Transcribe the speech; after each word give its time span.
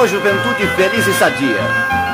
chegou 0.00 0.08
juventude 0.08 0.66
feliz 0.76 1.06
e 1.06 1.12
sadia. 1.14 1.58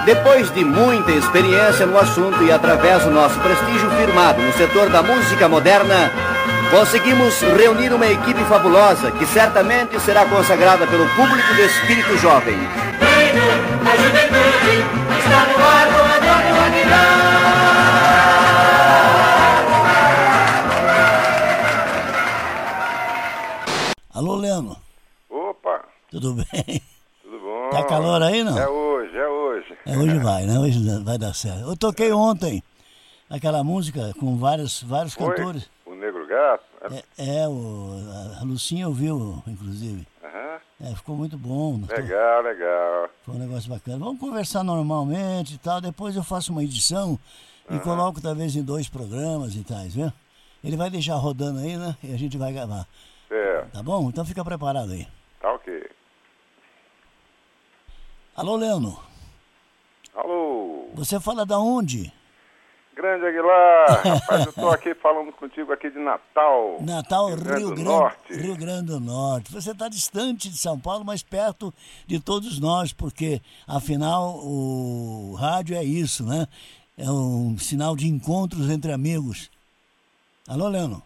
Depois 0.05 0.51
de 0.53 0.65
muita 0.65 1.13
experiência 1.13 1.87
no 1.87 1.99
assunto 1.99 2.43
e 2.43 2.51
através 2.51 3.05
do 3.05 3.11
nosso 3.11 3.39
prestígio 3.41 3.91
firmado 3.91 4.41
no 4.41 4.53
setor 4.53 4.89
da 4.89 5.03
música 5.03 5.49
moderna, 5.49 6.11
conseguimos 6.71 7.41
reunir 7.41 7.93
uma 7.93 8.07
equipe 8.07 8.43
fabulosa 8.45 9.11
que 9.13 9.27
certamente 9.27 10.01
será 10.01 10.25
consagrada 10.27 10.87
pelo 10.87 11.07
público 11.11 11.55
do 11.55 11.61
espírito 11.61 12.17
jovem. 12.19 12.57
A 13.85 13.97
juventude 13.97 14.85
está 15.19 15.47
no 15.47 15.65
ar 15.65 15.87
com 15.87 16.07
Alô, 24.19 24.37
Leno. 24.37 24.77
Opa. 25.29 25.85
Tudo 26.11 26.33
bem? 26.33 26.81
Tudo 27.27 27.41
bom? 27.41 27.71
Tá 27.71 27.83
calor 27.83 28.23
aí, 28.23 28.45
não? 28.45 28.57
É 28.57 28.69
hoje, 28.69 29.17
é 29.17 29.29
hoje. 29.29 29.79
É, 29.85 29.99
hoje 29.99 30.19
vai, 30.19 30.47
né? 30.47 30.59
Hoje 30.61 30.79
vai 31.17 31.19
dar 31.19 31.35
certo. 31.35 31.61
Eu 31.69 31.77
toquei 31.77 32.13
ontem 32.13 32.63
aquela 33.29 33.65
música 33.65 34.13
com 34.21 34.37
vários, 34.37 34.83
vários 34.83 35.15
Foi? 35.15 35.35
cantores. 35.35 35.69
O 35.85 35.95
Negro 35.95 36.27
Gato? 36.27 36.65
É, 37.19 37.43
é 37.43 37.49
o, 37.49 37.99
a 38.41 38.45
Lucinha 38.45 38.87
ouviu, 38.87 39.43
inclusive. 39.47 40.07
É, 40.79 40.95
ficou 40.95 41.17
muito 41.17 41.39
bom. 41.39 41.81
Legal, 41.89 42.43
legal. 42.43 43.09
Foi 43.23 43.35
um 43.35 43.39
negócio 43.39 43.71
bacana. 43.71 43.97
Vamos 43.97 44.21
conversar 44.21 44.63
normalmente 44.63 45.55
e 45.55 45.59
tal. 45.59 45.81
Depois 45.81 46.15
eu 46.15 46.23
faço 46.23 46.53
uma 46.53 46.63
edição 46.63 47.19
e 47.71 47.79
coloco 47.79 48.21
talvez 48.21 48.55
em 48.55 48.63
dois 48.63 48.87
programas 48.87 49.55
e 49.55 49.65
tais, 49.65 49.95
viu? 49.95 50.13
Ele 50.63 50.77
vai 50.77 50.91
deixar 50.91 51.15
rodando 51.15 51.61
aí, 51.61 51.79
né? 51.79 51.97
E 52.05 52.13
a 52.13 52.19
gente 52.19 52.37
vai 52.37 52.53
gravar. 52.53 52.87
É, 53.31 53.63
Tá 53.73 53.83
bom? 53.83 54.07
Então 54.11 54.25
fica 54.27 54.45
preparado 54.45 54.93
aí. 54.93 55.09
tá 55.41 55.55
ok. 55.55 55.91
Alô, 58.37 58.57
Leandro. 58.57 59.01
Alô, 60.17 60.89
Você 60.95 61.21
fala 61.21 61.45
da 61.45 61.59
onde? 61.59 62.11
Grande 62.95 63.27
Aguilar. 63.27 64.01
Rapaz, 64.03 64.47
eu 64.47 64.53
tô 64.55 64.71
aqui 64.71 64.95
falando 64.95 65.31
contigo 65.31 65.71
aqui 65.75 65.91
de 65.91 65.99
Natal. 65.99 66.79
Natal, 66.81 67.27
Rio 67.27 67.37
Rio 67.37 67.45
Grande 67.45 67.63
do 67.63 67.69
Grande, 67.75 67.85
Norte. 67.85 68.33
Rio 68.33 68.57
Grande 68.57 68.87
do 68.87 69.01
Norte. 69.01 69.53
Você 69.53 69.73
está 69.73 69.91
distante 69.91 70.49
de 70.49 70.57
São 70.57 70.81
Paulo, 70.81 71.05
mas 71.05 71.23
perto 71.23 71.71
de 72.07 72.19
todos 72.19 72.59
nós, 72.59 72.95
porque 72.95 73.43
afinal 73.69 74.39
o 74.43 75.37
rádio 75.39 75.77
é 75.77 75.85
isso, 75.85 76.25
né? 76.25 76.47
É 76.97 77.11
um 77.11 77.59
sinal 77.59 77.95
de 77.95 78.09
encontros 78.09 78.71
entre 78.71 78.93
amigos. 78.93 79.51
Alô, 80.49 80.67
Leandro. 80.67 81.03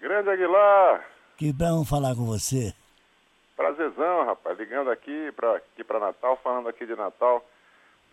Grande 0.00 0.28
Aguilar. 0.30 1.06
Que 1.36 1.52
bom 1.52 1.84
falar 1.84 2.16
com 2.16 2.24
você. 2.24 2.74
Prazerzão, 3.56 4.26
rapaz. 4.26 4.58
Ligando 4.58 4.90
aqui 4.90 5.30
pra, 5.36 5.54
aqui 5.54 5.84
pra 5.84 6.00
Natal, 6.00 6.36
falando 6.42 6.68
aqui 6.68 6.84
de 6.84 6.96
Natal 6.96 7.40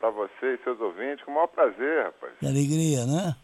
pra 0.01 0.09
você 0.09 0.55
e 0.55 0.63
seus 0.63 0.81
ouvintes. 0.81 1.23
Com 1.23 1.31
o 1.31 1.35
maior 1.35 1.47
prazer, 1.47 2.05
rapaz. 2.05 2.33
Que 2.39 2.47
alegria, 2.47 3.05
né? 3.05 3.35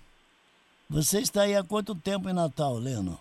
Você 0.90 1.20
está 1.20 1.44
aí 1.44 1.56
há 1.56 1.64
quanto 1.64 1.94
tempo 1.94 2.28
em 2.28 2.34
Natal, 2.34 2.74
Leno? 2.74 3.18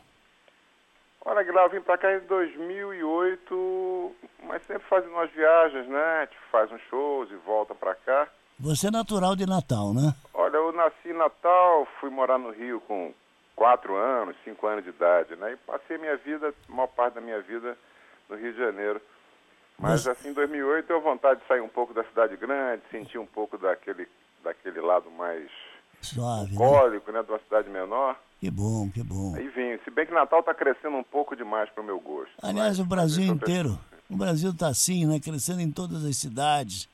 Olha, 1.25 1.41
Aguilar, 1.41 1.65
eu 1.65 1.71
vim 1.71 1.81
pra 1.81 1.99
cá 1.99 2.15
em 2.15 2.21
2008, 2.21 4.17
mas 4.45 4.63
sempre 4.63 4.89
fazendo 4.89 5.13
umas 5.13 5.31
viagens, 5.33 5.87
né? 5.87 6.21
Gente 6.21 6.39
faz 6.51 6.71
uns 6.73 6.81
shows 6.89 7.31
e 7.31 7.35
volta 7.45 7.75
pra 7.75 7.95
cá. 7.95 8.29
Você 8.59 8.87
é 8.87 8.91
natural 8.91 9.37
de 9.37 9.45
Natal, 9.45 9.93
né? 9.93 10.15
Olha, 10.33 10.57
eu 10.57 10.73
nasci 10.73 11.09
em 11.11 11.13
Natal, 11.13 11.87
fui 12.01 12.09
morar 12.09 12.39
no 12.39 12.53
Rio 12.53 12.81
com 12.81 13.13
quatro 13.55 13.97
anos, 13.97 14.37
cinco 14.45 14.67
anos 14.67 14.85
de 14.85 14.91
idade, 14.91 15.35
né? 15.37 15.53
E 15.53 15.57
passei 15.57 15.99
minha 15.99 16.17
vida, 16.17 16.55
a 16.69 16.73
maior 16.73 16.87
parte 16.87 17.15
da 17.15 17.21
minha 17.21 17.41
vida, 17.43 17.77
no 18.31 18.37
Rio 18.37 18.53
de 18.53 18.59
Janeiro. 18.59 19.03
Mas 19.79 20.07
assim, 20.09 20.31
em 20.31 20.33
2008 20.33 20.91
eu 20.91 21.01
vontade 21.03 21.41
de 21.41 21.47
sair 21.47 21.61
um 21.61 21.69
pouco 21.69 21.93
da 21.93 22.03
cidade 22.05 22.37
grande, 22.37 22.83
sentir 22.91 23.19
um 23.19 23.27
pouco 23.27 23.59
daquele, 23.59 24.09
daquele 24.43 24.81
lado 24.81 25.11
mais 25.11 25.51
Suave, 26.01 26.53
né? 26.53 26.59
bucólico, 26.59 27.13
né? 27.13 27.23
De 27.23 27.31
uma 27.31 27.39
cidade 27.41 27.69
menor. 27.69 28.19
Que 28.41 28.51
bom, 28.51 28.91
que 28.91 29.03
bom. 29.03 29.35
Aí 29.35 29.49
vim. 29.49 29.79
Se 29.85 29.91
bem 29.91 30.07
que 30.07 30.13
Natal 30.13 30.41
está 30.41 30.55
crescendo 30.55 30.97
um 30.97 31.03
pouco 31.03 31.37
demais 31.37 31.69
para 31.71 31.83
o 31.83 31.87
meu 31.87 31.99
gosto. 32.01 32.33
Aliás, 32.43 32.79
o 32.79 32.85
Brasil 32.85 33.25
inteiro. 33.25 33.79
O 34.09 34.17
Brasil 34.17 34.51
está 34.51 34.69
assim, 34.69 35.05
né? 35.07 35.19
Crescendo 35.19 35.61
em 35.61 35.71
todas 35.71 36.05
as 36.05 36.17
cidades. 36.17 36.89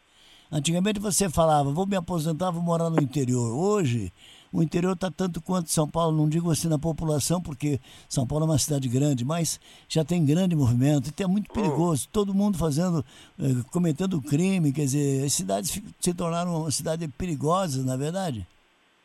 Antigamente 0.50 1.00
você 1.00 1.31
falava, 1.31 1.70
vou 1.72 1.87
me 1.87 1.97
aposentar, 1.97 2.50
vou 2.50 2.62
morar 2.62 2.91
no 2.91 3.00
interior. 3.00 3.56
Hoje, 3.56 4.12
o 4.52 4.62
interior 4.62 4.92
está 4.92 5.10
tanto 5.10 5.40
quanto 5.40 5.70
São 5.70 5.88
Paulo, 5.88 6.16
não 6.16 6.28
digo 6.28 6.50
assim 6.50 6.68
na 6.68 6.78
população, 6.78 7.40
porque 7.40 7.80
São 8.08 8.26
Paulo 8.26 8.44
é 8.44 8.48
uma 8.48 8.58
cidade 8.58 8.88
grande, 8.88 9.24
mas 9.24 9.58
já 9.88 10.04
tem 10.04 10.24
grande 10.24 10.54
movimento, 10.54 11.10
e 11.10 11.22
é 11.22 11.26
muito 11.26 11.50
perigoso. 11.52 12.08
Todo 12.12 12.34
mundo 12.34 12.58
fazendo, 12.58 13.04
eh, 13.40 13.64
cometendo 13.72 14.20
crime, 14.20 14.72
quer 14.72 14.82
dizer, 14.82 15.24
as 15.24 15.32
cidades 15.32 15.80
se 15.98 16.14
tornaram 16.14 16.62
uma 16.62 16.70
cidade 16.70 17.08
perigosa, 17.08 17.84
na 17.84 17.94
é 17.94 17.96
verdade? 17.96 18.46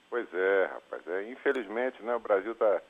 Pois 0.10 0.28
é, 0.34 0.70
rapaz. 0.74 1.02
É, 1.08 1.32
infelizmente, 1.32 2.02
né, 2.04 2.16
o 2.16 2.20
Brasil 2.20 2.52
está 2.52 2.82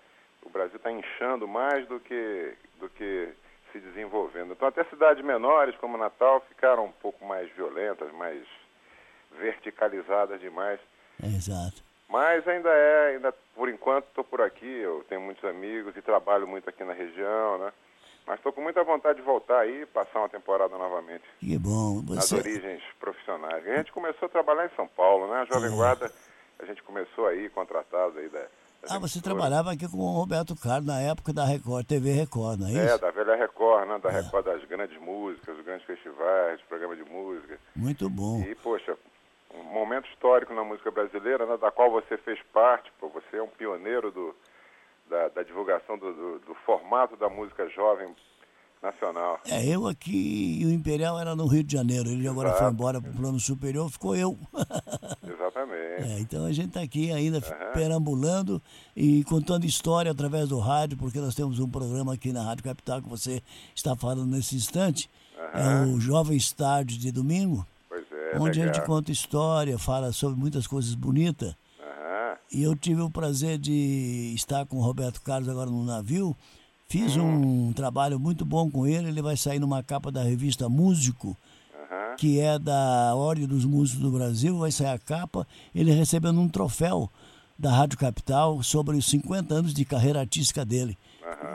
o 0.43 0.49
Brasil 0.49 0.79
tá 0.79 0.89
inchando 0.91 1.47
mais 1.47 1.85
do 1.87 1.99
que 1.99 2.53
do 2.79 2.89
que 2.89 3.33
se 3.71 3.79
desenvolvendo. 3.79 4.53
Então 4.53 4.67
até 4.67 4.83
cidades 4.85 5.23
menores 5.23 5.75
como 5.77 5.97
Natal 5.97 6.41
ficaram 6.47 6.85
um 6.85 6.91
pouco 6.91 7.25
mais 7.25 7.51
violentas, 7.51 8.11
mais 8.13 8.41
verticalizadas 9.37 10.39
demais. 10.39 10.79
Exato. 11.21 11.86
Mas 12.09 12.47
ainda 12.47 12.69
é, 12.69 13.07
ainda 13.15 13.33
por 13.55 13.69
enquanto 13.69 14.05
estou 14.07 14.23
por 14.23 14.41
aqui, 14.41 14.65
eu 14.65 15.03
tenho 15.09 15.19
muitos 15.21 15.43
amigos 15.43 15.95
e 15.97 16.01
trabalho 16.01 16.47
muito 16.47 16.69
aqui 16.69 16.83
na 16.83 16.93
região, 16.93 17.57
né? 17.57 17.71
Mas 18.25 18.37
estou 18.39 18.51
com 18.51 18.61
muita 18.61 18.83
vontade 18.83 19.19
de 19.19 19.25
voltar 19.25 19.59
aí 19.59 19.81
e 19.81 19.85
passar 19.85 20.19
uma 20.19 20.29
temporada 20.29 20.77
novamente 20.77 21.23
Que 21.39 21.57
bom. 21.57 22.01
nas 22.09 22.25
Você, 22.29 22.35
origens 22.35 22.81
profissionais. 22.99 23.65
A 23.67 23.75
gente 23.77 23.91
começou 23.91 24.25
a 24.25 24.29
trabalhar 24.29 24.65
em 24.65 24.75
São 24.75 24.87
Paulo, 24.87 25.27
né? 25.27 25.41
A 25.41 25.45
Jovem 25.45 25.71
É. 25.71 25.75
Guarda, 25.75 26.11
a 26.59 26.65
gente 26.65 26.83
começou 26.83 27.27
aí, 27.27 27.49
contratado 27.49 28.19
aí 28.19 28.27
da. 28.29 28.39
da 28.39 28.47
ah, 28.89 28.99
você 28.99 29.21
trabalhava 29.21 29.71
aqui 29.71 29.87
com 29.89 29.97
o 29.97 30.11
Roberto 30.11 30.55
Carlos 30.61 30.85
na 30.87 30.99
época 31.01 31.31
da 31.33 31.45
Record, 31.45 31.85
TV 31.85 32.11
Record, 32.11 32.59
não 32.59 32.67
é 32.67 32.73
É, 32.73 32.85
isso? 32.85 32.99
da 32.99 33.11
velha 33.11 33.35
Record, 33.35 33.87
né? 33.87 33.97
Da 33.99 34.09
Record 34.09 34.45
das 34.45 34.63
grandes 34.65 34.99
músicas, 35.01 35.55
dos 35.55 35.65
grandes 35.65 35.85
festivais, 35.85 36.59
programas 36.67 36.97
de 36.97 37.05
música. 37.05 37.57
Muito 37.75 38.09
bom. 38.09 38.41
E, 38.41 38.55
poxa, 38.55 38.97
momento 39.87 40.09
histórico 40.09 40.53
na 40.53 40.63
música 40.63 40.91
brasileira, 40.91 41.45
né? 41.45 41.57
Da 41.57 41.71
qual 41.71 41.89
você 41.89 42.17
fez 42.17 42.39
parte, 42.53 42.91
pô, 42.99 43.09
você 43.09 43.37
é 43.37 43.41
um 43.41 43.47
pioneiro 43.47 44.11
do, 44.11 44.35
da, 45.09 45.29
da 45.29 45.43
divulgação 45.43 45.97
do, 45.97 46.13
do, 46.13 46.39
do 46.39 46.55
formato 46.65 47.15
da 47.15 47.29
música 47.29 47.67
jovem 47.69 48.13
nacional. 48.83 49.39
É, 49.47 49.65
eu 49.65 49.87
aqui 49.87 50.59
e 50.61 50.65
o 50.65 50.69
Imperial 50.69 51.17
era 51.19 51.35
no 51.35 51.47
Rio 51.47 51.63
de 51.63 51.73
Janeiro. 51.73 52.09
Ele 52.09 52.27
agora 52.27 52.49
foi 52.49 52.59
Exato. 52.59 52.73
embora 52.73 53.01
para 53.01 53.09
o 53.09 53.15
plano 53.15 53.39
superior, 53.39 53.89
ficou 53.89 54.15
eu. 54.15 54.37
Exatamente. 55.23 56.11
É, 56.11 56.19
então 56.19 56.45
a 56.45 56.51
gente 56.51 56.67
está 56.67 56.81
aqui 56.81 57.11
ainda 57.11 57.41
perambulando 57.73 58.61
e 58.95 59.23
contando 59.23 59.65
história 59.65 60.11
através 60.11 60.49
do 60.49 60.59
rádio, 60.59 60.97
porque 60.97 61.19
nós 61.19 61.33
temos 61.33 61.59
um 61.59 61.69
programa 61.69 62.13
aqui 62.13 62.31
na 62.31 62.43
Rádio 62.43 62.65
Capital 62.65 63.01
que 63.01 63.09
você 63.09 63.41
está 63.73 63.95
falando 63.95 64.27
nesse 64.27 64.55
instante. 64.55 65.09
É 65.53 65.85
o 65.85 65.99
Jovem 65.99 66.35
Estádio 66.35 66.99
de 66.99 67.11
domingo, 67.11 67.65
é, 68.33 68.39
onde 68.39 68.61
a 68.61 68.65
gente 68.65 68.73
legal. 68.75 68.85
conta 68.85 69.11
história, 69.11 69.77
fala 69.77 70.11
sobre 70.11 70.39
muitas 70.39 70.65
coisas 70.67 70.93
bonitas. 70.95 71.55
Aham. 71.79 72.37
E 72.51 72.63
eu 72.63 72.75
tive 72.75 73.01
o 73.01 73.09
prazer 73.09 73.57
de 73.57 74.33
estar 74.35 74.65
com 74.65 74.77
o 74.77 74.81
Roberto 74.81 75.21
Carlos 75.21 75.49
agora 75.49 75.69
no 75.69 75.83
navio. 75.83 76.35
Fiz 76.89 77.17
Hum. 77.17 77.67
um 77.69 77.73
trabalho 77.73 78.17
muito 78.19 78.45
bom 78.45 78.69
com 78.71 78.87
ele. 78.87 79.09
Ele 79.09 79.21
vai 79.21 79.35
sair 79.35 79.59
numa 79.59 79.83
capa 79.83 80.09
da 80.11 80.23
revista 80.23 80.69
Músico, 80.69 81.35
Aham. 81.75 82.15
que 82.15 82.39
é 82.39 82.57
da 82.57 83.13
Ordem 83.15 83.45
dos 83.45 83.65
Músicos 83.65 84.01
do 84.01 84.11
Brasil. 84.11 84.57
Vai 84.57 84.71
sair 84.71 84.87
a 84.93 84.97
capa. 84.99 85.45
Ele 85.75 85.91
recebendo 85.91 86.39
um 86.39 86.47
troféu 86.47 87.09
da 87.59 87.71
Rádio 87.71 87.97
Capital 87.97 88.61
sobre 88.63 88.95
os 88.95 89.05
50 89.07 89.53
anos 89.53 89.73
de 89.73 89.83
carreira 89.83 90.19
artística 90.21 90.63
dele. 90.63 90.97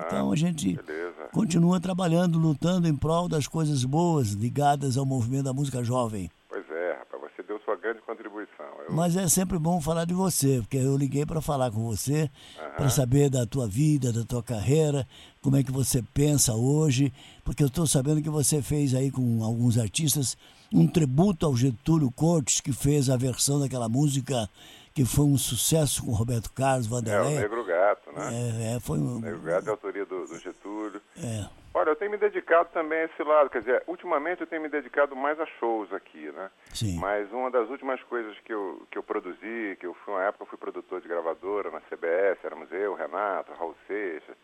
Então 0.07 0.31
a 0.31 0.37
gente 0.37 0.75
Beleza. 0.75 1.29
continua 1.33 1.81
trabalhando, 1.81 2.39
lutando 2.39 2.87
em 2.87 2.95
prol 2.95 3.27
das 3.27 3.47
coisas 3.49 3.85
boas 3.85 4.33
ligadas 4.33 4.99
ao 4.99 5.07
movimento 5.07 5.45
da 5.45 5.53
música 5.55 5.83
jovem. 5.83 6.29
Pois 6.49 6.69
é, 6.71 6.99
rapaz, 6.99 7.23
você 7.35 7.43
deu 7.43 7.59
sua 7.65 7.77
grande 7.77 8.03
contribuição. 8.23 8.67
Eu, 8.87 8.93
Mas 8.95 9.17
é 9.17 9.29
sempre 9.29 9.59
bom 9.59 9.81
falar 9.81 10.05
de 10.05 10.15
você, 10.15 10.59
porque 10.61 10.77
eu 10.77 10.97
liguei 10.97 11.27
para 11.27 11.41
falar 11.41 11.71
com 11.71 11.85
você, 11.85 12.31
para 12.77 12.89
saber 12.89 13.29
da 13.29 13.47
tua 13.47 13.67
vida, 13.67 14.13
da 14.13 14.25
tua 14.25 14.43
carreira, 14.43 15.07
como 15.41 15.57
é 15.57 15.63
que 15.63 15.73
você 15.73 16.03
pensa 16.15 16.55
hoje, 16.55 17.13
porque 17.45 17.63
eu 17.63 17.69
estou 17.69 17.87
sabendo 17.87 18.23
que 18.23 18.31
você 18.31 18.63
fez 18.63 18.95
aí 18.95 19.11
com 19.11 19.43
alguns 19.43 19.79
artistas 19.79 20.37
um 20.73 20.87
tributo 20.87 21.45
ao 21.45 21.57
Getúlio 21.57 22.11
Cortes, 22.11 22.61
que 22.61 22.73
fez 22.73 23.11
a 23.11 23.17
versão 23.17 23.61
daquela 23.61 23.89
música 23.89 24.49
que 24.95 25.05
foi 25.05 25.25
um 25.25 25.39
sucesso 25.39 26.05
com 26.05 26.13
Roberto 26.13 26.53
Carlos, 26.53 26.87
é, 26.87 26.89
o 26.89 26.91
Vanderlei. 26.91 27.39
Negro 27.39 27.65
Gato, 27.65 28.13
né? 28.13 28.31
É, 28.33 28.77
é, 28.77 28.81
foi 28.81 28.99
um. 28.99 29.17
O 29.17 29.21
Negro 29.21 29.41
Gato 29.41 29.67
é 29.67 29.69
a 29.69 29.73
autoria 29.73 30.05
do, 30.05 30.27
do 30.27 30.39
Getúlio. 30.39 31.01
É, 31.17 31.47
Olha, 31.75 31.89
eu 31.91 31.97
tenho 31.97 32.11
me 32.11 32.19
dedicado 32.19 32.69
também 32.73 33.01
a 33.01 33.05
esse 33.05 33.23
lado, 33.23 33.49
quer 33.49 33.61
dizer, 33.61 33.83
ultimamente 33.87 34.43
eu 34.43 34.47
tenho 34.47 34.61
me 34.61 34.69
dedicado 34.69 35.17
mais 35.17 35.41
a 35.41 35.47
shows 35.59 35.91
aqui, 35.93 36.31
né? 36.33 36.51
sim. 36.75 36.99
Mas 36.99 37.33
uma 37.33 37.51
das 37.51 37.69
últimas 37.71 38.03
coisas 38.05 38.39
que 38.41 38.53
eu, 38.53 38.87
que 38.91 38.99
eu 38.99 39.03
produzi, 39.03 39.77
que 39.81 39.87
eu 39.87 39.95
fui 39.95 40.13
uma 40.13 40.23
época 40.23 40.43
eu 40.45 40.49
fui 40.49 40.59
produtor 40.59 41.01
de 41.01 41.09
gravadora 41.09 41.71
na 41.71 41.81
CBS, 41.83 42.39
éramos 42.45 42.71
eu, 42.73 42.95
Renato, 42.95 43.53
Raul 43.55 43.75
Seixas, 43.87 44.37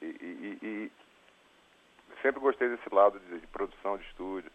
e, 0.00 0.06
e- 0.06 0.58
e- 0.62 0.66
e 0.66 0.92
sempre 2.22 2.40
gostei 2.40 2.68
desse 2.70 2.88
lado 2.94 3.18
de, 3.20 3.38
de 3.40 3.46
produção 3.48 3.98
de 3.98 4.04
estúdio. 4.04 4.50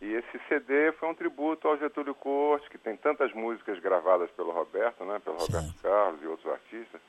E 0.00 0.12
esse 0.14 0.38
CD 0.48 0.92
foi 0.92 1.08
um 1.10 1.14
tributo 1.14 1.68
ao 1.68 1.76
Getúlio 1.76 2.14
Cortes, 2.14 2.68
que 2.68 2.78
tem 2.78 2.96
tantas 2.96 3.32
músicas 3.32 3.78
gravadas 3.80 4.30
pelo 4.32 4.50
Roberto, 4.50 5.04
né, 5.04 5.18
pelo 5.22 5.36
Roberto 5.36 5.64
Certo. 5.72 5.82
Carlos 5.82 6.22
e 6.22 6.26
outros 6.26 6.50
artistas. 6.52 7.00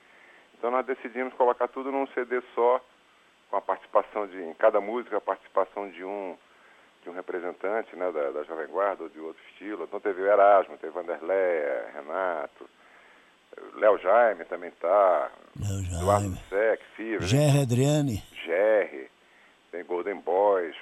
Então 0.58 0.70
nós 0.72 0.86
decidimos 0.86 1.34
colocar 1.36 1.68
tudo 1.70 1.92
num 1.92 2.06
CD 2.08 2.42
só, 2.54 2.82
com 3.56 3.60
a 3.60 3.62
participação 3.62 4.28
de, 4.28 4.42
em 4.44 4.54
cada 4.54 4.82
música, 4.82 5.16
a 5.16 5.22
participação 5.22 5.90
de 5.90 6.04
um, 6.04 6.36
de 7.04 7.10
um 7.10 7.14
representante 7.14 7.96
né, 7.96 8.12
da, 8.12 8.32
da 8.32 8.44
Jovem 8.44 8.68
Guarda 8.68 9.04
ou 9.04 9.10
de 9.10 9.20
outro 9.20 9.42
estilo. 9.50 9.86
Então 9.86 10.00
teve 10.00 10.22
o 10.22 10.28
Erasmo, 10.28 10.78
teve 10.78 10.92
Vanderlé, 10.92 11.90
Renato, 11.94 12.70
Léo 13.76 13.98
Jaime 14.00 14.44
também 14.46 14.72
tá, 14.72 15.32
Léo 15.58 16.02
Eduardo 16.02 16.26
Jaime. 16.26 16.40
Sec, 16.50 16.82
Fibra, 16.98 17.26
Gerry 17.26 17.62
Adriane. 17.62 18.24
Jerry, 18.44 19.10
tem 19.72 19.86
Golden 19.86 20.20
Boys, 20.20 20.76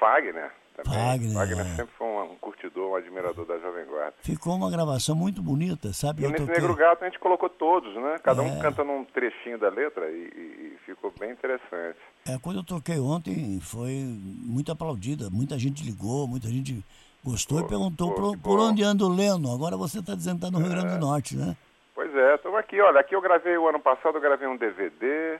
Fagner 0.00 0.50
também. 0.82 1.32
Fagner, 1.34 1.60
é. 1.66 1.76
sempre 1.76 1.94
foi 1.96 2.06
um, 2.06 2.32
um 2.32 2.36
curtidor, 2.36 2.90
um 2.92 2.94
admirador 2.96 3.44
da 3.46 3.58
Jovem 3.58 3.84
Guarda. 3.86 4.14
Ficou 4.20 4.54
uma 4.54 4.70
gravação 4.70 5.14
muito 5.16 5.42
bonita, 5.42 5.92
sabe? 5.92 6.22
E 6.24 6.28
nesse 6.28 6.44
toquei- 6.44 6.54
Negro 6.60 6.74
Gato 6.74 7.02
a 7.02 7.06
gente 7.08 7.18
colocou 7.18 7.48
todos, 7.48 7.94
né? 7.94 8.16
Cada 8.22 8.42
um 8.42 8.58
É. 8.58 8.60
cantando 8.62 8.92
um 8.92 9.04
trechinho 9.04 9.58
da 9.58 9.68
letra 9.68 10.08
e, 10.10 10.14
e- 10.14 10.76
ficou 10.86 11.12
bem 11.18 11.32
interessante. 11.32 11.98
É, 12.28 12.38
quando 12.38 12.60
eu 12.60 12.64
toquei 12.64 12.98
ontem, 13.00 13.58
foi 13.60 14.04
muito 14.04 14.70
aplaudida. 14.70 15.28
Muita 15.30 15.58
gente 15.58 15.84
ligou, 15.84 16.28
muita 16.28 16.48
gente 16.48 16.84
gostou 17.24 17.58
Pô, 17.58 17.64
e 17.64 17.68
perguntou 17.68 18.12
pô, 18.14 18.20
por, 18.20 18.38
por 18.38 18.60
onde 18.60 18.84
anda 18.84 19.04
o 19.04 19.08
Leno. 19.08 19.52
Agora 19.52 19.76
você 19.76 19.98
está 19.98 20.14
dizendo 20.14 20.38
que 20.38 20.46
está 20.46 20.56
no 20.56 20.64
Rio 20.64 20.72
Grande 20.72 20.94
do 20.94 21.04
Norte, 21.04 21.36
né? 21.36 21.56
Pois 21.94 22.14
é, 22.14 22.34
estamos 22.36 22.58
aqui. 22.58 22.80
Olha, 22.80 23.00
aqui 23.00 23.16
eu 23.16 23.20
gravei 23.20 23.56
o 23.58 23.68
ano 23.68 23.80
passado, 23.80 24.16
eu 24.16 24.20
gravei 24.20 24.46
um 24.46 24.56
DVD. 24.56 25.38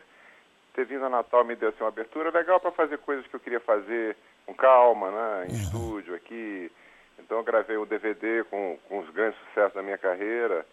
Ter 0.76 0.84
vindo 0.84 1.06
a 1.06 1.08
Natal 1.08 1.42
me 1.42 1.56
deu 1.56 1.70
assim, 1.70 1.82
uma 1.82 1.88
abertura 1.88 2.28
legal 2.28 2.60
para 2.60 2.70
fazer 2.70 2.98
coisas 2.98 3.26
que 3.26 3.34
eu 3.34 3.40
queria 3.40 3.60
fazer 3.60 4.14
com 4.44 4.52
calma, 4.52 5.10
né? 5.10 5.46
Em 5.48 5.54
estúdio 5.54 6.14
aqui. 6.14 6.70
Então 7.18 7.38
eu 7.38 7.44
gravei 7.44 7.78
um 7.78 7.86
DVD 7.86 8.44
com, 8.44 8.78
com 8.86 8.98
os 8.98 9.08
grandes 9.08 9.40
sucessos 9.40 9.72
da 9.72 9.82
minha 9.82 9.96
carreira, 9.96 10.66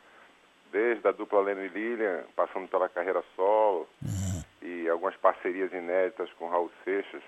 desde 0.74 1.08
a 1.08 1.14
dupla 1.14 1.40
Leno 1.40 1.64
e 1.64 1.70
Lilian, 1.70 2.26
passando 2.36 2.68
pela 2.68 2.90
carreira 2.90 3.24
solo, 3.34 3.88
e 4.62 4.90
algumas 4.90 5.16
parcerias 5.16 5.72
inéditas 5.72 6.30
com 6.34 6.50
Raul 6.50 6.70
Seixas. 6.84 7.24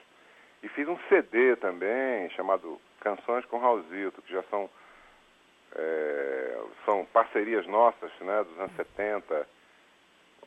E 0.62 0.68
fiz 0.68 0.86
um 0.89 0.98
CD 1.07 1.56
também, 1.56 2.30
chamado 2.31 2.81
Canções 3.00 3.45
com 3.45 3.57
Raulzito, 3.57 4.22
que 4.22 4.33
já 4.33 4.44
são 4.50 4.69
é, 5.77 6.57
são 6.83 7.06
parcerias 7.06 7.66
nossas, 7.68 8.12
né, 8.19 8.44
dos 8.44 8.60
anos 8.60 8.75
70, 8.75 9.48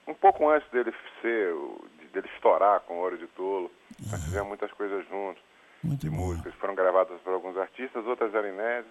um 0.08 0.14
pouco 0.14 0.48
antes 0.48 0.68
dele 0.70 0.92
ser, 1.20 1.52
o- 1.52 1.84
de- 2.00 2.06
dele 2.08 2.28
estourar 2.34 2.80
com 2.80 2.98
Ouro 2.98 3.18
de 3.18 3.26
Tolo. 3.28 3.70
Nós 4.10 4.24
fizemos 4.24 4.48
muitas 4.48 4.72
coisas 4.72 5.06
juntos, 5.08 5.42
Muito 5.82 6.00
de 6.00 6.10
músicas, 6.10 6.54
foram 6.54 6.74
gravadas 6.74 7.20
por 7.20 7.32
alguns 7.32 7.56
artistas, 7.56 8.04
outras 8.06 8.34
eram 8.34 8.48
inéditas. 8.48 8.90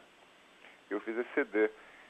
Eu 0.90 1.00
fiz 1.02 1.18
esse 1.18 1.30
CD. 1.34 1.69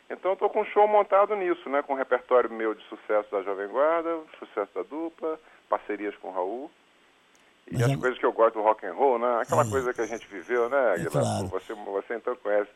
Então 0.10 0.32
eu 0.32 0.34
estou 0.34 0.50
com 0.50 0.62
um 0.62 0.66
show 0.66 0.88
montado 0.88 1.36
nisso, 1.36 1.70
né, 1.70 1.82
com 1.82 1.94
um 1.94 1.98
repertório 1.98 2.52
meu 2.52 2.74
de 2.74 2.84
sucesso 2.86 3.30
da 3.32 3.42
Jovem 3.42 3.68
Guarda, 3.68 4.20
sucesso 4.40 4.70
da 4.76 4.84
dupla, 4.84 5.40
parcerias 5.70 6.16
com 6.18 6.30
Raul. 6.32 6.70
E 7.70 7.74
Mas 7.74 7.84
as 7.84 7.92
a- 7.92 7.98
coisas 7.98 8.18
que 8.20 8.26
eu 8.26 8.32
gosto 8.32 8.54
do 8.56 8.62
rock 8.62 8.86
and 8.86 8.94
roll, 8.94 9.20
né? 9.20 9.42
Aquela 9.42 9.64
É. 9.64 9.70
coisa 9.70 9.94
que 9.94 10.00
a 10.00 10.06
gente 10.06 10.26
viveu, 10.28 10.70
né, 10.70 10.92
Aguilar? 10.94 11.12
claro. 11.12 11.48
Você, 11.48 11.74
você 11.74 12.16
então 12.16 12.34
conhece 12.38 12.70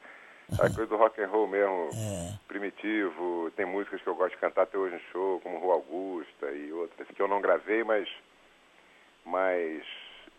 a 0.59 0.69
coisa 0.69 0.87
do 0.87 0.97
rock 0.97 1.21
and 1.21 1.27
roll 1.27 1.47
mesmo, 1.47 1.89
É. 1.93 2.33
primitivo. 2.47 3.51
Tem 3.55 3.65
músicas 3.65 4.01
que 4.01 4.07
eu 4.07 4.15
gosto 4.15 4.31
de 4.33 4.37
cantar 4.41 4.63
até 4.63 4.77
hoje 4.77 4.95
em 4.95 5.11
show, 5.11 5.39
como 5.41 5.59
Rua 5.59 5.75
Augusta 5.75 6.51
e 6.51 6.71
outras 6.73 7.07
que 7.07 7.21
eu 7.21 7.27
não 7.27 7.41
gravei, 7.41 7.83
mas, 7.83 8.07
mas 9.25 9.83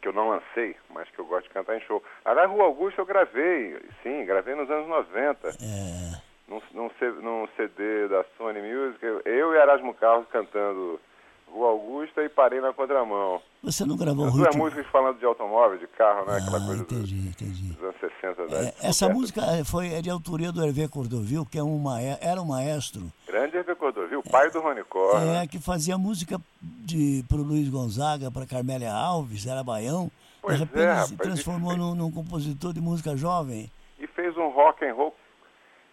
que 0.00 0.09
eu 0.09 0.12
não 0.12 0.31
lancei, 0.31 0.76
mas 0.93 1.09
que 1.11 1.19
eu 1.19 1.25
gosto 1.25 1.44
de 1.47 1.55
cantar 1.55 1.76
em 1.76 1.81
show. 1.82 2.03
Aliás, 2.25 2.50
Rua 2.50 2.64
Augusta 2.64 3.00
eu 3.00 3.06
gravei, 3.06 3.79
sim, 4.03 4.25
gravei 4.25 4.55
nos 4.55 4.69
anos 4.70 4.88
90, 4.88 5.49
É, 5.49 6.20
num, 6.49 6.61
num, 6.75 7.49
CD 7.56 8.09
da 8.09 8.25
Sony 8.37 8.61
Music, 8.61 9.05
eu, 9.05 9.55
e 9.55 9.56
Erasmo 9.56 9.94
Carlos 9.94 10.26
cantando 10.29 11.00
Rua 11.47 11.69
Augusta 11.69 12.23
e 12.25 12.29
Parei 12.29 12.61
na 12.61 12.73
Contramão. 12.73 13.41
você 13.62 13.85
não 13.85 13.97
gravou 13.97 14.26
As 14.26 14.32
duas 14.32 14.47
ritmo? 14.49 14.64
músicas 14.64 14.87
falando 14.88 15.19
de 15.19 15.25
automóvel, 15.25 15.79
de 15.79 15.87
carro, 15.87 16.26
né? 16.26 16.38
Aquela 16.38 16.56
Ah, 16.59 16.67
coisa 16.67 16.85
do- 16.85 16.94
entendi, 16.94 17.29
entendi. 17.29 17.50
dos 17.50 17.51
anos 17.82 17.96
60. 18.00 18.43
É, 18.55 18.88
essa 18.88 19.08
música 19.08 19.40
é, 19.43 19.64
foi 19.64 19.93
é 19.93 20.00
de 20.02 20.11
autoria 20.11 20.50
do 20.52 20.64
Hervé 20.64 20.88
Cordovil, 20.88 21.44
que 21.44 21.58
é 21.58 21.62
um 21.62 21.82
era 22.20 22.40
um 22.40 22.44
maestro 22.46 23.12
Grande 23.26 23.56
Hervé 23.56 23.75
Cordovil, 23.75 24.20
o 24.20 24.31
pai 24.31 24.50
do 24.50 24.61
Rony 24.61 24.84
Cor. 24.84 25.20
né? 25.20 25.44
é, 25.44 25.46
que 25.46 25.58
fazia 25.58 25.96
música 25.99 26.40
de, 26.61 27.25
pro 27.29 27.38
Luiz 27.43 27.69
Gonzaga, 27.69 28.31
para 28.31 28.46
Carmélia 28.46 28.93
Alves, 28.93 29.46
era 29.46 29.62
baião. 29.64 30.11
Pois 30.40 30.56
de 30.56 30.62
é, 30.62 30.67
repente 30.67 31.06
se 31.06 31.12
rapaz, 31.12 31.17
transformou 31.31 31.73
isso- 31.73 31.81
num, 31.81 31.94
num 31.94 32.11
compositor 32.11 32.73
de 32.73 32.81
música 32.81 33.17
jovem. 33.17 33.70
E 33.99 34.06
fez 34.08 34.37
um 34.37 34.49
rock 34.49 34.85
and 34.85 34.94
roll 34.94 35.14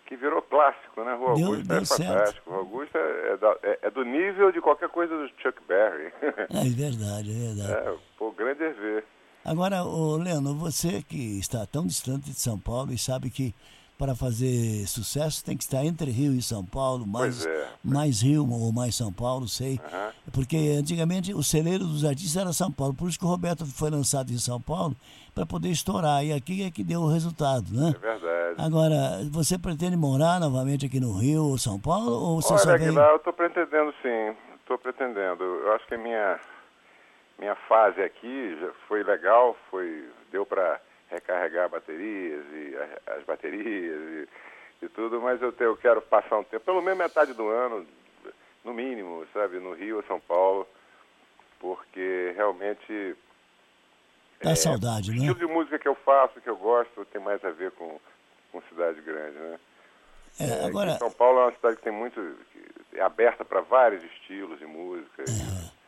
que 0.07 0.15
virou 0.15 0.41
clássico, 0.41 1.03
né? 1.03 1.13
Rua 1.13 1.29
Augusta 1.33 1.63
deu 1.65 1.77
é 1.77 1.85
certo. 1.85 2.07
fantástico. 2.11 2.49
Rua 2.49 2.59
Augusta 2.61 2.97
é, 2.97 3.37
da- 3.37 3.57
é- 3.61 3.79
é 3.83 3.91
do 3.91 4.03
nível 4.03 4.51
de 4.51 4.59
qualquer 4.59 4.89
coisa 4.89 5.15
do 5.15 5.27
Chuck 5.39 5.61
Berry. 5.67 6.11
É 6.49 6.63
verdade, 6.67 7.29
é 7.29 7.53
verdade. 7.53 7.71
é, 7.93 7.95
pô, 8.17 8.31
grande 8.31 8.63
Hervé. 8.63 9.03
Agora, 9.49 9.83
ô, 9.83 10.15
Leno, 10.15 10.53
você 10.53 11.01
que 11.01 11.39
está 11.39 11.65
tão 11.65 11.87
distante 11.87 12.29
de 12.29 12.39
São 12.39 12.59
Paulo 12.59 12.93
e 12.93 12.99
sabe 12.99 13.31
que 13.31 13.55
para 13.97 14.13
fazer 14.13 14.87
sucesso 14.87 15.43
tem 15.43 15.57
que 15.57 15.63
estar 15.63 15.83
entre 15.83 16.11
Rio 16.11 16.33
e 16.33 16.41
São 16.41 16.63
Paulo, 16.63 17.03
mais, 17.07 17.47
é. 17.47 17.67
mais 17.83 18.21
Rio 18.21 18.47
ou 18.47 18.71
mais 18.71 18.95
São 18.95 19.11
Paulo, 19.11 19.47
sei. 19.47 19.79
Aham. 19.91 20.11
Porque 20.31 20.77
antigamente 20.79 21.33
o 21.33 21.41
celeiro 21.41 21.83
dos 21.83 22.05
artistas 22.05 22.39
era 22.39 22.53
São 22.53 22.71
Paulo, 22.71 22.93
por 22.93 23.09
isso 23.09 23.17
que 23.17 23.25
o 23.25 23.27
Roberto 23.27 23.65
foi 23.65 23.89
lançado 23.89 24.31
em 24.31 24.37
São 24.37 24.61
Paulo 24.61 24.95
para 25.33 25.47
poder 25.47 25.69
estourar. 25.69 26.23
E 26.23 26.31
aqui 26.31 26.63
é 26.63 26.69
que 26.69 26.83
deu 26.83 27.01
o 27.01 27.11
resultado, 27.11 27.73
né? 27.73 27.95
É 27.95 27.99
verdade. 27.99 28.55
Agora, 28.55 28.95
você 29.31 29.57
pretende 29.57 29.97
morar 29.97 30.39
novamente 30.39 30.85
aqui 30.85 30.99
no 30.99 31.11
Rio 31.17 31.43
ou 31.45 31.57
São 31.57 31.79
Paulo? 31.79 32.11
Ou 32.11 32.39
você 32.39 32.55
só 32.55 32.69
Olha, 32.69 32.77
vem... 32.77 32.89
Aguilar, 32.89 33.09
eu 33.09 33.15
estou 33.15 33.33
pretendendo 33.33 33.91
sim. 34.03 34.37
Estou 34.61 34.77
pretendendo. 34.77 35.43
Eu 35.43 35.73
acho 35.73 35.87
que 35.87 35.95
a 35.95 35.97
minha, 35.97 36.39
minha 37.39 37.55
fase 37.55 38.01
aqui 38.01 38.57
já 38.59 38.71
foi 38.87 39.01
legal, 39.03 39.57
foi, 39.71 40.07
deu 40.31 40.45
para 40.45 40.79
recarregar 41.09 41.69
baterias 41.69 42.45
e 42.51 42.75
a- 43.07 43.13
as 43.15 43.23
baterias 43.23 44.27
e, 44.81 44.85
e 44.85 44.89
tudo, 44.89 45.19
mas 45.21 45.41
eu, 45.41 45.51
te- 45.51 45.63
eu 45.63 45.75
quero 45.77 46.01
passar 46.01 46.37
um 46.37 46.43
tempo, 46.43 46.63
pelo 46.65 46.81
menos 46.81 46.99
metade 46.99 47.33
do 47.33 47.47
ano, 47.47 47.87
no 48.63 48.73
mínimo, 48.73 49.25
sabe, 49.33 49.57
no 49.59 49.73
Rio 49.73 49.97
ou 49.97 50.03
São 50.03 50.19
Paulo, 50.19 50.67
porque 51.59 52.33
realmente 52.35 53.15
Dá 54.41 54.55
saudade, 54.55 55.09
o 55.11 55.13
né? 55.13 55.19
estilo 55.19 55.39
de 55.39 55.45
música 55.53 55.79
que 55.79 55.87
eu 55.87 55.95
faço, 55.95 56.39
que 56.39 56.49
eu 56.49 56.55
gosto, 56.55 57.03
tem 57.05 57.21
mais 57.21 57.43
a 57.43 57.49
ver 57.51 57.71
com, 57.71 57.99
com 58.51 58.61
cidade 58.63 59.01
grande, 59.01 59.37
né? 59.37 59.59
É, 60.39 60.43
É, 60.45 60.65
agora, 60.65 60.97
São 60.97 61.11
Paulo 61.11 61.39
é 61.39 61.43
uma 61.45 61.51
cidade 61.55 61.75
que 61.77 61.83
tem 61.83 61.91
muito. 61.91 62.37
que 62.53 62.97
é 62.97 63.01
aberta 63.01 63.43
para 63.43 63.59
vários 63.59 64.01
estilos 64.03 64.57
de 64.59 64.65
música. 64.65 65.23
mais 65.27 65.78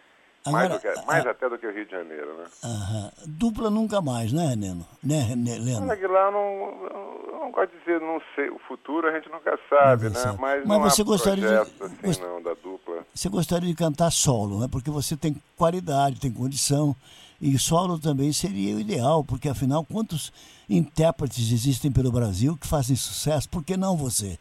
agora 0.46 0.70
do 0.70 0.80
que- 0.80 1.06
mais 1.06 1.26
até 1.26 1.50
do 1.50 1.58
que 1.58 1.68
o 1.68 1.74
Rio 1.74 1.86
de 1.86 1.92
Janeiro, 1.92 2.38
né? 2.38 2.46
aham, 2.64 3.12
dupla 3.28 3.70
nunca 3.70 4.02
mais, 4.02 4.32
né, 4.34 4.56
Neno? 4.56 4.86
Né, 5.04 5.36
né, 5.36 5.58
Leno? 5.60 5.82
Olha, 5.84 5.94
Aguilar, 5.94 6.28
eu 6.28 6.32
não, 6.32 6.86
eu 7.34 7.40
não 7.42 7.52
gosto 7.52 7.72
de 7.72 7.80
dizer, 7.80 8.00
não 8.02 8.22
sei, 8.36 8.50
o 8.50 8.60
futuro 8.68 9.08
a 9.08 9.12
gente 9.12 9.30
nunca 9.30 9.58
sabe, 9.70 10.10
né? 10.10 10.16
sabe. 10.16 10.40
Mas, 10.42 10.66
Mas 10.66 10.80
não 10.80 10.90
você 10.90 11.04
gostaria 11.04 11.48
de- 11.48 11.54
assim, 11.84 11.96
gost- 12.04 12.22
não, 12.22 12.42
da 12.42 12.54
dupla. 12.54 13.06
Você 13.14 13.30
gostaria 13.30 13.68
de 13.70 13.76
cantar 13.76 14.12
solo, 14.12 14.60
né? 14.62 14.68
Porque 14.72 14.90
você 14.90 15.16
tem 15.18 15.36
qualidade, 15.58 16.20
tem 16.20 16.32
condição. 16.32 16.96
E 17.44 17.58
solo 17.58 17.98
também 17.98 18.32
seria 18.32 18.76
o 18.76 18.80
ideal, 18.80 19.24
porque 19.24 19.50
afinal, 19.50 19.84
quantos 19.84 20.32
intérpretes 20.70 21.52
existem 21.52 21.92
pelo 21.92 22.12
Brasil 22.12 22.56
que 22.56 22.68
fazem 22.68 22.96
sucesso? 22.96 23.50
Por 23.50 23.64
que 23.64 23.76
não 23.76 23.98
você? 23.98 24.38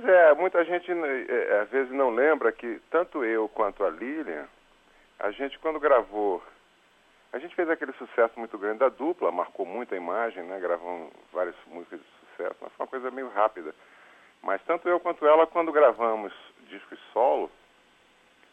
Pois 0.00 0.14
é, 0.14 0.34
muita 0.34 0.64
gente 0.64 0.92
né, 0.94 1.26
é, 1.28 1.60
às 1.60 1.68
vezes 1.68 1.92
não 1.92 2.10
lembra 2.10 2.50
que 2.52 2.80
tanto 2.90 3.22
eu 3.22 3.48
quanto 3.48 3.84
a 3.84 3.90
Lilian, 3.90 4.46
a 5.18 5.30
gente 5.30 5.58
quando 5.58 5.78
gravou, 5.78 6.42
a 7.32 7.38
gente 7.38 7.54
fez 7.54 7.68
aquele 7.68 7.92
sucesso 7.92 8.32
muito 8.38 8.56
grande 8.56 8.78
da 8.78 8.88
dupla, 8.88 9.30
marcou 9.30 9.66
muito 9.66 9.92
a 9.94 9.98
imagem, 9.98 10.42
né? 10.44 10.58
Gravamos 10.58 11.12
várias 11.32 11.54
músicas 11.66 12.00
de 12.00 12.06
sucesso, 12.06 12.56
mas 12.62 12.72
foi 12.72 12.84
uma 12.84 12.90
coisa 12.90 13.10
meio 13.10 13.28
rápida. 13.28 13.74
Mas 14.42 14.62
tanto 14.62 14.88
eu 14.88 14.98
quanto 14.98 15.26
ela, 15.26 15.46
quando 15.46 15.70
gravamos 15.70 16.32
discos 16.70 16.98
solo, 17.12 17.50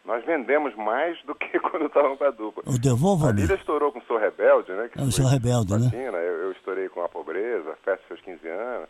nós 0.03 0.25
vendemos 0.25 0.75
mais 0.75 1.21
do 1.23 1.33
que 1.33 1.57
quando 1.61 1.85
estávamos 1.85 2.17
com 2.17 2.25
a 2.25 2.31
dupla. 2.31 2.63
O 2.65 2.75
A 2.75 2.77
Devolva-me. 2.77 3.41
Lília 3.41 3.55
estourou 3.55 3.93
com 3.93 4.01
Sou 4.01 4.17
Rebelde, 4.17 4.73
né? 4.73 4.89
que 4.89 4.99
É, 4.99 5.01
o 5.01 5.11
Sou 5.11 5.25
Rebelde, 5.25 5.77
né? 5.77 5.89
Eu, 5.93 6.13
eu 6.13 6.51
estourei 6.51 6.89
com 6.89 7.01
A 7.03 7.07
Pobreza, 7.07 7.71
a 7.71 7.75
Festa 7.77 7.99
dos 7.99 8.07
seus 8.07 8.21
15 8.21 8.47
anos. 8.49 8.89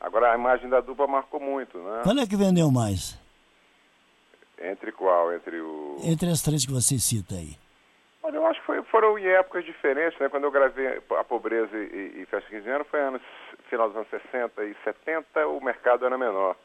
Agora, 0.00 0.32
a 0.32 0.34
imagem 0.34 0.68
da 0.68 0.80
dupla 0.80 1.06
marcou 1.06 1.40
muito, 1.40 1.78
né? 1.78 2.02
Qual 2.04 2.18
é 2.18 2.26
que 2.26 2.36
vendeu 2.36 2.70
mais? 2.70 3.18
Entre 4.58 4.92
qual? 4.92 5.32
Entre 5.32 5.60
o... 5.60 5.96
Entre 6.02 6.30
as 6.30 6.42
três 6.42 6.64
que 6.64 6.72
você 6.72 6.98
cita 6.98 7.34
aí. 7.34 7.56
Olha, 8.22 8.36
eu 8.36 8.46
acho 8.46 8.58
que 8.60 8.66
foi, 8.66 8.82
foram 8.84 9.18
em 9.18 9.26
épocas 9.26 9.64
diferentes, 9.64 10.18
né? 10.18 10.28
Quando 10.28 10.44
eu 10.44 10.50
gravei 10.50 11.00
A 11.18 11.24
Pobreza 11.24 11.76
e, 11.76 12.22
e 12.22 12.26
Festa 12.26 12.50
dos 12.50 12.58
15 12.58 12.68
anos, 12.68 12.88
foi 12.88 13.00
anos, 13.00 13.22
final 13.70 13.88
dos 13.88 13.96
anos 13.96 14.08
60 14.10 14.64
e 14.64 14.74
70, 14.82 15.46
o 15.46 15.62
mercado 15.62 16.04
era 16.04 16.18
menor. 16.18 16.56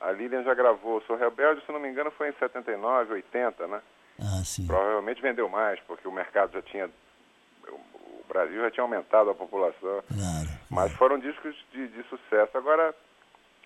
A 0.00 0.10
Lilian 0.10 0.42
já 0.42 0.54
gravou 0.54 1.02
Sou 1.02 1.16
Rebelde, 1.16 1.64
se 1.64 1.70
não 1.70 1.78
me 1.78 1.88
engano, 1.88 2.10
foi 2.10 2.30
em 2.30 2.32
79, 2.32 3.12
80, 3.12 3.66
né? 3.66 3.80
Ah, 4.18 4.42
sim. 4.44 4.66
Provavelmente 4.66 5.22
vendeu 5.22 5.48
mais, 5.48 5.78
porque 5.80 6.08
o 6.08 6.12
mercado 6.12 6.52
já 6.52 6.62
tinha. 6.62 6.90
O 8.30 8.32
Brasil 8.32 8.60
já 8.62 8.70
tinha 8.70 8.84
aumentado 8.84 9.28
a 9.30 9.34
população. 9.34 10.04
Claro. 10.06 10.48
Mas 10.70 10.92
foram 10.92 11.18
discos 11.18 11.52
de, 11.72 11.88
de 11.88 12.02
sucesso. 12.04 12.56
Agora, 12.56 12.94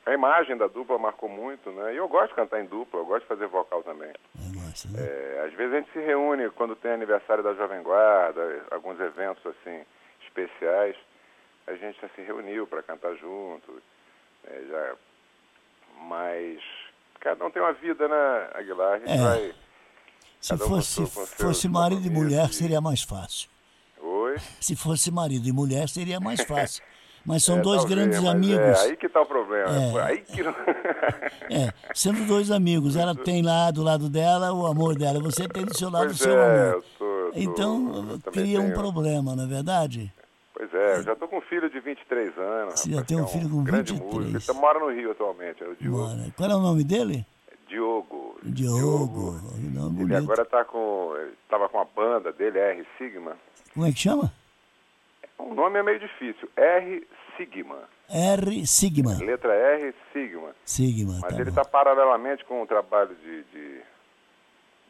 a 0.06 0.12
imagem 0.14 0.56
da 0.56 0.66
dupla 0.66 0.99
marcou 0.99 1.28
muito, 1.28 1.71
né? 1.71 1.92
E 1.92 1.99
eu 1.99 2.09
gosto 2.09 2.30
de 2.30 2.35
cantar 2.37 2.62
em 2.62 2.66
dupla, 2.66 3.00
eu 3.00 3.04
gosto 3.04 3.23
de 3.23 3.28
fazer 3.28 3.47
vocal 3.47 3.83
também. 3.83 4.11
Gosto, 4.54 4.88
né? 4.88 5.00
É, 5.02 5.44
às 5.47 5.52
vezes 5.52 5.75
a 5.75 5.76
gente 5.80 5.92
se 5.92 5.99
reúne 6.00 6.49
quando 6.52 6.75
tem 6.76 6.92
aniversário 6.92 7.44
da 7.44 7.52
Jovem 7.52 7.83
Guarda, 7.83 8.64
alguns 8.71 8.99
eventos 8.99 9.44
assim 9.47 9.83
especiais, 10.26 10.97
a 11.66 11.75
gente 11.75 12.00
já 12.00 12.09
se 12.09 12.23
reuniu 12.23 12.66
para 12.66 12.83
cantar 12.83 13.14
junto. 13.16 13.83
é, 14.47 14.62
já, 14.68 14.94
mas 16.09 16.59
cada 17.21 17.44
um 17.44 17.50
tem 17.50 17.61
uma 17.62 17.73
vida, 17.75 18.09
né, 18.09 18.49
Aguilar? 18.54 18.94
A 18.94 18.99
gente 18.99 19.11
É. 19.11 19.16
vai. 19.18 19.54
Se 20.40 20.54
um 20.54 20.59
fosse, 20.59 21.68
marido 21.68 22.06
e 22.06 22.11
mulher, 22.11 22.49
seria 22.52 22.80
mais 22.80 23.02
fácil. 23.02 23.49
Oi? 24.35 24.41
Se 24.61 24.76
fosse 24.76 25.11
marido 25.11 25.49
e 25.49 25.53
mulher, 25.53 25.88
seria 25.88 26.19
mais 26.21 26.41
fácil. 26.43 26.83
Mas 27.25 27.43
são 27.45 27.57
É, 27.59 27.62
dois 27.62 27.81
talvez, 27.83 27.99
grandes 27.99 28.21
mas 28.21 28.31
amigos. 28.35 28.59
É, 28.79 28.81
aí 28.87 28.97
que 28.97 29.09
tá 29.09 29.21
o 29.23 29.26
problema. 29.26 29.71
É. 29.71 30.03
Aí 30.03 30.19
que. 30.21 30.43
É, 31.50 31.73
sendo 31.95 32.26
dois 32.26 32.50
amigos, 32.50 32.97
ela 32.97 33.14
tem 33.14 33.43
lá 33.43 33.71
do 33.71 33.83
lado 33.83 34.09
dela 34.09 34.53
o 34.53 34.67
amor 34.67 34.97
dela, 34.97 35.21
você 35.21 35.47
tem 35.47 35.64
do 35.64 35.76
seu 35.76 35.91
lado 35.91 36.05
o 36.05 36.07
Pois 36.07 36.19
seu 36.19 36.33
é, 36.38 36.45
amor. 36.71 36.75
eu 36.76 36.85
tô- 36.99 37.05
eu 37.05 37.33
tô- 37.33 37.38
Então, 37.38 38.19
também 38.19 38.21
cria 38.33 38.61
um 38.61 38.73
problema, 38.73 39.37
não 39.37 39.45
é 39.45 39.47
verdade? 39.47 40.12
Pois 40.55 40.73
é, 40.73 40.97
eu 40.97 41.03
já 41.03 41.14
tô 41.14 41.29
com 41.29 41.38
um 41.38 41.41
filho 41.43 41.69
de 41.69 41.81
23 41.81 42.37
anos. 42.38 42.81
Você 42.81 42.91
já 42.91 43.03
tem 43.05 43.17
que 43.19 43.23
um 43.23 43.26
é 43.26 43.29
filho 43.29 43.50
com 43.50 43.62
grande 43.62 43.93
23. 43.93 44.14
músico. 44.14 44.37
Ele 44.37 44.45
tá- 44.47 44.55
mora 44.55 44.79
no 44.79 44.91
Rio 44.91 45.11
atualmente, 45.11 45.62
é 45.62 45.69
o 45.69 45.75
Diogo. 45.76 45.99
Mora. 45.99 46.26
Qual 46.37 46.50
é 46.50 46.55
o 46.57 46.61
nome 46.61 46.83
dele? 46.85 47.26
Diogo. 47.69 48.37
Diogo. 48.43 49.41
Nome 49.73 50.03
Ele 50.05 50.17
agora 50.17 50.45
tá 50.45 50.64
com. 50.64 51.12
ele 51.19 51.33
Tava 51.49 51.69
com 51.69 51.79
a 51.81 51.85
banda 51.85 52.33
dele, 52.33 52.59
R 52.59 52.87
Sigma. 52.97 53.37
Como 53.75 53.87
é 53.87 53.93
que 53.93 53.99
chama? 53.99 54.33
O 55.38 55.52
nome 55.54 55.78
é 55.78 55.83
meio 55.83 55.99
difícil. 55.99 56.49
R 56.57 57.07
Sigma. 57.37 57.88
R 58.09 58.66
Sigma. 58.66 59.16
Letra 59.19 59.52
R 59.52 59.95
Sigma. 60.12 60.54
Sigma, 60.64 61.19
Mas 61.21 61.35
tá 61.35 61.40
ele 61.40 61.50
está 61.50 61.64
paralelamente 61.64 62.45
com 62.45 62.62
o 62.62 62.66
trabalho 62.66 63.14
de, 63.16 63.43
de, 63.45 63.81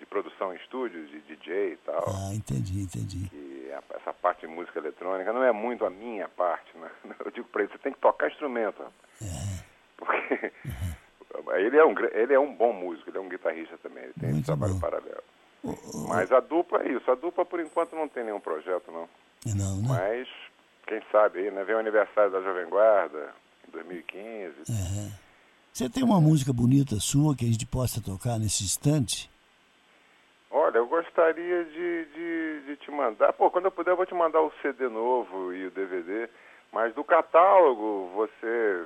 de 0.00 0.06
produção 0.06 0.52
em 0.52 0.56
estúdios, 0.56 1.08
de 1.10 1.20
DJ 1.22 1.72
e 1.72 1.76
tal. 1.78 2.04
Ah, 2.06 2.34
entendi, 2.34 2.82
entendi. 2.82 3.30
E 3.32 3.72
a- 3.72 3.82
essa 3.96 4.12
parte 4.12 4.40
de 4.42 4.46
música 4.48 4.78
eletrônica 4.78 5.32
não 5.32 5.42
é 5.42 5.52
muito 5.52 5.84
a 5.86 5.90
minha 5.90 6.28
parte, 6.28 6.76
né? 6.76 6.90
Eu 7.24 7.30
digo 7.30 7.48
para 7.48 7.62
ele, 7.62 7.72
você 7.72 7.78
tem 7.78 7.92
que 7.92 7.98
tocar 8.00 8.28
instrumento. 8.30 8.82
É. 9.22 9.64
Porque 9.96 10.52
ele, 11.56 11.78
é 11.78 11.84
um, 11.86 11.94
ele 12.12 12.34
é 12.34 12.38
um 12.38 12.54
bom 12.54 12.72
músico, 12.74 13.08
ele 13.08 13.16
é 13.18 13.20
um 13.20 13.28
guitarrista 13.28 13.78
também, 13.78 14.04
ele 14.04 14.12
tem 14.14 14.24
esse 14.28 14.32
Muito 14.34 14.46
trabalho 14.46 14.74
bom. 14.74 14.80
paralelo. 14.80 15.22
Mas 16.08 16.30
a 16.32 16.40
dupla 16.40 16.82
é 16.82 16.92
isso, 16.92 17.10
a 17.10 17.14
dupla 17.14 17.44
por 17.44 17.60
enquanto 17.60 17.96
não 17.96 18.08
tem 18.08 18.24
nenhum 18.24 18.40
projeto 18.40 18.90
não. 18.92 19.08
Não, 19.54 19.76
né? 19.82 19.88
Mas 19.88 20.28
quem 20.86 21.00
sabe 21.10 21.40
aí, 21.40 21.50
né? 21.50 21.64
Vem 21.64 21.76
o 21.76 21.78
aniversário 21.78 22.30
da 22.30 22.40
Jovem 22.40 22.66
Guarda 22.68 23.34
em 23.66 23.70
2015. 23.72 24.54
É. 24.70 25.24
Você 25.72 25.88
tem 25.88 26.04
uma 26.04 26.20
música 26.20 26.52
bonita 26.52 26.96
sua 26.96 27.34
que 27.34 27.44
a 27.44 27.48
gente 27.48 27.66
possa 27.66 28.00
tocar 28.00 28.38
nesse 28.38 28.62
instante? 28.64 29.30
Olha, 30.50 30.78
eu 30.78 30.86
gostaria 30.86 31.64
de, 31.64 32.04
de, 32.14 32.60
de 32.66 32.76
te 32.76 32.90
mandar. 32.90 33.32
Pô, 33.32 33.50
quando 33.50 33.64
eu 33.64 33.72
puder, 33.72 33.90
eu 33.90 33.96
vou 33.96 34.06
te 34.06 34.14
mandar 34.14 34.40
o 34.40 34.52
CD 34.62 34.88
novo 34.88 35.52
e 35.52 35.66
o 35.66 35.70
DVD. 35.70 36.28
Mas 36.72 36.94
do 36.94 37.02
catálogo, 37.02 38.10
você 38.14 38.84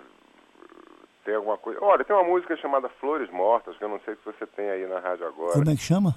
tem 1.24 1.34
alguma 1.34 1.58
coisa. 1.58 1.78
Olha, 1.82 2.04
tem 2.04 2.16
uma 2.16 2.24
música 2.24 2.56
chamada 2.56 2.88
Flores 2.88 3.30
Mortas, 3.30 3.76
que 3.76 3.84
eu 3.84 3.88
não 3.88 4.00
sei 4.00 4.14
se 4.14 4.24
você 4.24 4.46
tem 4.46 4.70
aí 4.70 4.86
na 4.86 4.98
rádio 4.98 5.26
agora. 5.26 5.52
Como 5.52 5.70
é 5.70 5.76
que 5.76 5.82
chama? 5.82 6.14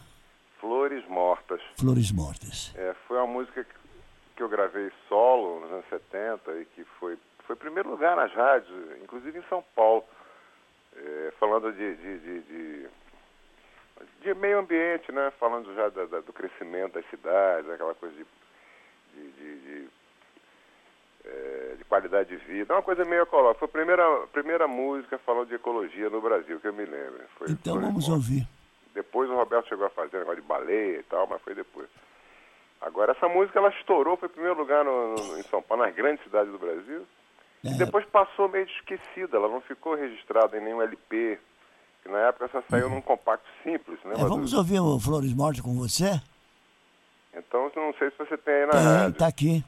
Flores 0.62 1.06
Mortas. 1.10 1.60
Flores 1.80 2.12
Mortas. 2.12 2.72
É, 2.76 2.94
foi 3.08 3.18
uma 3.18 3.28
música 3.28 3.64
que, 3.66 4.42
eu 4.42 4.48
gravei 4.50 4.90
solo 5.10 5.60
nos 5.60 5.72
anos 5.72 5.86
70 5.90 6.52
e 6.62 6.66
que 6.66 6.84
foi, 7.00 7.18
foi 7.46 7.56
primeiro 7.56 7.90
lugar 7.90 8.16
nas 8.16 8.32
rádios, 8.34 8.72
inclusive 9.04 9.38
em 9.40 9.44
São 9.50 9.64
Paulo. 9.76 10.04
É, 10.96 11.34
falando 11.40 11.72
de, 11.74 11.96
de, 11.96 12.20
de, 12.20 12.42
de, 12.42 12.88
de 14.22 14.34
meio 14.36 14.60
ambiente, 14.60 15.12
né? 15.12 15.32
Falando 15.40 15.74
já 15.76 15.90
da- 15.90 16.06
da- 16.06 16.20
do 16.22 16.34
crescimento 16.34 16.94
das 16.94 17.06
cidades, 17.10 17.70
aquela 17.70 17.94
coisa 17.96 18.16
de, 18.16 18.26
de, 19.14 19.32
de, 19.32 19.60
de, 19.60 19.90
é, 21.26 21.76
de 21.78 21.84
qualidade 21.86 22.30
de 22.30 22.38
vida. 22.46 22.74
É 22.74 22.76
uma 22.76 22.82
coisa 22.84 23.06
meio 23.06 23.24
ecológica. 23.24 23.60
Foi 23.60 23.68
a 23.68 23.72
primeira, 23.72 24.28
primeira 24.34 24.68
música 24.68 25.18
falando 25.20 25.48
de 25.48 25.56
ecologia 25.56 26.10
no 26.10 26.20
Brasil, 26.22 26.60
que 26.60 26.68
eu 26.68 26.74
me 26.74 26.84
lembro. 26.86 27.24
Foi 27.38 27.48
Então 27.52 27.74
Flores 27.74 27.88
vamos 27.90 28.08
Mortas. 28.10 28.30
ouvir. 28.30 28.48
Depois 28.94 29.30
o 29.30 29.36
Roberto 29.36 29.68
chegou 29.70 29.86
a 29.86 29.90
fazer 29.90 30.20
negócio 30.20 30.42
de 30.42 30.48
baleia 30.48 31.00
e 31.00 31.04
tal, 31.04 31.26
mas 31.28 31.42
foi 31.42 31.56
depois. 31.56 31.88
Agora, 32.82 33.12
essa 33.12 33.28
música 33.30 33.60
ela 33.60 33.70
estourou, 33.70 34.18
foi 34.18 34.28
em 34.28 34.32
primeiro 34.32 34.58
lugar 34.58 34.84
no, 34.84 35.16
no- 35.16 35.38
em 35.40 35.44
São 35.44 35.62
Paulo, 35.62 35.84
nas 35.86 35.94
grandes 35.96 36.24
cidades 36.24 36.52
do 36.52 36.58
Brasil. 36.60 37.06
É, 37.64 37.70
E 37.70 37.74
depois 37.76 38.04
passou 38.06 38.50
meio 38.50 38.66
esquecida, 38.66 39.38
ela 39.38 39.48
não 39.48 39.62
ficou 39.62 39.94
registrada 39.96 40.58
em 40.58 40.62
nenhum 40.62 40.82
LP. 40.82 41.40
Que 42.04 42.10
na 42.10 42.18
época 42.30 42.50
só 42.52 42.64
saiu 42.70 42.90
num 42.90 43.00
compacto 43.02 43.46
simples, 43.64 44.00
né? 44.04 44.16
é, 44.16 44.26
vamos 44.26 44.54
ouvir 44.54 44.80
o 44.80 45.00
Flores 45.00 45.32
Mortas 45.36 45.62
com 45.62 45.76
você? 45.78 46.20
Então, 47.34 47.72
não 47.76 47.94
sei 47.94 48.10
se 48.10 48.18
você 48.18 48.36
tem 48.38 48.54
aí 48.56 48.66
na 48.66 48.72
Tem, 48.72 48.82
rádio. 48.84 49.20
tá 49.20 49.28
aqui. 49.28 49.64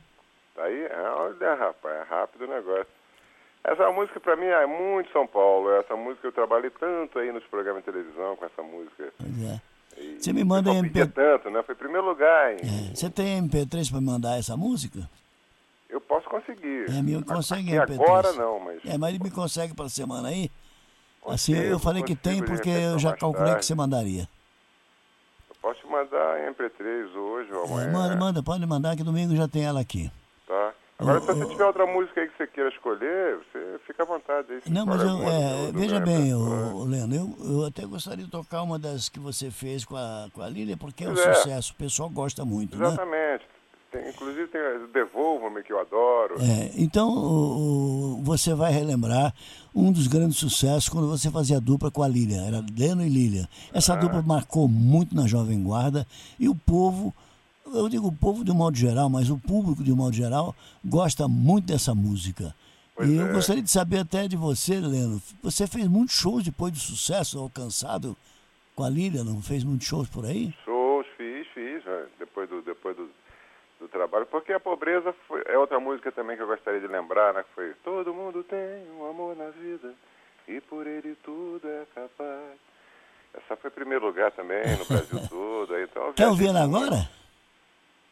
Tá 0.56 0.64
aí? 0.64 0.86
Ah, 0.88 1.16
Olha, 1.20 1.54
rapaz, 1.56 1.96
é 1.96 2.04
rápido 2.04 2.46
o 2.46 2.48
negócio. 2.48 2.88
Essa 3.64 3.90
música 3.92 4.20
pra 4.20 4.36
mim 4.36 4.46
é 4.46 4.66
muito 4.66 5.10
São 5.12 5.26
Paulo. 5.26 5.72
Essa 5.76 5.96
música 5.96 6.28
eu 6.28 6.32
trabalhei 6.34 6.70
tanto 6.72 7.18
aí 7.20 7.32
nos 7.32 7.44
programas 7.46 7.84
de 7.84 7.92
televisão 7.92 8.36
com 8.36 8.46
essa 8.46 8.62
música. 8.62 9.14
Pois 9.18 9.44
é. 9.44 9.62
E 9.98 10.18
Você 10.20 10.34
me 10.34 10.44
manda 10.44 10.72
MP... 10.74 11.06
tanto, 11.08 11.50
né? 11.50 11.62
Foi 11.64 11.76
primeiro 11.76 12.06
lugar 12.08 12.54
em, 12.54 12.58
É, 12.58 12.96
Você 12.96 13.10
tem 13.10 13.42
MP3 13.48 13.90
para 13.92 14.02
mandar 14.02 14.38
essa 14.38 14.58
música? 14.58 15.08
Eu 15.90 16.02
posso 16.02 16.28
conseguir. 16.28 16.90
É, 16.90 17.02
me 17.02 17.14
Mas 17.16 17.24
consegue 17.26 17.78
aqui 17.78 17.94
MP3. 17.94 18.04
agora 18.04 18.34
não, 18.34 18.60
mas 18.60 18.82
É, 18.86 18.98
mas 18.98 19.14
ele 19.14 19.24
me 19.24 19.32
consegue 19.32 19.74
para 19.76 19.88
semana 19.88 20.28
aí? 20.30 20.50
Assim, 21.28 21.54
eu 21.56 21.80
falei 21.80 22.04
que 22.04 22.16
tem 22.16 22.44
porque 22.44 22.68
eu 22.70 23.00
já 23.00 23.16
calculei 23.16 23.46
que 23.46 23.52
tarde. 23.52 23.66
você 23.68 23.76
mandaria. 23.76 24.28
eu 25.50 25.56
posso 25.62 25.80
te 25.80 25.88
mandar 25.88 26.42
em 26.42 26.52
MP3 26.54 27.16
hoje 27.16 27.54
ou 27.54 27.64
É, 27.64 27.84
amanhã. 27.86 27.92
manda, 27.94 28.16
manda, 28.18 28.44
pode 28.44 28.66
mandar 28.66 28.98
que 28.98 29.04
domingo 29.04 29.34
já 29.36 29.48
tem 29.48 29.64
ela 29.64 29.80
aqui. 29.80 30.12
Agora, 31.04 31.22
se 31.22 31.28
você 31.28 31.46
tiver 31.46 31.66
outra 31.66 31.86
música 31.86 32.22
aí 32.22 32.28
que 32.30 32.38
você 32.38 32.48
queira 32.48 32.70
escolher, 32.70 33.38
você 33.38 33.80
fica 33.86 34.04
à 34.04 34.06
vontade 34.06 34.48
aí. 34.52 34.62
Não, 34.72 34.86
mas 34.86 35.02
eu, 35.02 35.22
é, 35.24 35.72
veja 35.74 36.00
bem, 36.00 36.34
ô, 36.34 36.84
Leno, 36.86 37.14
eu, 37.16 37.36
eu 37.46 37.66
até 37.66 37.86
gostaria 37.86 38.24
de 38.26 38.32
tocar 38.32 38.62
uma 38.64 38.80
das 38.80 39.10
que 39.10 39.20
você 39.20 39.52
fez 39.52 39.86
com 39.86 39.96
a, 39.96 40.28
com 40.34 40.42
a 40.42 40.50
Lília, 40.50 40.78
porque 40.78 41.04
é 41.04 41.10
um 41.10 41.14
é. 41.14 41.34
sucesso, 41.34 41.74
o 41.74 41.76
pessoal 41.76 42.10
gosta 42.10 42.44
muito, 42.46 42.78
né? 42.78 42.88
Exatamente. 42.88 43.44
Tem, 43.92 44.10
inclusive 44.10 44.48
tem 44.48 44.60
o 44.60 44.88
Devolva-me, 44.88 45.62
que 45.62 45.72
eu 45.72 45.80
adoro. 45.80 46.36
É, 46.40 46.72
então 46.78 47.10
o- 47.10 48.16
o- 48.18 48.24
você 48.24 48.56
vai 48.56 48.72
relembrar 48.72 49.32
um 49.76 49.92
dos 49.92 50.08
grandes 50.08 50.38
sucessos 50.38 50.90
quando 50.90 51.08
você 51.08 51.30
fazia 51.30 51.62
dupla 51.62 51.92
com 51.92 52.02
a 52.02 52.08
Lília, 52.08 52.42
era 52.42 52.66
Leno 52.76 53.04
e 53.06 53.10
Lília. 53.10 53.48
Essa 53.72 53.96
dupla 53.96 54.24
marcou 54.24 54.68
muito 54.68 55.16
na 55.16 55.28
Jovem 55.28 55.62
Guarda 55.62 56.08
e 56.40 56.50
o 56.50 56.56
povo, 56.56 57.14
eu 57.74 57.90
digo 57.90 58.08
o 58.08 58.16
povo 58.16 58.44
de 58.44 58.52
um 58.52 58.56
modo 58.56 58.78
geral, 58.78 59.10
mas 59.10 59.30
o 59.30 59.38
público 59.38 59.84
de 59.84 59.92
um 59.92 59.96
modo 59.96 60.16
geral 60.16 60.56
gosta 60.84 61.28
muito 61.28 61.66
dessa 61.68 61.94
música. 61.94 62.54
Pois 62.96 63.10
e 63.10 63.16
eu 63.16 63.28
é. 63.28 63.34
gostaria 63.34 63.64
de 63.64 63.72
saber 63.72 63.98
até 64.00 64.28
de 64.28 64.38
você, 64.38 64.80
Leno, 64.80 65.22
você 65.42 65.66
fez 65.66 65.88
muitos 65.88 66.16
shows 66.16 66.44
depois 66.44 66.72
do 66.72 66.80
sucesso 66.80 67.40
alcançado 67.40 68.16
com 68.76 68.84
a 68.84 68.90
Lília, 68.90 69.24
não 69.24 69.42
fez 69.42 69.64
muitos 69.64 69.88
shows 69.88 70.08
por 70.08 70.26
aí? 70.26 70.54
Shows, 70.64 71.06
fiz, 71.18 71.48
fiz, 71.54 71.84
né? 71.86 72.06
depois 72.20 72.50
do, 72.50 72.62
depois 72.62 72.96
do, 72.96 73.10
do 73.80 73.88
trabalho. 73.88 74.26
Porque 74.28 74.54
a 74.54 74.60
pobreza 74.60 75.14
foi, 75.28 75.42
é 75.46 75.58
outra 75.58 75.80
música 75.80 76.12
também 76.12 76.36
que 76.38 76.44
eu 76.44 76.48
gostaria 76.48 76.80
de 76.80 76.88
lembrar, 76.88 77.34
né? 77.34 77.44
Que 77.44 77.54
foi 77.56 77.74
Todo 77.84 78.14
mundo 78.14 78.44
tem 78.44 78.92
um 79.00 79.10
amor 79.10 79.36
na 79.36 79.50
vida 79.50 79.94
e 80.48 80.60
por 80.62 80.86
ele 80.88 81.16
tudo 81.24 81.68
é 81.68 81.86
capaz. 81.96 82.58
Essa 83.34 83.56
foi 83.56 83.72
primeiro 83.72 84.06
lugar 84.06 84.32
também 84.32 84.62
no 84.78 84.86
Brasil 84.86 85.20
todo. 85.30 85.74
aí, 85.74 85.84
Então, 85.84 86.08
eu 86.08 86.14
Quer 86.14 86.24
ela 86.24 86.68
muito. 86.68 86.76
agora? 86.78 87.10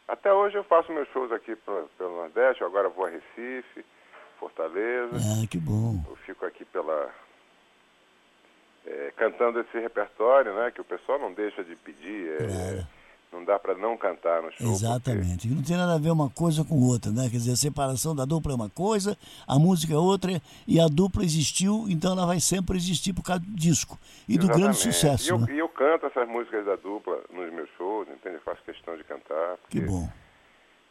Até 0.08 0.32
hoje 0.32 0.56
eu 0.56 0.64
faço 0.64 0.92
meus 0.92 1.08
shows 1.08 1.32
aqui 1.32 1.54
pro- 1.56 1.88
pelo 1.96 2.16
Nordeste, 2.16 2.62
agora 2.64 2.88
vou 2.88 3.06
a 3.06 3.10
Recife, 3.10 3.84
Fortaleza. 4.38 5.16
Ah, 5.16 5.46
que 5.48 5.58
bom. 5.58 6.02
Eu 6.08 6.16
fico 6.16 6.44
aqui 6.44 6.64
pela. 6.64 7.10
é, 8.86 9.12
cantando 9.16 9.60
esse 9.60 9.78
repertório, 9.78 10.52
né? 10.54 10.70
Que 10.72 10.80
o 10.80 10.84
pessoal 10.84 11.18
não 11.18 11.32
deixa 11.32 11.62
de 11.62 11.76
pedir. 11.76 12.30
é, 12.32 12.36
Claro. 12.46 12.86
Não 13.32 13.44
dá 13.44 13.58
para 13.58 13.74
não 13.76 13.96
cantar 13.96 14.42
no 14.42 14.48
show. 14.50 14.58
porque- 14.58 14.64
Exatamente. 14.72 15.48
Não 15.48 15.62
tem 15.62 15.76
nada 15.76 15.94
a 15.94 15.98
ver 15.98 16.10
uma 16.10 16.28
coisa 16.28 16.62
com 16.64 16.76
outra, 16.82 17.10
né? 17.10 17.22
Quer 17.30 17.38
dizer, 17.38 17.52
a 17.52 17.56
separação 17.56 18.14
da 18.14 18.24
dupla 18.24 18.52
é 18.52 18.54
uma 18.54 18.68
coisa, 18.70 19.16
a 19.46 19.58
música 19.58 19.94
é 19.94 19.96
outra, 19.96 20.40
e 20.66 20.78
a 20.78 20.86
dupla 20.86 21.24
existiu, 21.24 21.86
então 21.88 22.12
ela 22.12 22.26
vai 22.26 22.40
sempre 22.40 22.76
existir 22.76 23.12
por 23.12 23.22
causa 23.22 23.40
do 23.42 23.50
disco 23.56 23.98
e 24.28 24.36
do 24.36 24.46
grande 24.46 24.62
Exatamente. 24.76 24.94
sucesso, 24.94 25.26
E 25.26 25.30
eu, 25.30 25.38
né? 25.38 25.46
eu 25.56 25.68
canto 25.68 26.06
essas 26.06 26.28
músicas 26.28 26.64
da 26.66 26.76
dupla 26.76 27.18
nos 27.32 27.52
meus 27.52 27.68
shows, 27.78 28.06
entende? 28.08 28.36
Eu 28.36 28.42
faço 28.42 28.62
questão 28.64 28.96
de 28.96 29.04
cantar, 29.04 29.56
Que 29.68 29.80
porque 29.80 29.80
bom, 29.80 30.08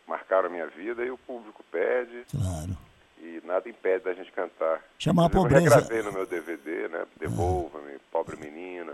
marcaram 0.07 0.48
a 0.48 0.51
minha 0.51 0.67
vida 0.67 1.03
e 1.05 1.12
o 1.12 1.17
público 1.19 1.63
pede 1.71 2.25
claro. 2.31 2.75
e 3.21 3.41
nada 3.45 3.69
impede 3.69 4.03
da 4.03 4.13
gente 4.13 4.31
cantar. 4.31 4.81
Chamar 4.98 5.25
a 5.25 5.29
pobreza- 5.29 5.63
Eu 5.65 5.71
regravei 5.71 6.01
no 6.03 6.12
meu 6.12 6.25
DVD, 6.25 6.88
né? 6.89 7.05
Devolva-me, 7.19 8.00
Pobre 8.12 8.36
Menina. 8.36 8.93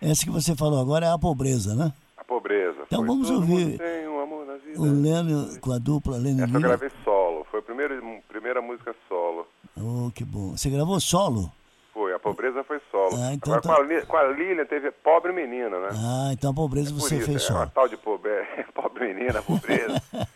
Essa 0.00 0.24
que 0.24 0.30
você 0.30 0.54
falou 0.54 0.80
agora 0.80 1.06
é 1.06 1.10
a 1.12 1.18
pobreza, 1.18 1.74
né? 1.74 1.92
A 2.18 2.24
pobreza. 2.24 2.82
Então 2.86 2.98
foi, 2.98 3.06
vamos 3.06 3.28
"Todo 3.28 3.40
ouvir. 3.40 3.80
um 4.08 4.82
O 4.82 5.02
Leno 5.02 5.60
com 5.60 5.72
a 5.72 5.78
dupla 5.78 6.16
Leno 6.18 6.44
Essa 6.44 6.56
eu 6.56 6.60
gravei 6.60 6.90
solo. 7.04 7.46
Foi 7.50 7.60
a 7.60 7.62
primeira, 7.62 7.94
primeira 8.28 8.60
música 8.60 8.94
solo. 9.08 9.46
Oh, 9.76 10.10
que 10.14 10.24
bom. 10.24 10.56
Você 10.56 10.68
gravou 10.68 10.98
solo? 11.00 11.50
Foi, 11.94 12.12
a 12.12 12.18
pobreza 12.18 12.62
foi 12.64 12.80
solo. 12.90 13.10
Ah, 13.16 13.32
então 13.32 13.54
Agora, 13.54 13.62
tá- 13.62 13.74
com, 13.76 13.82
a, 13.82 13.84
Li- 13.86 14.06
com 14.06 14.16
a 14.16 14.22
Lilian 14.28 14.64
teve 14.66 14.90
Pobre 14.90 15.32
Menina, 15.32 15.78
né? 15.80 15.88
Ah, 15.92 16.30
então 16.32 16.50
a 16.50 16.54
pobreza 16.54 16.90
Por 16.92 17.00
você 17.00 17.16
isso, 17.16 17.26
fez 17.26 17.42
é 17.48 17.52
uma 17.52 17.58
solo. 17.60 17.70
tal 17.74 17.88
de 17.88 17.96
pobre, 17.96 18.30
pobre 18.74 19.12
menina, 19.14 19.42
pobreza. 19.42 20.02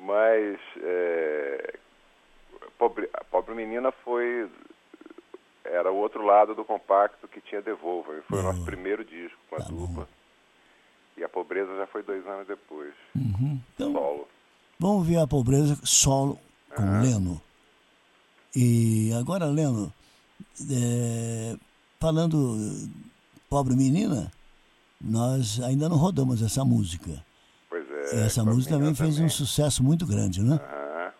Mas 0.00 0.58
é, 0.82 1.74
pobre, 2.78 3.08
a 3.12 3.24
pobre 3.24 3.54
menina 3.54 3.90
foi 4.04 4.48
era 5.64 5.90
o 5.90 5.96
outro 5.96 6.24
lado 6.24 6.54
do 6.54 6.64
compacto 6.64 7.26
que 7.26 7.40
tinha 7.40 7.60
Devolver. 7.60 8.22
Foi 8.28 8.38
o 8.38 8.42
nosso 8.42 8.64
primeiro 8.64 9.04
disco 9.04 9.36
com 9.50 9.56
a 9.56 9.58
Tá 9.58 9.64
bom. 9.70 10.06
E 11.16 11.24
a 11.24 11.28
pobreza 11.28 11.74
já 11.76 11.86
foi 11.86 12.02
dois 12.02 12.26
anos 12.26 12.46
depois. 12.46 12.92
Uhum. 13.14 13.60
Então, 13.74 13.92
Solo. 13.92 14.28
vamos 14.78 15.06
ver 15.06 15.18
a 15.18 15.26
pobreza 15.26 15.78
solo 15.82 16.38
com 16.74 17.00
Leno. 17.00 17.40
E 18.54 19.12
agora, 19.18 19.46
Leno, 19.46 19.92
é, 20.70 21.56
falando 22.00 22.56
Pobre 23.48 23.74
Menina, 23.76 24.30
nós 25.00 25.60
ainda 25.62 25.88
não 25.88 25.96
rodamos 25.96 26.42
essa 26.42 26.64
música. 26.64 27.24
Pois 27.68 27.90
é. 27.90 28.26
essa 28.26 28.44
música 28.44 28.74
também 28.74 28.94
fez 28.94 29.18
um 29.18 29.28
sucesso 29.28 29.82
muito 29.82 30.06
grande, 30.06 30.42
né? 30.42 30.58
Aham. 30.62 31.12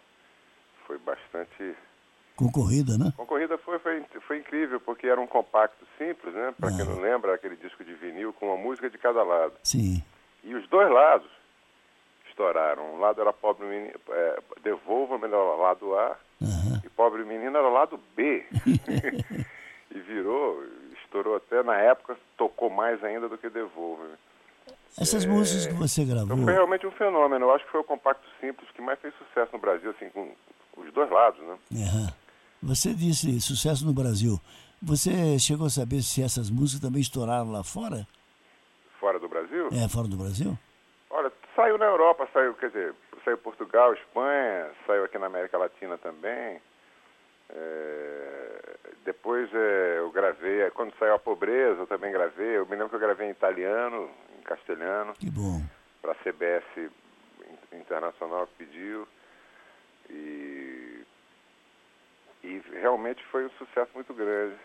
Foi 0.87 0.99
bastante. 0.99 1.77
Concorrida, 2.37 2.99
né? 2.99 3.13
Concorrida 3.17 3.36
foi, 4.27 4.39
incrível, 4.39 4.81
porque 4.81 5.07
era 5.07 5.21
um 5.21 5.27
compacto 5.27 5.87
simples, 5.99 6.35
né? 6.35 6.55
Para 6.59 6.71
quem 6.71 6.85
não 6.85 7.01
lembra, 7.01 7.35
aquele 7.35 7.57
disco 7.57 7.85
de 7.85 7.95
vinil 7.95 8.33
com 8.33 8.47
uma 8.47 8.57
música 8.57 8.91
de 8.91 8.99
cada 8.99 9.23
lado. 9.23 9.55
Sim. 9.63 10.03
E 10.43 10.55
os 10.55 10.69
dois 10.69 10.91
lados 10.91 11.31
estouraram. 12.29 12.95
Um 12.95 13.01
lado 13.01 13.21
era 13.21 13.33
pobre 13.33 13.67
menino, 13.67 13.95
é, 14.11 14.39
devolva 14.63 15.19
melhor 15.19 15.57
lado 15.59 15.97
A, 15.97 16.17
Aham. 16.43 16.83
e 16.85 16.89
pobre 16.91 17.25
menino 17.25 17.57
era 17.57 17.69
lado 17.69 17.99
B. 18.15 18.45
e 19.91 19.99
virou, 20.01 20.63
estourou 21.03 21.37
até 21.37 21.63
na 21.63 21.77
época, 21.77 22.17
tocou 22.37 22.69
mais 22.69 23.03
ainda 23.03 23.29
do 23.29 23.39
que 23.39 23.49
devolva. 23.49 24.05
Essas 24.99 25.27
músicas 25.27 25.67
que 25.67 25.75
você 25.75 26.05
gravou, 26.05 26.25
Então 26.25 26.45
foi 26.45 26.55
realmente 26.55 26.87
um 26.87 26.91
fenômeno. 26.91 27.45
Eu 27.47 27.55
acho 27.55 27.65
que 27.65 27.71
foi 27.71 27.81
o 27.81 27.85
compacto 27.85 28.27
simples 28.41 28.69
que 28.71 28.81
mais 28.81 28.99
fez 28.99 29.15
sucesso 29.15 29.51
no 29.53 29.59
Brasil, 29.59 29.91
assim, 29.91 30.09
com 30.11 30.33
os 30.77 30.93
dois 30.93 31.11
lados, 31.11 31.41
né? 31.41 31.59
Aham. 31.75 32.26
Você 32.63 32.93
disse 32.95 33.41
sucesso 33.41 33.85
no 33.87 33.93
Brasil. 33.93 34.41
Você 34.83 35.39
chegou 35.39 35.67
a 35.67 35.71
saber 35.71 36.03
se 36.03 36.23
essas 36.23 36.51
músicas 36.51 36.81
também 36.81 37.01
estouraram 37.01 37.51
lá 37.51 37.63
fora? 37.65 38.07
Fora 39.01 39.19
do 39.19 39.29
Brasil. 39.29 39.69
É, 39.73 39.89
fora 39.89 40.07
do 40.09 40.17
Brasil? 40.17 40.57
Olha, 41.11 41.33
saiu 41.55 41.79
na 41.79 41.87
Europa, 41.87 42.29
saiu, 42.33 42.55
quer 42.55 42.69
dizer, 42.69 42.95
saiu 43.25 43.39
Portugal, 43.39 43.95
Espanha, 43.95 44.71
saiu 44.87 45.05
aqui 45.05 45.19
na 45.19 45.27
América 45.27 45.57
Latina 45.57 45.97
também. 45.99 46.61
É, 47.49 48.77
depois 49.05 49.49
é, 49.55 49.99
eu 49.99 50.11
gravei, 50.11 50.69
quando 50.73 50.93
saiu 50.99 51.15
a 51.15 51.19
pobreza, 51.19 51.81
eu 51.81 51.87
também 51.87 52.13
gravei. 52.13 52.57
Eu 52.59 52.65
me 52.67 52.73
lembro 52.73 52.89
que 52.91 52.97
eu 52.97 53.01
gravei 53.01 53.29
em 53.29 53.31
italiano, 53.31 54.11
em 54.39 54.43
castelhano, 54.43 55.15
Que 55.15 55.31
bom. 55.31 55.63
para 56.03 56.13
a 56.13 56.17
CBS 56.17 56.65
in- 56.77 57.77
Internacional 57.79 58.47
que 58.49 58.65
pediu. 58.67 59.07
E, 60.11 60.76
e 62.47 62.63
realmente 62.81 63.23
foi 63.31 63.47
um 63.47 63.51
sucesso 63.51 63.91
muito 63.95 64.15
grande. 64.15 64.57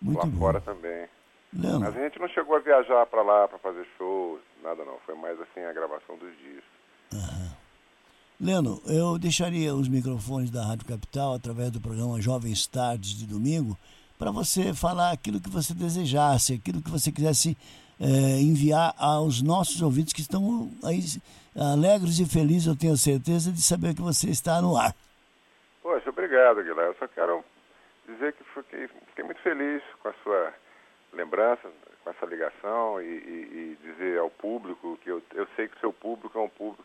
Muito 0.00 0.18
lá 0.18 0.26
bom. 0.26 0.38
fora 0.38 0.60
também. 0.60 1.08
Leno, 1.52 1.80
Mas 1.80 1.96
a 1.96 2.00
gente 2.00 2.18
não 2.18 2.28
chegou 2.28 2.56
a 2.56 2.60
viajar 2.60 3.06
para 3.06 3.22
lá 3.22 3.48
para 3.48 3.58
fazer 3.58 3.86
shows, 3.96 4.40
nada 4.62 4.84
não. 4.84 4.98
Foi 5.06 5.14
mais 5.14 5.40
assim 5.40 5.60
a 5.60 5.72
gravação 5.72 6.16
dos 6.18 6.30
discos. 6.38 6.76
Leno, 8.38 8.82
eu 8.86 9.18
deixaria 9.18 9.74
os 9.74 9.88
microfones 9.88 10.50
da 10.50 10.62
Rádio 10.62 10.86
Capital 10.86 11.34
através 11.34 11.70
do 11.70 11.80
programa 11.80 12.20
Jovens 12.20 12.66
Tardes 12.66 13.10
de 13.10 13.26
domingo 13.26 13.76
para 14.18 14.30
você 14.30 14.74
falar 14.74 15.12
aquilo 15.12 15.40
que 15.40 15.48
você 15.48 15.72
desejasse, 15.72 16.54
aquilo 16.54 16.82
que 16.82 16.90
você 16.90 17.10
quisesse 17.10 17.56
eh, 17.98 18.40
enviar 18.40 18.94
aos 18.98 19.40
nossos 19.40 19.80
ouvintes 19.80 20.12
que 20.12 20.20
estão 20.20 20.70
aí 20.84 21.02
alegres 21.54 22.18
e 22.18 22.26
felizes, 22.26 22.66
eu 22.66 22.76
tenho 22.76 22.96
certeza, 22.96 23.50
de 23.50 23.62
saber 23.62 23.94
que 23.94 24.02
você 24.02 24.28
está 24.28 24.60
no 24.60 24.76
ar. 24.76 24.94
Obrigado, 26.36 26.62
Guilherme. 26.62 26.82
Eu 26.92 26.94
só 26.98 27.08
quero 27.08 27.42
dizer 28.06 28.34
que 28.34 28.44
fiquei, 28.44 28.88
fiquei 28.88 29.24
muito 29.24 29.40
feliz 29.40 29.82
com 30.02 30.08
a 30.08 30.12
sua 30.22 30.52
lembrança, 31.14 31.70
com 32.04 32.10
essa 32.10 32.26
ligação 32.26 33.00
e, 33.00 33.06
e- 33.06 33.08
e 33.72 33.78
dizer 33.82 34.18
ao 34.18 34.28
público 34.28 34.98
que 34.98 35.08
eu, 35.10 35.22
eu 35.34 35.46
sei 35.56 35.66
que 35.66 35.76
o 35.78 35.80
seu 35.80 35.92
público 35.94 36.38
é 36.38 36.42
um 36.42 36.48
público 36.50 36.84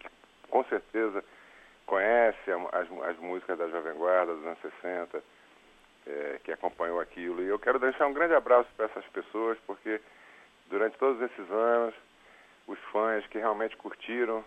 que, 0.00 0.08
com 0.50 0.62
certeza 0.64 1.24
conhece 1.86 2.38
as, 2.72 2.88
as 3.08 3.16
músicas 3.18 3.58
da 3.58 3.68
Jovem 3.68 3.94
Guarda 3.94 4.34
dos 4.34 4.44
anos 4.44 4.58
60, 4.60 5.22
eh, 6.06 6.40
que 6.44 6.52
acompanhou 6.52 7.00
aquilo. 7.00 7.42
E 7.42 7.48
eu 7.48 7.58
quero 7.58 7.78
deixar 7.78 8.06
um 8.06 8.12
grande 8.12 8.34
abraço 8.34 8.68
para 8.76 8.84
essas 8.84 9.04
pessoas, 9.06 9.58
porque 9.66 9.98
durante 10.68 10.96
todos 10.98 11.20
esses 11.22 11.50
anos, 11.50 11.94
os 12.66 12.78
fãs 12.92 13.26
que 13.28 13.38
realmente 13.38 13.76
curtiram 13.78 14.44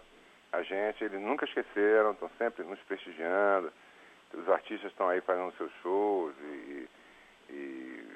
a 0.54 0.62
gente, 0.62 1.04
eles 1.04 1.20
nunca 1.20 1.44
esqueceram, 1.46 2.12
estão 2.12 2.30
sempre 2.38 2.64
nos 2.64 2.80
prestigiando. 2.84 3.74
Os 4.34 4.50
artistas 4.50 4.92
estão 4.92 5.10
aí 5.10 5.22
fazendo 5.22 5.56
seus 5.58 5.72
shows 5.82 6.34
e, 6.42 6.88
e 7.50 8.08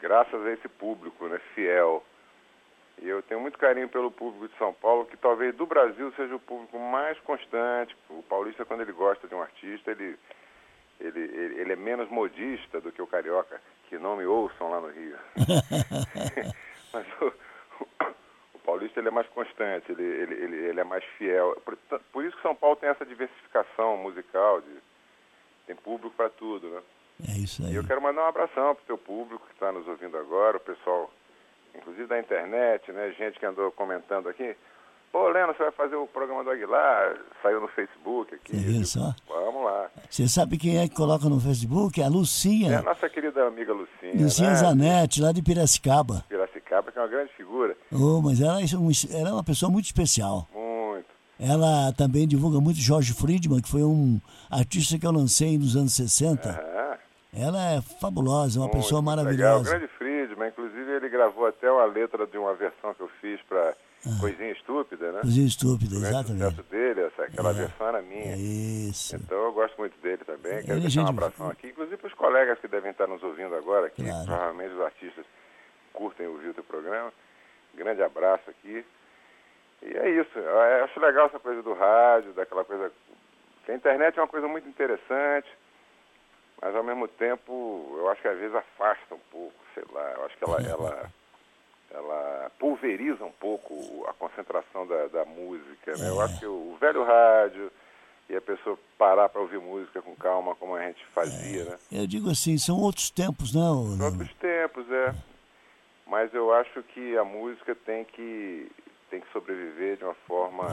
graças 0.00 0.44
a 0.44 0.52
esse 0.52 0.68
público 0.68 1.26
né, 1.28 1.38
fiel. 1.54 2.04
E 2.98 3.08
eu 3.08 3.22
tenho 3.22 3.40
muito 3.40 3.58
carinho 3.58 3.88
pelo 3.88 4.10
público 4.10 4.48
de 4.48 4.56
São 4.56 4.72
Paulo, 4.72 5.04
que 5.04 5.16
talvez 5.16 5.54
do 5.54 5.66
Brasil 5.66 6.12
seja 6.16 6.34
o 6.34 6.40
público 6.40 6.78
mais 6.78 7.18
constante. 7.20 7.94
O 8.08 8.22
paulista, 8.22 8.64
quando 8.64 8.80
ele 8.82 8.92
gosta 8.92 9.28
de 9.28 9.34
um 9.34 9.42
artista, 9.42 9.90
ele, 9.90 10.18
ele, 10.98 11.20
ele, 11.20 11.60
ele 11.60 11.72
é 11.72 11.76
menos 11.76 12.08
modista 12.08 12.80
do 12.80 12.90
que 12.90 13.02
o 13.02 13.06
carioca, 13.06 13.60
que 13.88 13.98
não 13.98 14.16
me 14.16 14.24
ouçam 14.24 14.70
lá 14.70 14.80
no 14.80 14.88
Rio. 14.88 15.18
Mas 16.92 17.06
o, 17.20 17.32
o 18.54 18.58
paulista 18.60 18.98
ele 18.98 19.08
é 19.08 19.12
mais 19.12 19.28
constante, 19.28 19.92
ele, 19.92 20.02
ele, 20.02 20.34
ele, 20.34 20.56
ele 20.68 20.80
é 20.80 20.84
mais 20.84 21.04
fiel. 21.18 21.54
Por, 21.66 21.76
por 22.12 22.24
isso 22.24 22.36
que 22.36 22.42
São 22.42 22.54
Paulo 22.54 22.76
tem 22.76 22.88
essa 22.88 23.04
diversificação 23.04 23.98
musical, 23.98 24.62
de, 24.62 24.70
tem 25.66 25.76
público 25.76 26.14
para 26.16 26.28
tudo, 26.30 26.68
né? 26.68 26.80
É 27.28 27.32
isso 27.38 27.62
aí. 27.64 27.72
E 27.72 27.76
eu 27.76 27.84
quero 27.84 28.00
mandar 28.02 28.22
um 28.24 28.28
abração 28.28 28.74
para 28.74 28.82
o 28.82 28.86
teu 28.86 28.98
público 28.98 29.46
que 29.46 29.54
está 29.54 29.72
nos 29.72 29.86
ouvindo 29.88 30.16
agora, 30.18 30.58
o 30.58 30.60
pessoal, 30.60 31.10
inclusive 31.74 32.06
da 32.06 32.18
internet, 32.20 32.92
né? 32.92 33.14
Gente 33.18 33.38
que 33.38 33.46
andou 33.46 33.70
comentando 33.72 34.28
aqui. 34.28 34.54
Pô, 35.12 35.28
Leno, 35.28 35.54
você 35.54 35.62
vai 35.62 35.72
fazer 35.72 35.96
o 35.96 36.06
programa 36.06 36.44
do 36.44 36.50
Aguilar? 36.50 37.16
Saiu 37.42 37.60
no 37.60 37.68
Facebook 37.68 38.34
aqui. 38.34 38.54
Você 38.54 38.62
viu 38.62 38.84
só? 38.84 39.14
Vamos 39.26 39.64
lá. 39.64 39.90
Você 40.10 40.28
sabe 40.28 40.58
quem 40.58 40.78
é 40.78 40.86
que 40.88 40.94
coloca 40.94 41.26
no 41.26 41.40
Facebook? 41.40 41.98
É 41.98 42.02
a 42.02 42.06
É 42.06 42.08
a 42.08 42.12
Lucinha. 42.12 42.82
nossa 42.82 43.08
querida 43.08 43.46
amiga 43.46 43.72
Lucinha. 43.72 44.12
Lucinha 44.14 44.50
né? 44.50 44.56
Zanetti, 44.56 45.22
lá 45.22 45.32
de 45.32 45.42
Piracicaba. 45.42 46.22
Piracicaba, 46.28 46.92
que 46.92 46.98
é 46.98 47.00
uma 47.02 47.08
grande 47.08 47.32
figura. 47.32 47.74
Oh, 47.90 48.20
mas 48.20 48.42
ela, 48.42 48.60
é 48.60 48.64
ela 49.18 49.30
é 49.30 49.32
uma 49.32 49.44
pessoa 49.44 49.70
muito 49.72 49.86
especial. 49.86 50.48
Ela 51.38 51.92
também 51.92 52.26
divulga 52.26 52.60
muito 52.60 52.78
Jorge 52.80 53.12
Friedman, 53.12 53.60
que 53.60 53.68
foi 53.68 53.82
um 53.82 54.20
artista 54.50 54.98
que 54.98 55.06
eu 55.06 55.12
lancei 55.12 55.58
nos 55.58 55.76
anos 55.76 55.92
60. 55.94 56.48
Ah, 56.50 56.98
Ela 57.32 57.72
é 57.72 57.82
fabulosa, 58.00 58.58
uma 58.58 58.66
muito, 58.66 58.78
pessoa 58.82 59.02
maravilhosa. 59.02 59.36
Legal. 59.36 59.60
O 59.60 59.64
grande 59.64 59.88
Friedman, 59.98 60.48
inclusive 60.48 60.90
ele 60.92 61.08
gravou 61.10 61.46
até 61.46 61.70
uma 61.70 61.84
letra 61.84 62.26
de 62.26 62.38
uma 62.38 62.54
versão 62.54 62.94
que 62.94 63.00
eu 63.02 63.10
fiz 63.20 63.38
para 63.42 63.74
Coisinha 64.20 64.52
Estúpida, 64.52 65.12
né? 65.12 65.20
Coisinha 65.20 65.46
estúpida, 65.46 65.94
O 65.96 65.98
Ah. 66.04 66.08
exatamente. 66.08 66.44
sucesso 66.56 66.70
dele, 66.70 67.00
essa, 67.02 67.22
aquela 67.24 67.52
versão 67.52 67.86
era 67.88 68.00
minha. 68.02 68.32
É 68.32 68.36
isso. 68.38 69.16
Então 69.16 69.36
eu 69.36 69.52
gosto 69.52 69.76
muito 69.76 70.00
dele 70.00 70.22
também. 70.24 70.62
Quero 70.62 70.72
Ele 70.72 70.78
é 70.78 70.80
deixar 70.82 71.02
um 71.02 71.06
gente- 71.08 71.08
abração 71.18 71.48
aqui, 71.50 71.66
inclusive 71.68 71.96
para 71.98 72.06
os 72.06 72.14
colegas 72.14 72.58
que 72.60 72.68
devem 72.68 72.92
estar 72.92 73.06
nos 73.08 73.22
ouvindo 73.22 73.54
agora 73.54 73.88
aqui. 73.88 74.04
Claro. 74.04 74.24
Provavelmente 74.26 74.74
os 74.74 74.80
artistas 74.80 75.26
curtem 75.92 76.26
ouvir 76.28 76.48
o 76.50 76.54
teu 76.54 76.64
programa. 76.64 77.12
Grande 77.76 78.00
abraço 78.02 78.48
aqui. 78.48 78.84
E 79.82 79.96
é 79.96 80.10
isso. 80.10 80.38
Eu 80.38 80.84
acho 80.84 81.00
legal 81.00 81.26
essa 81.26 81.38
coisa 81.38 81.62
do 81.62 81.74
rádio, 81.74 82.32
daquela 82.32 82.64
coisa. 82.64 82.90
que 83.64 83.72
a 83.72 83.74
internet 83.74 84.18
é 84.18 84.22
uma 84.22 84.28
coisa 84.28 84.48
muito 84.48 84.68
interessante, 84.68 85.48
mas 86.60 86.74
ao 86.74 86.82
mesmo 86.82 87.06
tempo 87.08 87.94
eu 87.98 88.08
acho 88.08 88.22
que 88.22 88.28
às 88.28 88.38
vezes 88.38 88.54
afasta 88.54 89.14
um 89.14 89.20
pouco, 89.30 89.54
sei 89.74 89.84
lá. 89.92 90.12
Eu 90.12 90.24
acho 90.24 90.36
que 90.36 90.44
ela, 90.44 90.60
ela, 90.62 91.10
ela 91.90 92.50
pulveriza 92.58 93.24
um 93.24 93.32
pouco 93.32 94.06
a 94.08 94.12
concentração 94.14 94.86
da, 94.86 95.06
da 95.08 95.24
música. 95.24 95.96
Né? 95.96 96.08
Eu 96.08 96.20
acho 96.20 96.38
que 96.38 96.46
o, 96.46 96.76
velho 96.80 97.04
rádio 97.04 97.70
e 98.28 98.36
a 98.36 98.40
pessoa 98.40 98.78
parar 98.98 99.28
para 99.28 99.40
ouvir 99.40 99.58
música 99.60 100.02
com 100.02 100.14
calma, 100.16 100.54
como 100.56 100.74
a 100.74 100.82
gente 100.82 101.04
fazia, 101.06 101.64
né? 101.64 101.78
Eu 101.92 102.06
digo 102.06 102.28
assim, 102.28 102.58
são 102.58 102.76
outros 102.76 103.08
tempos, 103.08 103.54
não? 103.54 103.90
Leno? 103.90 104.04
outros 104.04 104.34
tempos, 104.34 104.90
é. 104.90 105.14
Mas 106.06 106.32
eu 106.34 106.52
acho 106.52 106.82
que 106.82 107.16
a 107.16 107.24
música 107.24 107.74
tem 107.74 108.04
que, 108.04 108.70
tem 109.10 109.20
que 109.20 109.30
sobreviver 109.32 109.96
de 109.96 110.04
uma 110.04 110.14
forma 110.26 110.66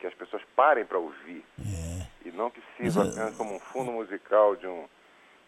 que 0.00 0.06
as 0.06 0.14
pessoas 0.14 0.42
parem 0.54 0.84
para 0.84 0.98
ouvir. 0.98 1.44
E 2.24 2.30
não 2.32 2.50
que 2.50 2.60
sirva 2.76 3.04
Mas, 3.04 3.16
é- 3.16 3.20
apenas 3.20 3.36
como 3.36 3.54
um 3.54 3.60
fundo 3.60 3.92
musical 3.92 4.56
de 4.56 4.66
um, 4.66 4.84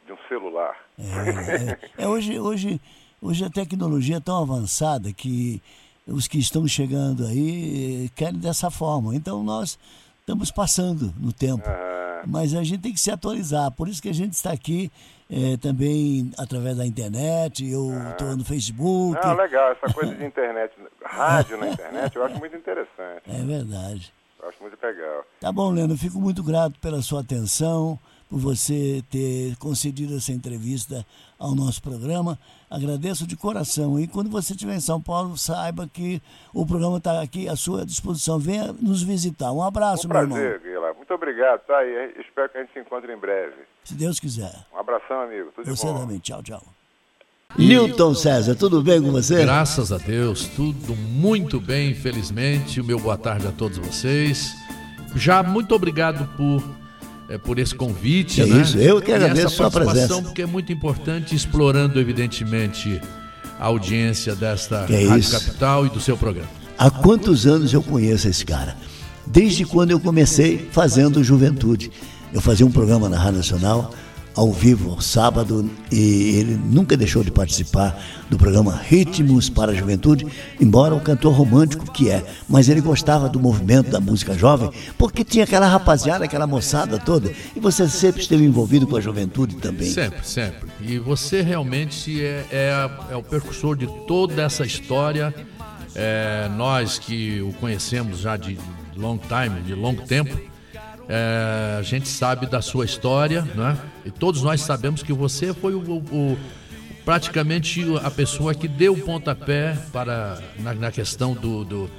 de 0.06 0.12
um 0.12 0.18
celular. 0.28 0.76
É, 0.98 2.02
é, 2.02 2.04
é, 2.04 2.08
hoje, 2.08 2.38
hoje, 2.38 2.80
hoje 3.20 3.44
a 3.44 3.50
tecnologia 3.50 4.16
é 4.16 4.20
tão 4.20 4.42
avançada 4.42 5.12
que 5.12 5.62
os 6.06 6.28
que 6.28 6.38
estão 6.38 6.66
chegando 6.68 7.26
aí 7.26 8.08
querem 8.14 8.38
dessa 8.38 8.70
forma. 8.70 9.14
Então 9.14 9.42
nós 9.42 9.78
estamos 10.20 10.50
passando 10.50 11.12
no 11.18 11.32
tempo. 11.32 11.68
Mas 12.26 12.54
a 12.54 12.64
gente 12.64 12.82
tem 12.82 12.92
que 12.92 13.00
se 13.00 13.10
atualizar. 13.10 13.70
Por 13.70 13.88
isso 13.88 14.02
que 14.02 14.08
a 14.08 14.14
gente 14.14 14.32
está 14.32 14.52
aqui 14.52 14.90
é, 15.30 15.56
também 15.56 16.30
através 16.38 16.76
da 16.76 16.86
internet, 16.86 17.68
eu 17.68 17.90
estou 18.10 18.36
no 18.36 18.44
Facebook. 18.44 19.18
Ah, 19.22 19.32
legal, 19.32 19.72
essa 19.72 19.92
coisa 19.92 20.14
de 20.14 20.24
internet, 20.26 20.72
rádio 21.04 21.56
na 21.58 21.68
internet, 21.68 22.14
eu 22.14 22.24
acho 22.24 22.38
muito 22.38 22.56
interessante. 22.56 23.22
É 23.26 23.42
verdade. 23.42 24.12
Eu 24.40 24.48
acho 24.48 24.62
muito 24.62 24.78
legal. 24.80 25.24
Tá 25.40 25.50
bom, 25.50 25.70
Leno, 25.70 25.96
fico 25.96 26.20
muito 26.20 26.42
grato 26.42 26.78
pela 26.78 27.02
sua 27.02 27.20
atenção, 27.20 27.98
por 28.28 28.38
você 28.38 29.02
ter 29.10 29.56
concedido 29.56 30.16
essa 30.16 30.32
entrevista 30.32 31.04
ao 31.38 31.54
nosso 31.54 31.82
programa. 31.82 32.38
Agradeço 32.70 33.26
de 33.26 33.36
coração. 33.36 33.98
E 33.98 34.06
quando 34.06 34.28
você 34.30 34.52
estiver 34.52 34.74
em 34.74 34.80
São 34.80 35.00
Paulo, 35.00 35.36
saiba 35.36 35.88
que 35.92 36.20
o 36.52 36.66
programa 36.66 36.98
está 36.98 37.20
aqui 37.20 37.48
à 37.48 37.54
sua 37.56 37.86
disposição. 37.86 38.38
Venha 38.38 38.72
nos 38.72 39.02
visitar. 39.02 39.52
Um 39.52 39.62
abraço, 39.62 40.06
um 40.06 40.10
meu 40.10 40.28
prazer, 40.28 40.54
irmão. 40.54 40.65
Muito 40.94 41.12
obrigado, 41.12 41.60
tá? 41.66 41.84
E 41.84 42.20
espero 42.20 42.48
que 42.48 42.58
a 42.58 42.60
gente 42.62 42.72
se 42.72 42.80
encontre 42.80 43.12
em 43.12 43.16
breve. 43.16 43.54
Se 43.84 43.94
Deus 43.94 44.20
quiser. 44.20 44.52
Um 44.74 44.78
abração, 44.78 45.20
amigo. 45.22 45.50
Tudo 45.54 45.74
você 45.74 45.86
bom. 45.86 46.00
também. 46.00 46.18
Tchau, 46.18 46.42
tchau. 46.42 46.62
Newton 47.56 48.14
César, 48.14 48.54
tudo 48.54 48.82
bem 48.82 49.00
com 49.00 49.10
você? 49.10 49.42
Graças 49.42 49.90
a 49.90 49.98
Deus, 49.98 50.46
tudo 50.48 50.94
muito 50.94 51.58
bem, 51.58 51.92
infelizmente. 51.92 52.80
O 52.80 52.84
meu 52.84 52.98
boa 52.98 53.16
tarde 53.16 53.46
a 53.46 53.52
todos 53.52 53.78
vocês. 53.78 54.54
Já 55.14 55.42
muito 55.42 55.74
obrigado 55.74 56.28
por 56.36 56.62
é, 57.28 57.38
por 57.38 57.58
esse 57.58 57.74
convite. 57.74 58.42
É 58.42 58.46
né? 58.46 58.60
isso, 58.60 58.78
eu 58.78 59.00
que 59.00 59.10
E 59.10 59.14
agradeço 59.14 59.46
essa 59.46 59.56
sua 59.56 59.70
participação, 59.70 60.08
presença. 60.08 60.22
Porque 60.22 60.42
é 60.42 60.46
muito 60.46 60.72
importante, 60.72 61.34
explorando, 61.34 61.98
evidentemente, 62.00 63.00
a 63.58 63.66
audiência 63.66 64.34
desta 64.34 64.84
Que 64.86 64.94
é 64.94 65.08
Rádio 65.08 65.18
isso. 65.18 65.46
Capital 65.46 65.86
e 65.86 65.88
do 65.90 66.00
seu 66.00 66.16
programa. 66.16 66.50
Há 66.78 66.90
quantos 66.90 67.46
anos 67.46 67.72
eu 67.72 67.82
conheço 67.82 68.28
esse 68.28 68.44
cara? 68.44 68.76
Desde 69.26 69.64
quando 69.64 69.90
eu 69.90 70.00
comecei 70.00 70.68
fazendo 70.70 71.22
Juventude. 71.22 71.90
Eu 72.32 72.40
fazia 72.40 72.66
um 72.66 72.70
programa 72.70 73.08
na 73.08 73.18
Rádio 73.18 73.38
Nacional, 73.38 73.92
ao 74.36 74.52
vivo, 74.52 74.90
ao 74.90 75.00
sábado, 75.00 75.68
e 75.90 76.36
ele 76.36 76.54
nunca 76.56 76.94
deixou 76.94 77.24
de 77.24 77.30
participar 77.30 77.98
do 78.28 78.36
programa 78.36 78.76
Ritmos 78.76 79.48
para 79.48 79.72
a 79.72 79.74
Juventude, 79.74 80.26
embora 80.60 80.94
o 80.94 81.00
cantor 81.00 81.32
romântico 81.32 81.90
que 81.90 82.10
é. 82.10 82.22
Mas 82.46 82.68
ele 82.68 82.82
gostava 82.82 83.30
do 83.30 83.40
movimento 83.40 83.90
da 83.90 83.98
música 83.98 84.36
jovem, 84.36 84.70
porque 84.98 85.24
tinha 85.24 85.44
aquela 85.44 85.66
rapaziada, 85.66 86.26
aquela 86.26 86.46
moçada 86.46 86.98
toda, 86.98 87.32
e 87.54 87.60
você 87.60 87.88
sempre 87.88 88.20
esteve 88.20 88.44
envolvido 88.44 88.86
com 88.86 88.96
a 88.96 89.00
juventude 89.00 89.56
também. 89.56 89.90
Sempre, 89.90 90.20
sempre. 90.22 90.68
E 90.82 90.98
você 90.98 91.40
realmente 91.40 92.22
é, 92.22 92.44
é, 92.50 92.90
é 93.12 93.16
o 93.16 93.22
percussor 93.22 93.74
de 93.74 93.86
toda 94.06 94.42
essa 94.42 94.66
história. 94.66 95.34
É, 95.94 96.50
nós 96.58 96.98
que 96.98 97.40
o 97.40 97.54
conhecemos 97.54 98.18
já 98.18 98.36
de 98.36 98.58
long 98.96 99.18
time, 99.18 99.60
de 99.62 99.74
longo 99.74 100.02
tempo, 100.02 100.38
é, 101.08 101.76
a 101.78 101.82
gente 101.82 102.08
sabe 102.08 102.46
da 102.46 102.60
sua 102.60 102.84
história, 102.84 103.42
né? 103.54 103.76
E 104.04 104.10
todos 104.10 104.42
nós 104.42 104.60
sabemos 104.62 105.02
que 105.02 105.12
você 105.12 105.52
foi 105.54 105.74
o, 105.74 105.80
o- 105.80 106.38
praticamente 107.04 107.84
a 108.02 108.10
pessoa 108.10 108.52
que 108.54 108.66
deu 108.66 108.94
o 108.94 109.00
pontapé 109.00 109.76
para 109.92 110.40
na, 110.58 110.74
na 110.74 110.90
questão 110.90 111.34
do, 111.34 111.64
do- 111.64 111.90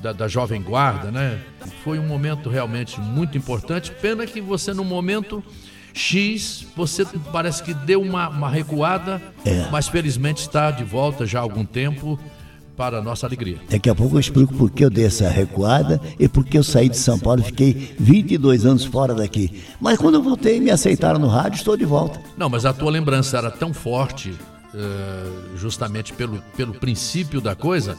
da, 0.00 0.12
da 0.12 0.28
jovem 0.28 0.60
guarda, 0.60 1.10
né? 1.10 1.38
Foi 1.84 1.98
um 1.98 2.06
momento 2.06 2.50
realmente 2.50 3.00
muito 3.00 3.38
importante. 3.38 3.90
Pena 3.92 4.26
que 4.26 4.40
você 4.40 4.74
no 4.74 4.84
momento 4.84 5.42
X, 5.94 6.66
você 6.76 7.06
parece 7.32 7.62
que 7.62 7.72
deu 7.72 8.02
uma, 8.02 8.28
uma 8.28 8.50
recuada, 8.50 9.22
É. 9.44 9.66
mas 9.70 9.88
felizmente 9.88 10.42
está 10.42 10.70
de 10.70 10.84
volta 10.84 11.24
já 11.24 11.38
há 11.38 11.42
algum 11.42 11.64
tempo 11.64 12.18
para 12.76 12.98
a 12.98 13.02
nossa 13.02 13.26
alegria. 13.26 13.56
Daqui 13.70 13.88
a 13.88 13.94
pouco 13.94 14.16
eu 14.16 14.20
explico 14.20 14.52
por 14.54 14.70
que 14.70 14.84
eu 14.84 14.90
dei 14.90 15.06
essa 15.06 15.28
recuada 15.28 16.00
e 16.18 16.28
por 16.28 16.44
que 16.44 16.58
eu 16.58 16.62
saí 16.62 16.88
de 16.88 16.98
São 16.98 17.18
Paulo 17.18 17.40
e 17.40 17.44
fiquei 17.44 17.94
22 17.98 18.66
anos 18.66 18.84
fora 18.84 19.14
daqui. 19.14 19.62
Mas 19.80 19.98
quando 19.98 20.16
eu 20.16 20.22
voltei, 20.22 20.60
me 20.60 20.70
aceitaram 20.70 21.18
no 21.18 21.28
rádio, 21.28 21.56
estou 21.56 21.76
de 21.76 21.84
volta. 21.86 22.20
Não, 22.36 22.48
mas 22.48 22.64
a 22.66 22.72
tua 22.72 22.90
lembrança 22.90 23.38
era 23.38 23.50
tão 23.50 23.72
forte, 23.72 24.34
eh, 24.74 25.24
justamente 25.56 26.12
pelo, 26.12 26.42
pelo 26.56 26.74
princípio 26.74 27.40
da 27.40 27.54
coisa, 27.54 27.96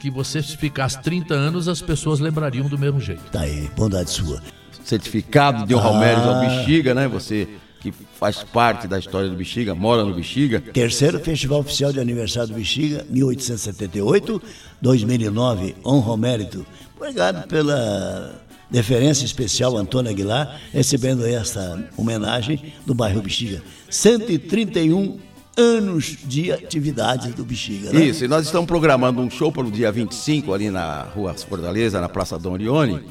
que 0.00 0.10
você 0.10 0.42
se 0.42 0.56
ficasse 0.56 1.00
30 1.02 1.32
anos, 1.34 1.68
as 1.68 1.80
pessoas 1.80 2.20
lembrariam 2.20 2.68
do 2.68 2.76
mesmo 2.78 3.00
jeito. 3.00 3.22
Tá 3.30 3.40
aí, 3.42 3.70
bondade 3.76 4.10
sua. 4.10 4.42
certificado 4.84 5.66
de 5.66 5.74
honra 5.74 5.98
mérito 5.98 6.28
Ah. 6.28 6.34
ao 6.36 6.40
Bexiga, 6.40 6.94
né? 6.94 7.08
Você 7.08 7.48
que 7.80 7.92
faz 8.18 8.42
parte 8.42 8.88
da 8.88 8.98
história 8.98 9.28
do 9.28 9.36
Bexiga, 9.36 9.74
mora 9.74 10.04
no 10.04 10.14
Bexiga. 10.14 10.60
Terceiro 10.60 11.20
Festival 11.20 11.60
Oficial 11.60 11.92
de 11.92 12.00
Aniversário 12.00 12.48
do 12.48 12.54
Bexiga, 12.54 13.06
1878, 13.08 14.42
2009, 14.80 15.76
honra 15.84 16.10
ao 16.10 16.16
mérito. 16.16 16.66
Obrigado 16.96 17.46
pela 17.46 18.40
deferência 18.70 19.24
especial, 19.24 19.76
Antônio 19.76 20.10
Aguilar, 20.10 20.60
recebendo 20.72 21.24
esta 21.26 21.88
homenagem 21.96 22.72
do 22.84 22.94
bairro 22.94 23.22
Bexiga. 23.22 23.62
131 23.88 25.18
anos 25.56 26.18
de 26.24 26.52
atividades 26.52 27.34
do 27.34 27.44
Bexiga, 27.44 27.92
né? 27.92 28.04
Isso, 28.04 28.24
e 28.24 28.28
nós 28.28 28.44
estamos 28.44 28.66
programando 28.66 29.20
um 29.20 29.30
show 29.30 29.50
para 29.50 29.62
o 29.62 29.70
dia 29.70 29.90
25 29.90 30.52
ali 30.52 30.70
na 30.70 31.02
Rua 31.02 31.34
Fortaleza, 31.34 32.00
na 32.00 32.08
Praça 32.08 32.38
Dom 32.38 32.52
Orione, 32.52 33.02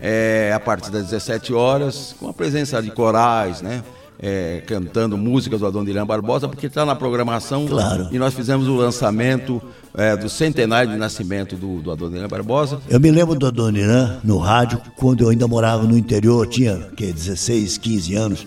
é, 0.00 0.52
a 0.52 0.58
partir 0.58 0.90
das 0.90 1.04
17 1.04 1.52
horas, 1.52 2.14
com 2.18 2.28
a 2.28 2.32
presença 2.32 2.82
de 2.82 2.90
corais, 2.90 3.62
né? 3.62 3.84
É, 4.24 4.62
cantando 4.64 5.18
músicas 5.18 5.58
do 5.58 5.66
Adoniran 5.66 6.06
Barbosa, 6.06 6.46
porque 6.46 6.66
está 6.68 6.86
na 6.86 6.94
programação. 6.94 7.66
Claro. 7.66 8.06
E 8.12 8.18
nós 8.20 8.32
fizemos 8.32 8.68
o 8.68 8.76
lançamento 8.76 9.60
é, 9.94 10.16
do 10.16 10.28
centenário 10.28 10.92
de 10.92 10.96
nascimento 10.96 11.56
do, 11.56 11.82
do 11.82 11.90
Adoniran 11.90 12.28
Barbosa. 12.28 12.80
Eu 12.88 13.00
me 13.00 13.10
lembro 13.10 13.34
do 13.34 13.48
Adoniran 13.48 14.20
no 14.22 14.38
rádio, 14.38 14.80
quando 14.96 15.24
eu 15.24 15.30
ainda 15.30 15.48
morava 15.48 15.82
no 15.82 15.98
interior, 15.98 16.46
tinha 16.46 16.78
que, 16.96 17.12
16, 17.12 17.78
15 17.78 18.14
anos, 18.14 18.46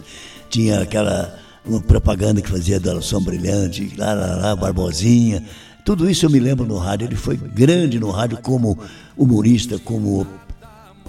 tinha 0.50 0.80
aquela 0.80 1.36
uma 1.66 1.82
propaganda 1.82 2.42
que 2.42 2.50
fazia 2.50 2.80
da 2.80 3.02
Som 3.02 3.22
Brilhante, 3.22 3.92
lá, 3.98 4.14
lá, 4.14 4.36
lá, 4.36 4.56
Barbosinha. 4.56 5.44
Tudo 5.84 6.10
isso 6.10 6.26
eu 6.26 6.30
me 6.30 6.40
lembro 6.40 6.66
no 6.66 6.78
rádio. 6.78 7.08
Ele 7.08 7.16
foi 7.16 7.36
grande 7.36 8.00
no 8.00 8.12
rádio 8.12 8.38
como 8.42 8.78
humorista, 9.18 9.80
como 9.80 10.26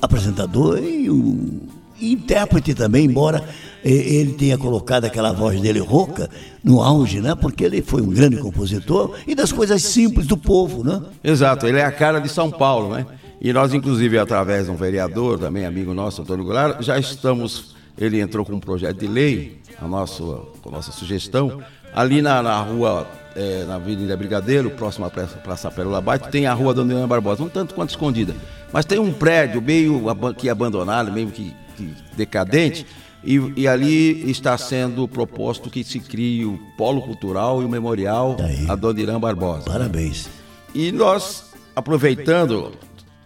apresentador 0.00 0.78
e 0.78 1.10
o 1.10 1.14
e 1.14 1.75
intérprete 2.00 2.74
também, 2.74 3.04
embora 3.06 3.42
ele 3.84 4.32
tenha 4.32 4.58
colocado 4.58 5.04
aquela 5.04 5.32
voz 5.32 5.60
dele 5.60 5.78
rouca 5.78 6.28
no 6.64 6.82
auge, 6.82 7.20
né? 7.20 7.34
Porque 7.34 7.64
ele 7.64 7.82
foi 7.82 8.02
um 8.02 8.10
grande 8.10 8.36
compositor 8.38 9.14
e 9.26 9.34
das 9.34 9.52
coisas 9.52 9.82
simples 9.82 10.26
do 10.26 10.36
povo, 10.36 10.82
né? 10.82 11.00
Exato, 11.22 11.66
ele 11.66 11.78
é 11.78 11.84
a 11.84 11.92
cara 11.92 12.18
de 12.18 12.28
São 12.28 12.50
Paulo, 12.50 12.94
né? 12.94 13.06
E 13.40 13.52
nós, 13.52 13.72
inclusive, 13.72 14.18
através 14.18 14.64
de 14.66 14.72
um 14.72 14.76
vereador, 14.76 15.38
também 15.38 15.64
amigo 15.66 15.92
nosso, 15.94 16.22
Antônio 16.22 16.44
Goulart, 16.44 16.82
já 16.82 16.98
estamos. 16.98 17.74
Ele 17.98 18.20
entrou 18.20 18.44
com 18.44 18.52
um 18.54 18.60
projeto 18.60 18.98
de 18.98 19.06
lei, 19.06 19.58
a 19.80 19.86
nossa, 19.86 20.22
a 20.22 20.70
nossa 20.70 20.90
sugestão, 20.92 21.62
ali 21.94 22.20
na, 22.20 22.42
na 22.42 22.60
rua, 22.60 23.06
eh, 23.34 23.64
na 23.66 23.76
Avenida 23.76 24.14
Brigadeiro, 24.16 24.70
próxima 24.70 25.06
à 25.06 25.10
Praça, 25.10 25.36
Praça 25.38 25.70
Pérola 25.70 26.00
Baito, 26.00 26.28
tem 26.28 26.46
a 26.46 26.52
rua 26.52 26.74
Dona 26.74 26.92
Helena 26.92 27.06
Barbosa, 27.06 27.42
um 27.42 27.48
tanto 27.48 27.74
quanto 27.74 27.90
escondida. 27.90 28.34
Mas 28.72 28.84
tem 28.84 28.98
um 28.98 29.12
prédio 29.12 29.62
meio 29.62 30.10
aban- 30.10 30.34
que 30.34 30.50
abandonado, 30.50 31.10
meio 31.10 31.28
que 31.28 31.54
decadente, 32.16 32.86
e, 33.24 33.40
e 33.56 33.66
ali 33.66 34.30
está 34.30 34.56
sendo 34.56 35.08
proposto 35.08 35.68
que 35.68 35.82
se 35.82 35.98
crie 35.98 36.44
o 36.44 36.58
Polo 36.76 37.02
Cultural 37.02 37.60
e 37.60 37.64
o 37.64 37.68
Memorial 37.68 38.36
Aí. 38.40 38.66
a 38.68 38.76
Dona 38.76 39.00
Irã 39.00 39.18
Barbosa. 39.18 39.64
Parabéns. 39.64 40.28
E 40.72 40.92
nós, 40.92 41.46
aproveitando, 41.74 42.72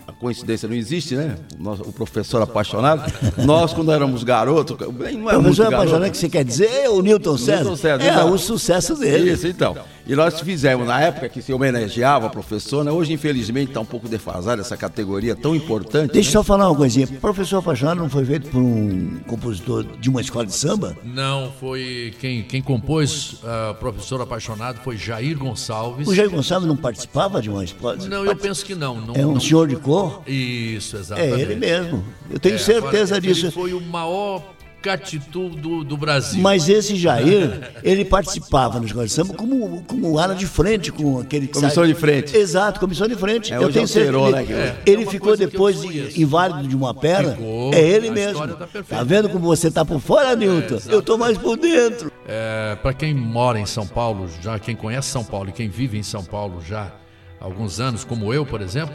a 0.06 0.12
coincidência 0.12 0.68
não 0.68 0.74
existe, 0.74 1.14
né? 1.14 1.36
O, 1.58 1.88
o 1.88 1.92
professor 1.92 2.40
apaixonado, 2.40 3.12
nós, 3.44 3.72
quando 3.72 3.92
éramos 3.92 4.24
garotos, 4.24 4.76
bem, 4.92 5.18
não 5.18 5.30
é 5.30 5.34
muito 5.34 5.42
Professor 5.42 5.64
garoto, 5.64 5.74
apaixonado 5.74 6.10
que 6.10 6.16
você 6.16 6.28
quer 6.28 6.44
dizer 6.44 6.70
é 6.84 6.88
o 6.88 7.02
Newton 7.02 7.36
César. 7.36 7.76
César, 7.76 8.02
é 8.02 8.08
exato. 8.08 8.32
o 8.32 8.38
sucesso 8.38 8.96
dele. 8.96 9.32
Isso, 9.32 9.46
então. 9.46 9.76
E 10.10 10.16
nós 10.16 10.40
fizemos, 10.40 10.88
na 10.88 11.00
época 11.00 11.28
que 11.28 11.40
se 11.40 11.52
homenageava 11.52 12.26
a 12.26 12.30
professor, 12.30 12.84
né? 12.84 12.90
hoje, 12.90 13.12
infelizmente, 13.12 13.68
está 13.68 13.78
um 13.80 13.84
pouco 13.84 14.08
defasada 14.08 14.60
essa 14.60 14.76
categoria 14.76 15.36
tão 15.36 15.54
importante. 15.54 16.10
Deixa 16.10 16.30
eu 16.30 16.32
né? 16.32 16.32
só 16.32 16.42
falar 16.42 16.68
uma 16.68 16.74
coisinha. 16.76 17.06
Professor 17.06 17.58
Apaixonado 17.58 17.98
não 17.98 18.10
foi 18.10 18.24
feito 18.24 18.50
por 18.50 18.60
um 18.60 19.20
compositor 19.28 19.84
de 20.00 20.10
uma 20.10 20.20
escola 20.20 20.44
de 20.44 20.52
samba? 20.52 20.96
Não, 21.04 21.52
foi 21.60 22.12
quem, 22.18 22.42
quem 22.42 22.60
compôs 22.60 23.34
uh, 23.34 23.72
Professor 23.78 24.20
Apaixonado 24.20 24.80
foi 24.82 24.96
Jair 24.96 25.38
Gonçalves. 25.38 26.08
O 26.08 26.12
Jair 26.12 26.28
Gonçalves 26.28 26.66
não 26.66 26.76
participava 26.76 27.40
de 27.40 27.48
uma 27.48 27.62
escola? 27.62 27.94
Não, 28.08 28.24
eu 28.24 28.34
penso 28.34 28.64
que 28.66 28.74
não. 28.74 29.00
não 29.00 29.14
É 29.14 29.24
um 29.24 29.34
não- 29.34 29.40
senhor 29.40 29.68
de 29.68 29.76
cor? 29.76 30.22
Isso, 30.26 30.96
É 30.96 30.98
exatamente. 30.98 31.40
ele 31.40 31.54
mesmo. 31.54 32.04
Eu 32.28 32.40
tenho 32.40 32.56
É, 32.56 32.58
certeza 32.58 33.14
agora, 33.14 33.20
disso. 33.20 33.46
Ele 33.46 33.52
foi 33.52 33.72
o 33.74 33.80
maior 33.80 34.42
catitu 34.82 35.48
do, 35.50 35.84
do 35.84 35.96
Brasil. 35.96 36.40
Mas 36.42 36.68
esse 36.68 36.96
Jair, 36.96 37.72
ele 37.82 38.04
participava 38.04 38.78
no 38.80 38.86
escola 38.86 39.06
de 39.06 39.12
samba 39.12 39.34
como, 39.34 39.82
como 39.86 40.18
ala 40.18 40.34
de 40.34 40.46
frente, 40.46 40.90
com 40.90 41.20
aquele 41.20 41.46
que 41.46 41.52
Comissão 41.54 41.84
sai- 41.84 41.92
de 41.92 41.98
frente. 41.98 42.36
Exato, 42.36 42.80
comissão 42.80 43.06
de 43.06 43.14
frente. 43.14 43.52
É, 43.52 43.56
eu 43.56 43.70
tenho 43.72 43.84
alterou, 43.84 44.32
certeza. 44.32 44.52
né, 44.54 44.58
Ele, 44.64 44.72
que- 44.84 44.90
ele 44.90 45.02
É 45.02 45.06
ficou 45.06 45.36
depois 45.36 45.80
de- 45.80 46.22
inválido 46.22 46.66
de 46.68 46.74
uma 46.76 46.94
perna. 46.94 47.32
Ficou. 47.32 47.74
É 47.74 47.80
ele 47.80 48.10
mesmo. 48.10 48.46
tá. 48.48 48.68
Tá 48.88 49.02
vendo 49.04 49.28
como 49.28 49.46
você 49.46 49.70
tá 49.70 49.84
por 49.84 50.00
fora, 50.00 50.34
Newton? 50.34 50.78
eu 50.88 51.02
tô 51.02 51.16
mais 51.18 51.36
por 51.36 51.56
dentro. 51.56 52.10
É, 52.26 52.76
para 52.82 52.92
quem 52.94 53.12
mora 53.14 53.58
em 53.58 53.66
São 53.66 53.86
Paulo, 53.86 54.28
já 54.42 54.58
quem 54.58 54.74
conhece 54.76 55.08
São 55.10 55.24
Paulo 55.24 55.48
e 55.50 55.52
quem 55.52 55.68
vive 55.68 55.98
em 55.98 56.02
São 56.02 56.24
Paulo 56.24 56.60
já 56.66 56.92
alguns 57.40 57.80
anos, 57.80 58.04
como 58.04 58.32
eu, 58.32 58.44
por 58.46 58.60
exemplo, 58.60 58.94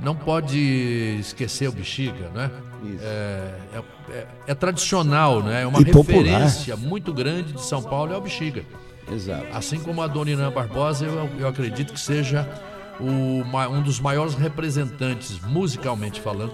não 0.00 0.14
pode 0.14 0.58
esquecer 1.20 1.68
o 1.68 1.72
bexiga, 1.72 2.28
né? 2.34 2.50
É, 3.00 3.54
é, 3.74 3.82
é, 4.10 4.26
é, 4.48 4.54
tradicional, 4.54 5.42
né? 5.42 5.62
É 5.62 5.66
uma 5.66 5.80
E 5.80 5.84
referência 5.84 6.76
muito 6.76 7.12
grande 7.12 7.52
de 7.52 7.62
São 7.62 7.82
Paulo 7.82 8.12
é 8.12 8.16
o 8.16 8.20
bexiga. 8.20 8.64
Exato. 9.10 9.46
Assim 9.52 9.78
como 9.78 10.02
a 10.02 10.06
Dona 10.06 10.30
Irã 10.30 10.50
Barbosa, 10.50 11.04
eu, 11.04 11.30
eu 11.38 11.48
acredito 11.48 11.92
que 11.92 12.00
seja 12.00 12.48
o 13.00 13.04
um 13.04 13.82
dos 13.82 13.98
maiores 14.00 14.34
representantes, 14.34 15.40
musicalmente 15.40 16.20
falando, 16.20 16.52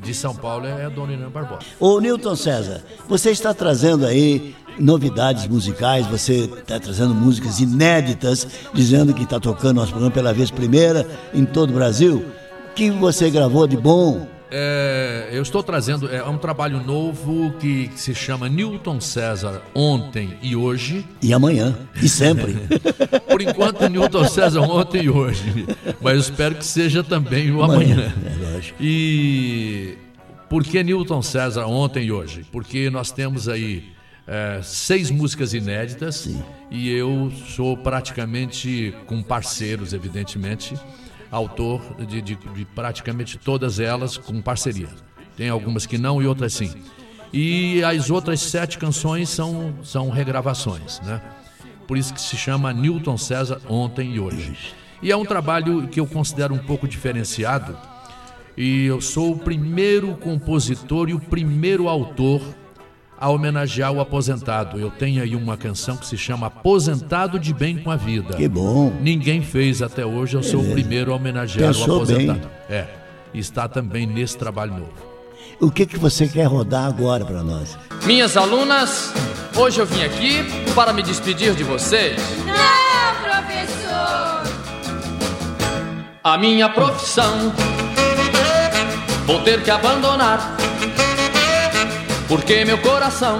de 0.00 0.14
São 0.14 0.34
Paulo 0.34 0.66
é 0.66 0.84
a 0.84 0.88
Dona 0.88 1.12
Irã 1.12 1.28
Barbosa. 1.30 1.62
Ô 1.80 2.00
Newton 2.00 2.36
César, 2.36 2.82
você 3.08 3.30
está 3.30 3.52
trazendo 3.52 4.06
aí 4.06 4.54
novidades 4.78 5.46
musicais, 5.46 6.06
você 6.06 6.44
está 6.44 6.78
trazendo 6.78 7.14
músicas 7.14 7.60
inéditas, 7.60 8.46
dizendo 8.72 9.12
que 9.12 9.24
está 9.24 9.38
tocando 9.38 9.76
nosso 9.76 9.90
programa 9.90 10.14
pela 10.14 10.32
vez 10.32 10.50
primeira 10.50 11.06
em 11.34 11.44
todo 11.44 11.70
o 11.70 11.74
Brasil. 11.74 12.24
Que 12.74 12.90
você 12.90 13.30
gravou 13.30 13.66
de 13.66 13.76
bom? 13.76 14.26
É, 14.50 15.28
eu 15.32 15.42
estou 15.42 15.62
trazendo 15.62 16.08
é 16.10 16.22
um 16.24 16.38
trabalho 16.38 16.82
novo 16.82 17.52
que, 17.58 17.88
que 17.88 18.00
se 18.00 18.14
chama 18.14 18.48
Newton 18.48 19.00
César 19.00 19.62
Ontem 19.74 20.36
e 20.42 20.56
Hoje. 20.56 21.06
E 21.22 21.32
amanhã, 21.32 21.76
e 22.02 22.08
sempre. 22.08 22.56
Por 23.28 23.40
enquanto, 23.40 23.88
Newton 23.88 24.26
César 24.28 24.60
Ontem 24.60 25.04
e 25.04 25.10
Hoje. 25.10 25.66
Mas 26.00 26.24
espero 26.24 26.54
que 26.54 26.64
seja 26.64 27.02
também 27.02 27.50
o 27.50 27.62
amanhã. 27.62 28.12
É 28.24 28.52
lógico. 28.52 28.76
E 28.80 29.96
por 30.52 30.64
que 30.64 30.82
Newton 30.82 31.22
César 31.22 31.64
ontem 31.64 32.04
e 32.04 32.12
hoje? 32.12 32.44
Porque 32.52 32.90
nós 32.90 33.10
temos 33.10 33.48
aí 33.48 33.84
é, 34.26 34.60
seis 34.62 35.10
músicas 35.10 35.54
inéditas 35.54 36.28
e 36.70 36.90
eu 36.90 37.32
sou 37.56 37.74
praticamente, 37.74 38.94
com 39.06 39.22
parceiros, 39.22 39.94
evidentemente, 39.94 40.74
autor 41.32 41.80
de, 42.06 42.22
de- 42.22 42.36
de 42.36 42.64
praticamente 42.66 43.36
todas 43.38 43.80
elas 43.80 44.16
com 44.16 44.40
parceria. 44.40 44.88
Tem 45.36 45.48
algumas 45.48 45.86
que 45.86 45.98
não 45.98 46.22
e 46.22 46.26
outras 46.26 46.52
sim. 46.52 46.70
E 47.32 47.82
as 47.82 48.10
outras 48.10 48.40
sete 48.40 48.76
canções 48.78 49.30
são, 49.30 49.74
são 49.82 50.10
regravações, 50.10 51.00
né? 51.00 51.20
Por 51.88 51.96
isso 51.96 52.12
que 52.14 52.20
se 52.20 52.36
chama 52.36 52.72
Newton 52.72 53.16
César 53.16 53.60
Ontem 53.68 54.14
e 54.14 54.20
Hoje. 54.20 54.54
E 55.02 55.10
é 55.10 55.16
um 55.16 55.24
trabalho 55.24 55.88
que 55.88 55.98
eu 55.98 56.06
considero 56.06 56.54
um 56.54 56.58
pouco 56.58 56.86
diferenciado, 56.86 57.76
e 58.56 58.84
eu 58.84 59.00
sou 59.00 59.32
o 59.32 59.38
primeiro 59.38 60.14
compositor 60.16 61.08
e 61.08 61.14
o 61.14 61.18
primeiro 61.20 61.88
autor 61.88 62.40
a 63.22 63.28
homenagear 63.28 63.92
o 63.92 64.00
aposentado. 64.00 64.80
Eu 64.80 64.90
tenho 64.90 65.22
aí 65.22 65.36
uma 65.36 65.56
canção 65.56 65.96
que 65.96 66.04
se 66.04 66.18
chama 66.18 66.48
Aposentado 66.48 67.38
de 67.38 67.54
Bem 67.54 67.78
com 67.78 67.88
a 67.88 67.94
Vida. 67.94 68.34
Que 68.34 68.48
bom. 68.48 68.92
Ninguém 69.00 69.40
fez 69.40 69.80
até 69.80 70.04
hoje, 70.04 70.34
eu 70.36 70.42
sou 70.42 70.60
o 70.60 70.72
primeiro 70.72 71.12
a 71.12 71.14
homenagear 71.14 71.68
Pensou 71.72 71.88
o 71.88 71.96
aposentado. 71.98 72.40
bem. 72.40 72.78
É, 72.78 72.86
e 73.32 73.38
está 73.38 73.68
também 73.68 74.08
nesse 74.08 74.36
trabalho 74.36 74.72
novo. 74.72 74.92
O 75.60 75.70
que, 75.70 75.86
que 75.86 75.96
você 75.96 76.26
quer 76.26 76.46
rodar 76.46 76.84
agora 76.86 77.24
para 77.24 77.44
nós? 77.44 77.78
Minhas 78.04 78.36
alunas, 78.36 79.12
hoje 79.56 79.78
eu 79.78 79.86
vim 79.86 80.02
aqui 80.02 80.38
para 80.74 80.92
me 80.92 81.00
despedir 81.00 81.54
de 81.54 81.62
vocês. 81.62 82.20
Não, 82.44 83.22
professor! 83.22 84.42
A 86.24 86.36
minha 86.36 86.68
profissão 86.68 87.52
vou 89.26 89.40
ter 89.42 89.62
que 89.62 89.70
abandonar. 89.70 90.56
Porque 92.32 92.64
meu 92.64 92.78
coração 92.78 93.38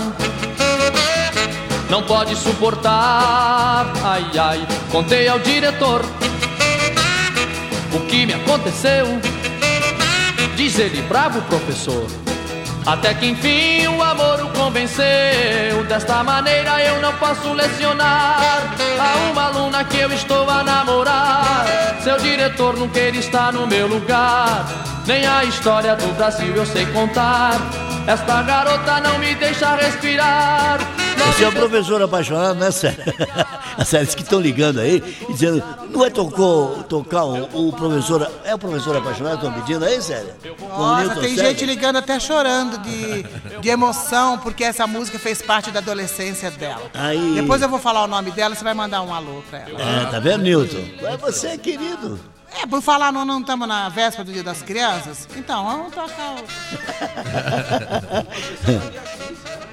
não 1.89 2.03
pode 2.03 2.37
suportar. 2.37 3.91
Ai, 4.05 4.31
ai, 4.39 4.69
contei 4.91 5.27
ao 5.29 5.39
diretor 5.39 6.03
o 7.95 8.01
que 8.01 8.27
me 8.27 8.35
aconteceu. 8.35 9.07
Diz 10.57 10.79
ele, 10.79 11.01
bravo 11.09 11.41
professor. 11.41 12.07
Até 12.85 13.15
que 13.15 13.29
enfim 13.29 13.87
o 13.87 14.03
amor 14.03 14.43
o 14.43 14.51
convenceu. 14.51 15.07
Desta 15.89 16.23
maneira 16.23 16.79
eu 16.83 17.01
não 17.01 17.15
posso 17.15 17.51
lecionar 17.55 18.75
a 19.01 19.31
uma 19.31 19.45
aluna 19.47 19.85
que 19.85 20.01
eu 20.01 20.13
estou 20.13 20.51
a 20.51 20.63
namorar. 20.63 21.65
Seu 22.05 22.19
diretor 22.19 22.77
não 22.77 22.91
quer 22.91 23.15
estar 23.15 23.55
no 23.55 23.67
meu 23.67 23.87
lugar. 23.87 24.67
Nem 25.07 25.27
a 25.27 25.45
história 25.45 25.97
do 25.97 26.15
Brasil 26.15 26.55
eu 26.55 26.67
sei 26.67 26.85
contar. 26.93 27.82
Esta 28.07 28.43
garota 28.43 29.01
não 29.01 29.19
me 29.19 29.35
deixa 29.35 29.75
respirar. 29.77 30.79
Você 31.27 31.45
é 31.45 31.49
um 31.49 31.53
professor 31.53 32.03
apaixonado, 32.03 32.59
né, 32.59 32.71
Sérgio? 32.71 33.05
As 33.79 33.89
séries 33.89 34.15
que 34.15 34.23
estão 34.23 34.41
ligando 34.41 34.81
aí 34.81 35.03
e 35.29 35.33
dizendo, 35.33 35.63
não 35.89 36.01
vai 36.01 36.11
tocou, 36.11 36.83
tocar 36.83 37.25
o, 37.25 37.69
o 37.69 37.73
professor. 37.73 38.31
É 38.45 38.55
o 38.55 38.59
professor 38.59 38.97
apaixonado 38.97 39.39
que 39.39 39.47
estão 39.47 39.61
pedindo 39.63 39.85
aí, 39.85 40.03
Sérgio? 40.03 40.35
O 40.61 40.69
Nossa, 40.79 41.15
tem 41.21 41.35
César? 41.37 41.49
gente 41.49 41.65
ligando 41.65 41.97
até 41.97 42.19
chorando 42.19 42.79
de, 42.79 43.23
de 43.61 43.69
emoção, 43.69 44.37
porque 44.39 44.65
essa 44.65 44.87
música 44.87 45.19
fez 45.19 45.41
parte 45.41 45.71
da 45.71 45.79
adolescência 45.79 46.51
dela. 46.51 46.83
Aí. 46.93 47.35
Depois 47.37 47.63
eu 47.63 47.69
vou 47.69 47.79
falar 47.79 48.03
o 48.03 48.09
nome 48.09 48.31
dela, 48.33 48.55
você 48.55 48.65
vai 48.65 48.75
mandar 48.75 49.01
um 49.03 49.15
alô 49.15 49.43
pra 49.49 49.61
ela. 49.61 49.81
É, 49.81 50.05
tá 50.07 50.19
vendo, 50.19 50.43
Newton? 50.43 50.85
É 51.03 51.17
você, 51.17 51.57
querido. 51.57 52.21
É, 52.61 52.67
por 52.67 52.83
falar, 52.83 53.13
não 53.13 53.25
não 53.25 53.41
estamos 53.41 53.67
na 53.67 53.89
véspera 53.89 54.25
do 54.25 54.33
Dia 54.33 54.43
das 54.43 54.63
Crianças? 54.63 55.27
Então, 55.37 55.65
vamos 55.65 55.95
tocar 55.95 56.37
o... 56.37 56.45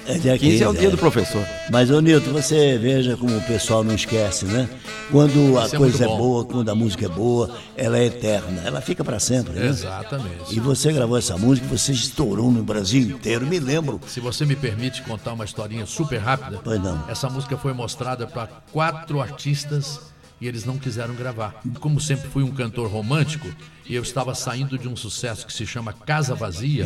É 0.06 0.14
dia 0.18 0.36
15 0.36 0.62
é 0.62 0.66
o 0.66 0.70
15, 0.70 0.80
dia 0.80 0.90
do 0.90 0.98
professor. 0.98 1.46
Mas, 1.70 1.88
ô 1.90 2.00
Nilton, 2.00 2.32
você 2.32 2.76
veja 2.78 3.16
como 3.16 3.36
o 3.36 3.42
pessoal 3.42 3.84
não 3.84 3.94
esquece, 3.94 4.44
né? 4.46 4.68
Quando 5.10 5.56
a 5.58 5.66
Isso 5.66 5.74
é 5.76 5.78
coisa 5.78 6.04
é 6.04 6.08
bom. 6.08 6.16
boa, 6.18 6.44
quando 6.44 6.68
a 6.68 6.74
música 6.74 7.04
é 7.04 7.08
boa, 7.08 7.50
ela 7.76 7.96
é 7.98 8.06
eterna. 8.06 8.62
Ela 8.64 8.80
fica 8.80 9.04
pra 9.04 9.20
sempre, 9.20 9.52
né? 9.52 9.66
Exatamente. 9.66 10.52
E 10.52 10.58
você 10.58 10.92
gravou 10.92 11.16
essa 11.16 11.36
música, 11.36 11.66
você 11.68 11.92
estourou 11.92 12.50
no 12.50 12.62
Brasil 12.62 13.02
inteiro, 13.02 13.46
me 13.46 13.60
lembro. 13.60 14.00
Se 14.06 14.18
você 14.20 14.44
me 14.44 14.56
permite 14.56 15.02
contar 15.02 15.32
uma 15.32 15.44
historinha 15.44 15.86
super 15.86 16.18
rápida, 16.18 16.58
Pois 16.64 16.82
não. 16.82 17.04
essa 17.08 17.28
música 17.28 17.56
foi 17.56 17.72
mostrada 17.72 18.26
para 18.26 18.48
quatro 18.72 19.20
artistas 19.20 20.00
e 20.40 20.46
eles 20.48 20.64
não 20.64 20.78
quiseram 20.78 21.14
gravar. 21.14 21.60
Como 21.80 22.00
sempre 22.00 22.28
fui 22.30 22.42
um 22.42 22.50
cantor 22.50 22.88
romântico 22.90 23.48
e 23.86 23.94
eu 23.94 24.02
estava 24.02 24.34
saindo 24.34 24.78
de 24.78 24.88
um 24.88 24.96
sucesso 24.96 25.46
que 25.46 25.52
se 25.52 25.66
chama 25.66 25.92
Casa 25.92 26.34
Vazia, 26.34 26.84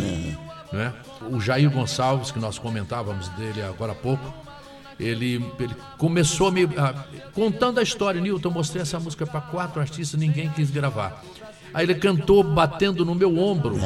né? 0.73 0.93
O 1.31 1.41
Jair 1.41 1.71
Gonçalves, 1.71 2.31
que 2.31 2.39
nós 2.39 2.59
comentávamos 2.59 3.29
dele 3.31 3.63
agora 3.63 3.93
há 3.93 3.95
pouco, 3.95 4.35
ele, 4.99 5.45
ele 5.59 5.75
começou 5.99 6.51
me 6.53 6.65
a- 6.77 7.05
contando 7.33 7.79
a 7.79 7.83
história. 7.83 8.21
Nilton, 8.21 8.51
mostrei 8.51 8.83
essa 8.83 8.99
música 8.99 9.27
para 9.27 9.41
quatro 9.41 9.81
artistas, 9.81 10.19
ninguém 10.19 10.49
quis 10.51 10.71
gravar. 10.71 11.23
Aí 11.73 11.85
ele 11.85 11.95
cantou 11.97 12.43
batendo 12.45 13.05
no 13.05 13.15
meu 13.15 13.37
ombro. 13.39 13.77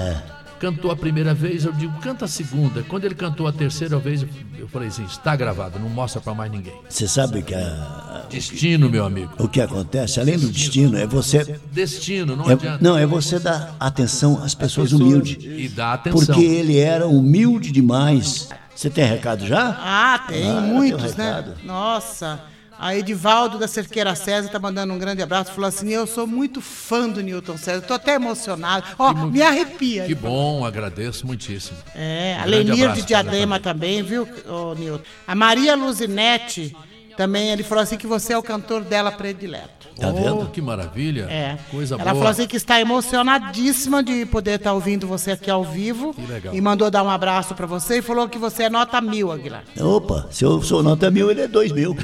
Cantou 0.61 0.91
a 0.91 0.97
primeira 0.97 1.33
vez, 1.33 1.65
eu 1.65 1.73
digo, 1.73 1.97
canta 2.01 2.25
a 2.25 2.29
segunda. 2.29 2.83
Quando 2.83 3.05
ele 3.05 3.15
cantou 3.15 3.47
a 3.47 3.53
terceira 3.53 3.97
vez, 3.99 4.27
eu- 4.59 4.67
falei 4.69 4.89
assim: 4.89 5.05
está 5.05 5.35
gravado, 5.37 5.79
não 5.79 5.89
mostra 5.89 6.21
para 6.21 6.35
mais 6.35 6.51
ninguém. 6.51 6.75
Você 6.89 7.07
sabe 7.07 7.43
que 7.43 7.55
a- 7.55 8.27
Destino, 8.29 8.91
meu 8.91 9.05
amigo. 9.05 9.33
o 9.39 9.49
que 9.49 9.61
acontece, 9.61 10.19
além 10.21 10.37
do 10.39 10.49
destino, 10.49 10.99
é 10.99 11.07
você. 11.07 11.59
Destino, 11.73 12.35
não 12.37 12.51
é- 12.51 12.55
adianta. 12.55 12.79
não, 12.83 12.99
é 12.99 13.07
você 13.07 13.39
dar 13.39 13.75
atenção 13.79 14.43
às 14.43 14.55
pessoas 14.55 14.93
humildes. 14.93 15.37
E 15.41 15.69
dá 15.69 15.93
atenção. 15.95 16.27
Porque 16.27 16.43
ele 16.45 16.77
era 16.79 17.07
humilde 17.07 17.71
demais. 17.71 18.49
Você 18.75 18.91
tem 18.91 19.05
recado 19.05 19.47
já? 19.47 19.77
Ah, 19.81 20.25
tem 20.29 20.49
Ah, 20.51 20.61
muitos, 20.61 21.15
um 21.15 21.17
né? 21.19 21.45
Nossa. 21.65 22.41
A 22.79 22.95
Edivaldo 22.95 23.59
da 23.59 23.67
Cerqueira 23.67 24.15
César 24.15 24.49
tá 24.51 24.59
mandando 24.59 24.93
um 24.93 24.99
grande 24.99 25.21
abraço. 25.21 25.53
Falou 25.53 25.67
assim: 25.69 25.89
Eu 25.91 26.07
sou 26.07 26.27
muito 26.27 26.61
fã 26.61 27.09
do 27.09 27.21
Newton 27.21 27.59
César, 27.59 27.83
tô 27.83 27.95
até 27.95 28.15
emocionado. 28.15 28.87
Ó, 28.99 29.13
me 29.13 29.43
arrepia. 29.43 30.05
Que 30.05 30.15
bom, 30.15 30.65
agradeço 30.65 31.27
muitíssimo. 31.27 31.77
É, 31.95 32.37
a 32.39 32.45
Um 32.45 32.47
grande 32.47 32.71
Lenir 32.71 32.93
de 32.93 33.03
Diadema 33.03 33.59
também, 33.59 34.03
viu, 34.03 34.29
ô, 34.47 34.75
Nilton? 34.75 35.03
A 35.27 35.35
Maria 35.35 35.75
Luzinete 35.75 36.77
também, 37.19 37.51
ele 37.51 37.65
falou 37.65 37.83
assim 37.83 37.97
que 37.97 38.07
você 38.07 38.33
é 38.33 38.39
o 38.39 38.43
cantor 38.45 38.85
dela 38.85 39.11
predileto. 39.11 39.89
Tá 39.99 40.09
oh, 40.09 40.13
vendo? 40.13 40.51
que 40.53 40.63
maravilha. 40.63 41.25
É. 41.25 41.59
Coisa 41.69 41.97
Ela 41.97 42.05
boa. 42.05 42.15
falou 42.15 42.29
assim 42.29 42.47
que 42.47 42.57
está 42.57 42.81
emocionadíssima 42.81 44.05
de 44.05 44.25
poder 44.25 44.53
estar 44.53 44.73
ouvindo 44.73 45.05
você 45.05 45.33
aqui 45.33 45.51
ao 45.51 45.65
vivo. 45.65 46.15
Que 46.15 46.25
legal. 46.25 46.55
E 46.55 46.61
mandou 46.61 46.89
dar 46.93 47.03
um 47.03 47.11
abraço 47.11 47.57
pra 47.57 47.67
você 47.67 47.99
e 47.99 48.03
falou 48.03 48.29
que 48.29 48.39
você 48.39 48.63
é 48.63 48.71
nota 48.71 49.01
mil, 49.01 49.33
Aguilar. 49.33 49.65
Opa, 49.81 50.29
se 50.31 50.45
eu 50.45 50.63
sou 50.63 50.81
nota 50.81 51.11
mil, 51.11 51.29
ele 51.29 51.41
é 51.41 51.49
dois 51.49 51.73
mil. 51.73 51.97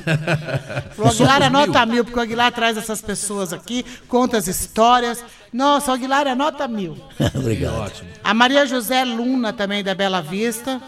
Falou, 0.97 1.13
Aguilar 1.13 1.43
é 1.43 1.49
nota 1.49 1.87
mil, 1.87 2.05
porque 2.05 2.19
o 2.19 2.23
Aguilar 2.23 2.51
traz 2.51 2.77
essas 2.77 3.01
pessoas 3.01 3.53
aqui, 3.53 3.87
conta 4.09 4.37
as 4.37 4.49
histórias. 4.49 5.25
Nossa, 5.53 5.93
o 5.93 5.95
Aguilar 5.95 6.27
é 6.27 6.35
nota 6.35 6.67
mil. 6.67 6.97
Obrigado. 7.33 7.83
Ótimo. 7.83 8.11
A 8.25 8.35
Maria 8.35 8.67
José 8.67 9.05
Luna, 9.05 9.53
também 9.53 9.85
da 9.85 9.95
Bela 9.95 10.21
Vista. 10.21 10.83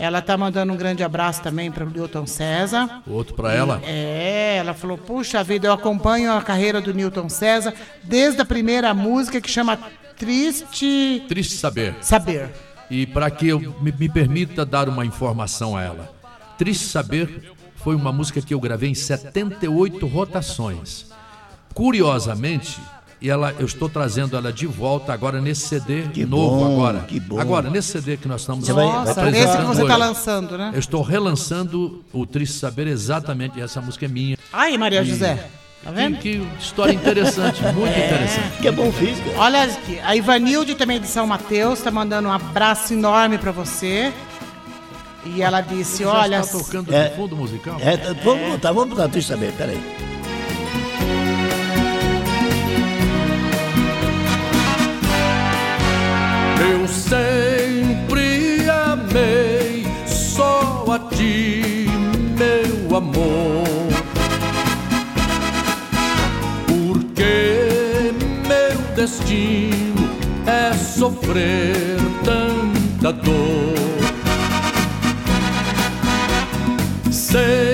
Ela 0.00 0.22
tá 0.22 0.34
mandando 0.34 0.72
um 0.72 0.76
grande 0.76 1.04
abraço 1.04 1.42
também 1.42 1.70
para 1.70 1.84
o 1.84 1.90
Newton 1.90 2.26
César. 2.26 3.02
Outro 3.06 3.34
para 3.34 3.52
ela. 3.52 3.82
É, 3.84 4.56
ela 4.56 4.72
falou: 4.72 4.96
Puxa 4.96 5.44
vida, 5.44 5.66
eu 5.66 5.72
acompanho 5.74 6.32
a 6.32 6.40
carreira 6.40 6.80
do 6.80 6.94
Newton 6.94 7.28
César 7.28 7.74
desde 8.02 8.40
a 8.40 8.44
primeira 8.46 8.94
música 8.94 9.42
que 9.42 9.50
chama 9.50 9.78
Triste 10.16 11.22
Triste 11.28 11.54
saber. 11.54 11.94
Saber. 12.00 12.48
E 12.90 13.06
para 13.06 13.30
que 13.30 13.48
eu 13.48 13.60
me, 13.82 13.92
me 13.92 14.08
permita 14.08 14.64
dar 14.64 14.88
uma 14.88 15.04
informação 15.04 15.76
a 15.76 15.82
ela. 15.82 16.10
Triste 16.56 16.86
Saber 16.86 17.52
foi 17.76 17.94
uma 17.94 18.10
música 18.10 18.40
que 18.40 18.54
eu 18.54 18.60
gravei 18.60 18.88
em 18.88 18.94
78 18.94 20.06
rotações. 20.06 21.10
Curiosamente, 21.74 22.80
e 23.20 23.28
ela, 23.28 23.54
eu 23.58 23.66
estou 23.66 23.88
trazendo 23.88 24.36
ela 24.36 24.52
de 24.52 24.66
volta 24.66 25.12
agora 25.12 25.40
nesse 25.40 25.68
CD 25.68 26.02
Que 26.12 26.24
novo 26.24 26.56
bom, 26.64 26.72
agora. 26.74 27.00
que 27.00 27.20
bom. 27.20 27.38
Agora, 27.40 27.68
nesse 27.68 27.88
CD 27.92 28.16
que 28.16 28.26
nós 28.26 28.40
estamos 28.40 28.64
Você 28.64 28.72
vai- 28.72 28.84
Nossa, 28.86 29.14
vai 29.14 29.30
esse 29.30 29.56
que 29.58 29.64
você 29.64 29.82
está 29.82 29.96
lançando, 29.96 30.56
né? 30.58 30.70
Eu 30.74 30.78
estou 30.80 31.02
relançando 31.02 32.02
o 32.12 32.24
Triste 32.26 32.56
Saber 32.58 32.86
exatamente, 32.86 33.60
essa 33.60 33.80
música 33.80 34.06
é 34.06 34.08
minha. 34.08 34.38
Aí, 34.52 34.76
Maria 34.78 35.04
José. 35.04 35.48
Tá 35.82 35.90
Que, 35.90 35.96
vendo? 35.96 36.18
que 36.18 36.46
história 36.60 36.92
interessante, 36.92 37.62
muito 37.72 37.98
interessante. 37.98 38.58
Que 38.60 38.68
é 38.68 38.72
bom 38.72 38.92
física. 38.92 39.30
Olha 39.36 39.62
aqui, 39.64 39.98
a 40.00 40.14
Ivanilde 40.14 40.74
também 40.74 41.00
de 41.00 41.06
São 41.06 41.26
Mateus 41.26 41.80
tá 41.80 41.90
mandando 41.90 42.28
um 42.28 42.32
abraço 42.32 42.92
enorme 42.92 43.38
pra 43.38 43.50
você. 43.52 44.12
E 45.24 45.42
ela 45.42 45.60
disse, 45.60 46.02
Já 46.02 46.10
olha, 46.12 46.40
está 46.40 46.58
tocando 46.58 46.94
É. 46.94 47.08
de 47.10 47.16
fundo 47.16 47.36
musical? 47.36 47.76
É, 47.80 47.96
tá- 47.96 48.14
vamos 48.24 48.50
botar, 48.52 48.72
vamos 48.72 48.90
botar, 48.90 49.06
deixa 49.06 49.32
eu 49.34 49.38
saber, 49.38 49.52
peraí. 49.52 49.80
Eu 56.80 56.88
sempre 56.88 58.66
amei 58.70 59.86
só 60.06 60.86
a 60.90 60.98
ti, 61.14 61.84
meu 62.38 62.96
amor. 62.96 63.68
Porque 66.66 68.14
meu 68.48 68.94
destino 68.96 70.08
é 70.46 70.72
sofrer 70.72 71.98
tanta 72.24 73.12
dor. 73.12 73.74
Sem 77.10 77.69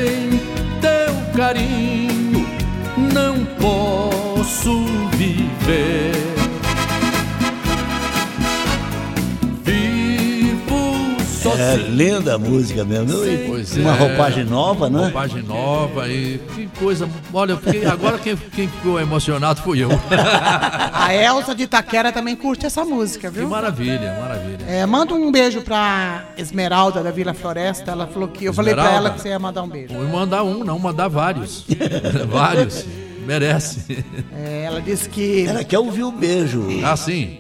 É 11.73 11.77
linda 11.77 12.35
a 12.35 12.39
música 12.39 12.85
mesmo. 12.85 13.25
E 13.25 13.47
Pois 13.49 13.77
Uma 13.77 13.91
é. 13.91 13.99
roupagem 13.99 14.45
nova, 14.45 14.89
né? 14.91 15.05
Roupagem 15.05 15.43
nova 15.43 16.09
e 16.09 16.39
que 16.55 16.67
coisa. 16.79 17.09
Olha, 17.33 17.53
eu 17.53 17.59
fiquei- 17.59 17.85
agora 17.87 18.19
quem, 18.19 18.37
quem 18.37 18.69
ficou 18.69 19.01
emocionado 19.01 19.61
fui 19.63 19.83
eu. 19.83 19.89
a 20.93 21.15
Elsa 21.15 21.55
de 21.55 21.65
Itaquera 21.65 22.13
também 22.13 22.37
curte 22.37 22.67
essa 22.67 22.85
música, 22.85 23.31
Que 23.31 23.39
viu? 23.39 23.49
maravilha, 23.49 24.17
maravilha. 24.21 24.59
É, 24.69 24.85
manda 24.87 25.15
um 25.15 25.31
beijo 25.31 25.63
pra 25.63 26.25
Esmeralda 26.37 27.03
da 27.03 27.11
Vila 27.11 27.35
Floresta. 27.35 27.91
Ela 27.93 28.07
falou 28.07 28.29
que 28.29 28.45
eu 28.45 28.53
falei 28.55 28.75
pra 28.75 28.83
Esmeralda? 28.85 29.09
ela 29.09 29.17
que 29.17 29.23
você 29.23 29.29
ia 29.29 29.39
mandar 29.39 29.63
um 29.63 29.69
beijo. 29.69 29.95
Vou 29.95 30.05
mandar 30.09 30.43
um, 30.43 30.65
não, 30.65 30.79
mandar 30.79 31.09
vários. 31.09 31.65
vários. 32.29 32.85
Merece. 33.27 34.05
É, 34.33 34.65
ela 34.67 34.81
disse 34.81 35.09
que. 35.09 35.47
Ela 35.47 35.65
quer 35.65 35.79
ouvir 35.81 36.05
o 36.05 36.13
beijo. 36.13 36.65
Assim, 36.85 37.39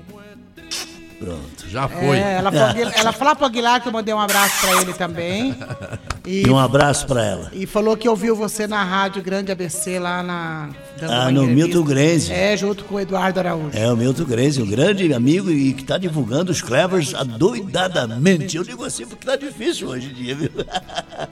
Pronto. 1.19 1.69
já 1.69 1.89
foi. 1.89 2.19
É, 2.19 2.35
ela, 2.35 2.53
falou, 2.53 2.93
ela 2.95 3.13
falou 3.13 3.37
pro 3.37 3.47
Aguilar 3.47 3.81
que 3.81 3.89
eu 3.89 3.93
mandei 3.93 4.13
um 4.15 4.21
abraço 4.21 4.61
pra 4.61 4.81
ele 4.83 4.93
também. 4.93 5.57
E, 6.27 6.43
E 6.47 6.51
um 6.51 6.59
abraço 6.59 7.07
pra 7.07 7.25
ela. 7.25 7.51
e 7.53 7.67
falou 7.67 7.97
que 7.97 8.09
ouviu 8.09 8.35
você 8.35 8.67
na 8.67 8.83
rádio 8.83 9.23
Grande 9.23 9.53
ABC 9.53 9.99
lá 9.99 10.23
na. 10.23 10.71
Ah, 11.03 11.31
no 11.31 11.45
entrevista. 11.45 11.55
Milton 11.55 11.83
Grenze. 11.85 12.33
É, 12.33 12.57
junto 12.57 12.85
com 12.85 12.97
o 12.97 13.01
Eduardo 13.01 13.39
Araújo. 13.39 13.71
É 13.79 13.91
o 13.93 13.97
Milton 13.97 14.25
Grenze, 14.25 14.61
um 14.61 14.67
grande 14.67 15.13
amigo 15.15 15.51
e 15.51 15.73
que 15.73 15.83
está 15.83 15.97
divulgando 15.99 16.51
os 16.51 16.61
Clevers 16.61 17.15
adoidadamente. 17.15 18.57
Eu 18.57 18.65
digo 18.65 18.85
assim 18.85 19.07
porque 19.07 19.25
tá 19.25 19.37
difícil 19.37 19.89
hoje 19.89 20.11
em 20.11 20.15
dia, 20.15 20.35
viu? 20.35 20.51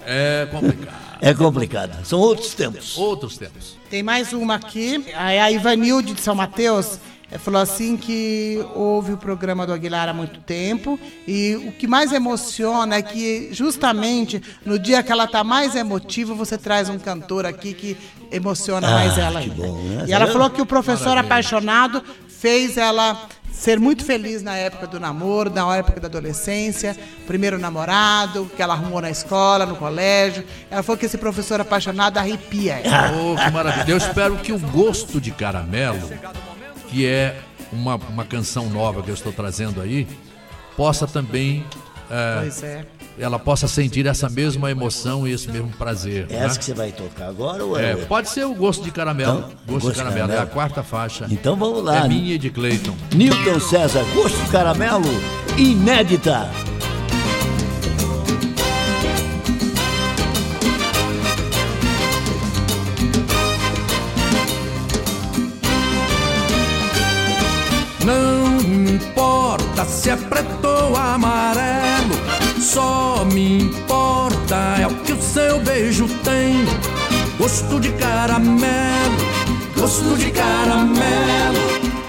É 0.06 0.46
complicado. 0.50 0.94
É 1.20 1.34
complicado. 1.34 2.04
São 2.06 2.18
outros 2.20 2.54
tempos. 2.54 2.96
Outros 2.96 3.36
tempos. 3.36 3.76
Tem 3.90 4.02
mais 4.02 4.32
uma 4.32 4.54
aqui. 4.54 5.04
A 5.14 5.26
a 5.44 5.50
Ivanilde 5.50 6.14
de 6.14 6.20
São 6.20 6.34
Mateus 6.34 6.98
falou 7.38 7.60
assim 7.60 7.96
que 7.96 8.64
ouve 8.74 9.12
o 9.12 9.16
programa 9.16 9.66
do 9.66 9.72
Aguilar 9.72 10.08
há 10.08 10.14
muito 10.14 10.40
tempo 10.40 10.98
e 11.26 11.56
o 11.66 11.72
que 11.72 11.86
mais 11.86 12.12
emociona 12.12 12.96
é 12.96 13.02
que 13.02 13.48
justamente 13.52 14.42
no 14.64 14.78
dia 14.78 15.02
que 15.02 15.10
ela 15.10 15.26
tá 15.26 15.42
mais 15.42 15.74
emotiva, 15.74 16.34
você 16.34 16.56
traz 16.56 16.88
um 16.88 16.98
cantor 16.98 17.46
aqui 17.46 17.74
que 17.74 17.96
emociona 18.30 18.88
mais 18.88 19.18
ela 19.18 19.40
que 19.40 19.50
ainda. 19.50 19.66
bom, 19.66 19.82
né? 19.82 20.04
E 20.06 20.12
ela 20.12 20.26
falou 20.26 20.50
que 20.50 20.62
o 20.62 20.66
professor 20.66 21.16
apaixonado 21.16 22.02
fez 22.28 22.76
ela 22.76 23.26
ser 23.54 23.78
muito 23.78 24.04
feliz 24.04 24.42
na 24.42 24.56
época 24.56 24.86
do 24.86 25.00
namoro, 25.00 25.48
na 25.48 25.76
época 25.76 26.00
da 26.00 26.08
adolescência, 26.08 26.96
primeiro 27.26 27.58
namorado, 27.58 28.50
que 28.54 28.60
ela 28.60 28.74
arrumou 28.74 29.00
na 29.00 29.10
escola, 29.10 29.64
no 29.64 29.76
colégio. 29.76 30.44
Ela 30.70 30.82
falou 30.82 30.98
que 30.98 31.06
esse 31.06 31.16
professor 31.16 31.60
apaixonado 31.60 32.18
arrepia 32.18 32.80
ela. 32.82 33.14
Oh, 33.24 33.36
que 33.36 33.50
maravilha. 33.50 33.92
Eu 33.92 33.96
espero 33.96 34.36
que 34.36 34.52
o 34.52 34.58
Gosto 34.58 35.20
de 35.20 35.30
Caramelo, 35.30 36.10
que 36.94 37.04
é 37.04 37.36
uma, 37.72 37.96
uma 37.96 38.24
canção 38.24 38.70
nova 38.70 39.02
que 39.02 39.10
eu 39.10 39.14
estou 39.14 39.32
trazendo 39.32 39.80
aí, 39.82 40.06
possa 40.76 41.08
também. 41.08 41.64
é, 42.08 42.38
Pois 42.40 42.62
é. 42.62 42.86
ela 43.18 43.36
possa 43.36 43.66
sentir 43.66 44.06
essa 44.06 44.28
mesma 44.28 44.70
emoção 44.70 45.26
e 45.26 45.32
esse 45.32 45.50
mesmo 45.50 45.70
prazer. 45.70 46.26
É 46.30 46.36
essa 46.36 46.54
né? 46.54 46.58
que 46.58 46.64
você 46.64 46.74
vai 46.74 46.92
tocar 46.92 47.26
agora 47.26 47.64
ou 47.64 47.76
é? 47.76 47.92
É, 47.92 47.96
pode 47.96 48.28
ser 48.28 48.44
o 48.44 48.54
Gosto 48.54 48.84
de 48.84 48.92
Caramelo. 48.92 49.38
Então, 49.38 49.74
gosto, 49.74 49.90
de 49.90 49.96
Caramelo, 49.96 50.32
é 50.32 50.38
a 50.38 50.46
quarta 50.46 50.84
faixa. 50.84 51.26
Então 51.28 51.56
vamos 51.56 51.82
lá. 51.82 52.04
É 52.04 52.08
minha 52.08 52.36
e 52.36 52.38
de 52.38 52.50
Cleiton. 52.50 52.94
Newton 53.12 53.58
César, 53.58 54.04
Gosto 54.14 54.40
de 54.44 54.50
Caramelo, 54.52 55.10
inédita. 55.58 56.48
Se 69.86 70.10
é 70.10 70.16
preto 70.16 70.66
ou 70.66 70.96
amarelo, 70.96 72.14
só 72.60 73.24
me 73.32 73.62
importa 73.62 74.56
é 74.80 74.86
o 74.86 74.94
que 74.96 75.12
o 75.12 75.22
seu 75.22 75.60
beijo 75.60 76.08
tem. 76.22 76.64
Gosto 77.38 77.80
de 77.80 77.90
caramelo, 77.92 79.16
gosto 79.76 80.16
de 80.16 80.30
caramelo. 80.30 81.58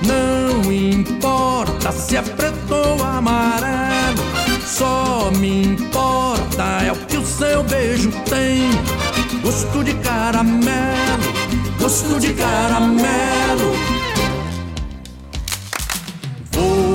Não 0.02 0.72
importa 0.72 1.92
se 1.92 2.18
é 2.18 2.22
preto 2.22 2.74
ou 2.74 3.04
amarelo, 3.04 4.24
só 4.66 5.32
me 5.38 5.64
importa 5.66 6.64
é 6.86 6.92
o 6.92 6.96
que 6.96 7.18
o 7.18 7.26
seu 7.26 7.64
beijo 7.64 8.12
tem. 8.30 8.70
Gosto 9.42 9.84
de 9.84 9.94
caramelo, 9.96 11.34
gosto 11.80 12.20
de 12.20 12.34
caramelo. 12.34 13.76
Vou 16.52 16.95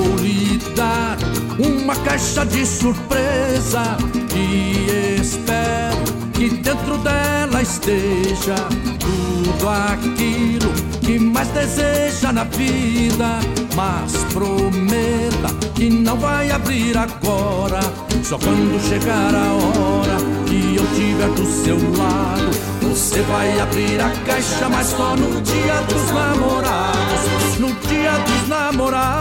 dar 0.75 1.17
uma 1.59 1.95
caixa 1.97 2.45
de 2.45 2.65
surpresa 2.65 3.97
e 4.35 5.19
espero 5.21 6.31
que 6.33 6.49
dentro 6.49 6.97
dela 6.97 7.61
esteja 7.61 8.55
tudo 8.99 9.69
aquilo 9.69 10.71
que 11.01 11.19
mais 11.19 11.47
deseja 11.49 12.31
na 12.31 12.43
vida. 12.45 13.39
Mas 13.75 14.11
prometa 14.33 15.49
que 15.75 15.89
não 15.89 16.17
vai 16.17 16.51
abrir 16.51 16.97
agora, 16.97 17.79
só 18.23 18.37
quando 18.37 18.79
chegar 18.87 19.33
a 19.33 19.53
hora 19.53 20.17
que 20.45 20.75
eu 20.75 20.85
tiver 20.95 21.29
do 21.29 21.45
seu 21.45 21.77
lado. 21.97 22.71
Você 22.89 23.21
vai 23.21 23.59
abrir 23.59 24.01
a 24.01 24.09
caixa, 24.25 24.67
mas 24.69 24.87
só 24.87 25.15
no 25.15 25.41
dia 25.41 25.81
dos 25.81 26.11
namorados. 26.11 27.59
No 27.59 27.73
dia 27.87 28.11
dos 28.11 28.47
namorados. 28.49 29.20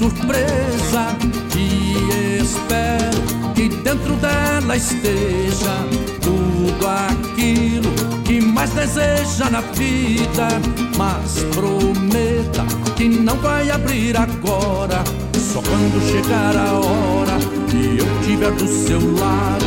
Surpresa 0.00 1.14
e 1.54 2.38
espero 2.40 3.52
que 3.54 3.68
dentro 3.68 4.16
dela 4.16 4.74
esteja 4.74 5.86
tudo 6.22 6.86
aquilo 6.86 7.92
que 8.24 8.40
mais 8.40 8.70
deseja 8.70 9.50
na 9.50 9.60
vida. 9.60 10.48
Mas 10.96 11.44
prometa 11.54 12.64
que 12.96 13.10
não 13.10 13.36
vai 13.36 13.70
abrir 13.70 14.16
agora, 14.16 15.04
só 15.34 15.60
quando 15.60 16.00
chegar 16.10 16.56
a 16.56 16.72
hora 16.72 17.36
que 17.68 17.98
eu 17.98 18.22
tiver 18.24 18.52
do 18.52 18.66
seu 18.66 19.00
lado. 19.18 19.66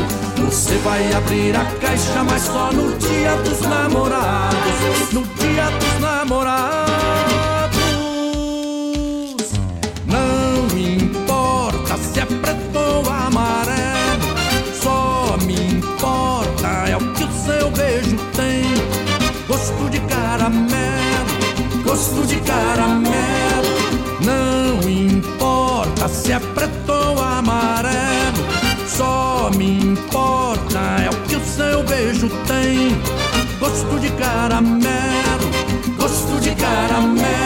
Você 0.50 0.76
vai 0.78 1.14
abrir 1.14 1.56
a 1.56 1.66
caixa, 1.80 2.24
mas 2.24 2.42
só 2.42 2.72
no 2.72 2.98
dia 2.98 3.36
dos 3.44 3.62
namorados. 3.62 5.14
No 5.14 5.22
dia 5.22 5.70
dos 5.70 6.00
namorados. 6.02 7.33
Gosto 33.64 33.98
de 33.98 34.10
caramelo, 34.18 35.48
gosto 35.98 36.38
de 36.42 36.54
caramelo. 36.54 37.43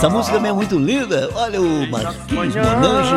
Essa 0.00 0.08
música 0.08 0.36
também 0.36 0.50
é 0.50 0.54
muito 0.54 0.78
linda. 0.78 1.28
Olha 1.34 1.60
o 1.60 1.90
Marquinhos 1.90 2.54
Monange 2.56 3.14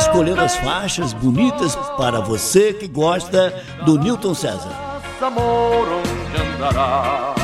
escolhendo 0.00 0.40
as 0.40 0.56
faixas 0.56 1.12
bonitas 1.12 1.76
para 1.96 2.18
você 2.18 2.72
que 2.72 2.88
gosta 2.88 3.54
do 3.86 3.96
Newton 3.96 4.34
César. 4.34 4.72
amor, 5.20 5.86
onde 5.86 6.42
andarás? 6.42 7.36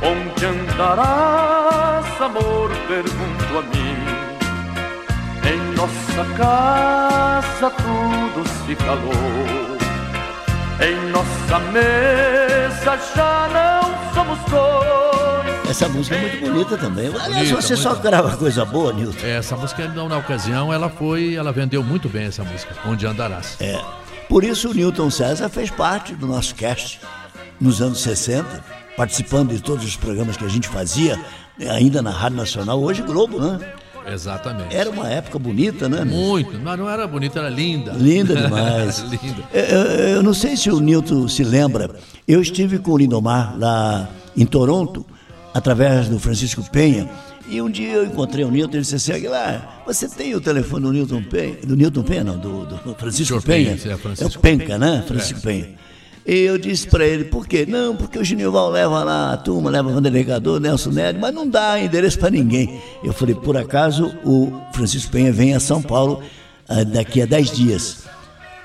Onde 0.00 0.46
andarás, 0.46 2.22
amor, 2.22 2.70
pergunto 2.88 3.58
a 3.58 3.62
mim. 3.76 3.98
Em 5.44 5.60
nossa 5.76 6.24
casa 6.38 7.70
tudo 7.70 8.48
se 8.64 8.74
calou. 8.76 9.76
Em 10.80 11.10
nossa 11.10 11.58
mesa 11.70 12.98
já 13.14 13.48
não 13.52 14.14
somos 14.14 14.38
dois. 14.50 15.07
Essa 15.68 15.88
música 15.88 16.16
é 16.16 16.20
muito 16.20 16.40
bonita 16.52 16.76
também. 16.78 17.06
Aliás, 17.08 17.48
Bonita, 17.50 17.60
você 17.62 17.76
só 17.76 17.94
grava 17.94 18.36
coisa 18.36 18.64
boa, 18.64 18.92
Newton. 18.92 19.18
É, 19.26 19.36
Essa 19.36 19.56
música, 19.56 19.84
então, 19.84 20.08
na 20.08 20.16
ocasião, 20.18 20.72
ela 20.72 20.88
foi, 20.88 21.34
ela 21.34 21.52
vendeu 21.52 21.82
muito 21.82 22.08
bem 22.08 22.24
essa 22.26 22.42
música, 22.42 22.74
Onde 22.86 23.06
Andarás. 23.06 23.56
É. 23.60 23.78
Por 24.28 24.44
isso 24.44 24.70
o 24.70 24.74
Newton 24.74 25.10
César 25.10 25.48
fez 25.48 25.70
parte 25.70 26.14
do 26.14 26.26
nosso 26.26 26.54
cast 26.54 27.00
nos 27.60 27.80
anos 27.82 28.00
60, 28.00 28.64
participando 28.96 29.50
de 29.50 29.60
todos 29.60 29.84
os 29.84 29.96
programas 29.96 30.36
que 30.36 30.44
a 30.44 30.48
gente 30.48 30.68
fazia, 30.68 31.18
ainda 31.70 32.00
na 32.02 32.10
Rádio 32.10 32.36
Nacional, 32.38 32.80
hoje 32.82 33.02
Globo, 33.02 33.38
né? 33.40 33.58
Exatamente. 34.06 34.74
Era 34.74 34.88
uma 34.90 35.06
época 35.08 35.38
bonita, 35.38 35.86
né? 35.88 36.02
Muito, 36.04 36.58
mas 36.58 36.78
não 36.78 36.88
era 36.88 37.06
bonita, 37.06 37.40
era 37.40 37.48
linda. 37.50 37.92
Linda 37.92 38.34
demais. 38.40 39.00
linda. 39.00 39.42
Eu, 39.52 39.64
eu- 39.64 40.08
eu 40.16 40.22
não 40.22 40.32
sei 40.32 40.56
se 40.56 40.70
o 40.70 40.80
Newton 40.80 41.28
se 41.28 41.44
lembra, 41.44 41.90
eu 42.26 42.40
estive 42.40 42.78
com 42.78 42.92
o 42.92 42.98
Lindomar 42.98 43.54
lá 43.58 44.08
em 44.36 44.46
Toronto, 44.46 45.04
através 45.58 46.08
do 46.08 46.18
Francisco 46.18 46.64
Penha, 46.70 47.08
e 47.48 47.60
um 47.62 47.70
dia 47.70 47.92
eu 47.94 48.04
encontrei 48.04 48.44
o 48.44 48.50
Newton 48.50 48.72
e 48.72 48.76
ele 48.76 48.82
disse 48.82 48.96
assim, 48.96 49.12
Aguilar, 49.12 49.82
você 49.86 50.08
tem 50.08 50.34
o 50.34 50.40
telefone 50.40 50.82
do 50.82 50.92
Newton 50.92 51.22
Penha? 51.22 51.56
Do 51.64 51.76
Newton 51.76 52.02
Penha, 52.02 52.24
não, 52.24 52.38
do, 52.38 52.66
do 52.66 52.94
Francisco 52.94 53.40
Penha. 53.42 53.76
Penha, 53.76 53.94
é, 53.94 53.96
Francisco. 53.96 54.34
é 54.34 54.38
o 54.38 54.40
Penca, 54.40 54.78
né? 54.78 55.02
Francisco 55.06 55.40
Penha. 55.40 55.68
E 56.26 56.40
eu 56.40 56.58
disse 56.58 56.86
para 56.86 57.06
ele, 57.06 57.24
por 57.24 57.46
quê? 57.46 57.64
Não, 57.66 57.96
porque 57.96 58.18
o 58.18 58.24
Genival 58.24 58.68
leva 58.68 59.02
lá 59.02 59.32
a 59.32 59.36
turma, 59.38 59.70
leva 59.70 59.88
o 59.88 59.94
Vanderlei 59.94 60.24
Gador, 60.24 60.60
Nelson 60.60 60.90
Nery, 60.90 61.18
mas 61.18 61.34
não 61.34 61.48
dá 61.48 61.80
endereço 61.80 62.18
para 62.18 62.28
ninguém. 62.28 62.78
Eu 63.02 63.14
falei, 63.14 63.34
por 63.34 63.56
acaso 63.56 64.14
o 64.24 64.52
Francisco 64.74 65.10
Penha 65.10 65.32
vem 65.32 65.54
a 65.54 65.60
São 65.60 65.80
Paulo 65.80 66.22
ah, 66.68 66.84
daqui 66.84 67.22
a 67.22 67.26
10 67.26 67.50
dias. 67.52 68.04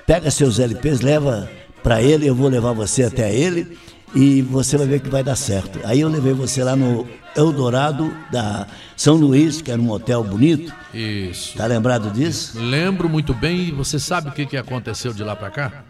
Pega 0.05 0.29
seus 0.29 0.59
LPs, 0.59 0.99
leva 0.99 1.49
para 1.81 2.01
ele, 2.01 2.27
eu 2.27 2.35
vou 2.35 2.49
levar 2.49 2.73
você 2.73 3.03
até 3.03 3.33
ele 3.33 3.77
e 4.15 4.41
você 4.41 4.77
vai 4.77 4.87
ver 4.87 4.99
que 4.99 5.09
vai 5.09 5.23
dar 5.23 5.35
certo. 5.35 5.79
Aí 5.83 6.01
eu 6.01 6.09
levei 6.09 6.33
você 6.33 6.63
lá 6.63 6.75
no 6.75 7.07
Eldorado 7.35 8.13
da 8.31 8.67
São 8.95 9.15
Luís, 9.15 9.61
que 9.61 9.71
era 9.71 9.81
um 9.81 9.89
hotel 9.89 10.23
bonito. 10.23 10.73
Isso. 10.93 11.57
Tá 11.57 11.65
lembrado 11.65 12.11
disso? 12.11 12.59
Lembro 12.59 13.09
muito 13.09 13.33
bem, 13.33 13.69
e 13.69 13.71
você 13.71 13.99
sabe 13.99 14.29
o 14.29 14.31
que, 14.31 14.45
que 14.45 14.57
aconteceu 14.57 15.13
de 15.13 15.23
lá 15.23 15.35
para 15.35 15.49
cá? 15.49 15.83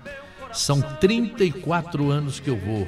São 0.53 0.81
34 0.81 2.11
anos 2.11 2.39
que 2.39 2.49
eu 2.49 2.57
vou. 2.57 2.87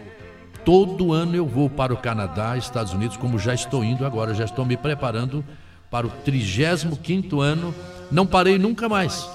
Todo 0.64 1.14
ano 1.14 1.36
eu 1.36 1.46
vou 1.46 1.70
para 1.70 1.94
o 1.94 1.98
Canadá, 1.98 2.58
Estados 2.58 2.94
Unidos, 2.94 3.18
como 3.18 3.38
já 3.38 3.54
estou 3.54 3.84
indo 3.84 4.06
agora, 4.06 4.34
já 4.34 4.46
estou 4.46 4.66
me 4.66 4.78
preparando 4.78 5.44
para 5.92 6.08
o 6.08 6.12
35º 6.26 7.42
ano. 7.42 7.74
Não 8.12 8.26
parei 8.26 8.58
nunca 8.58 8.88
mais. 8.88 9.28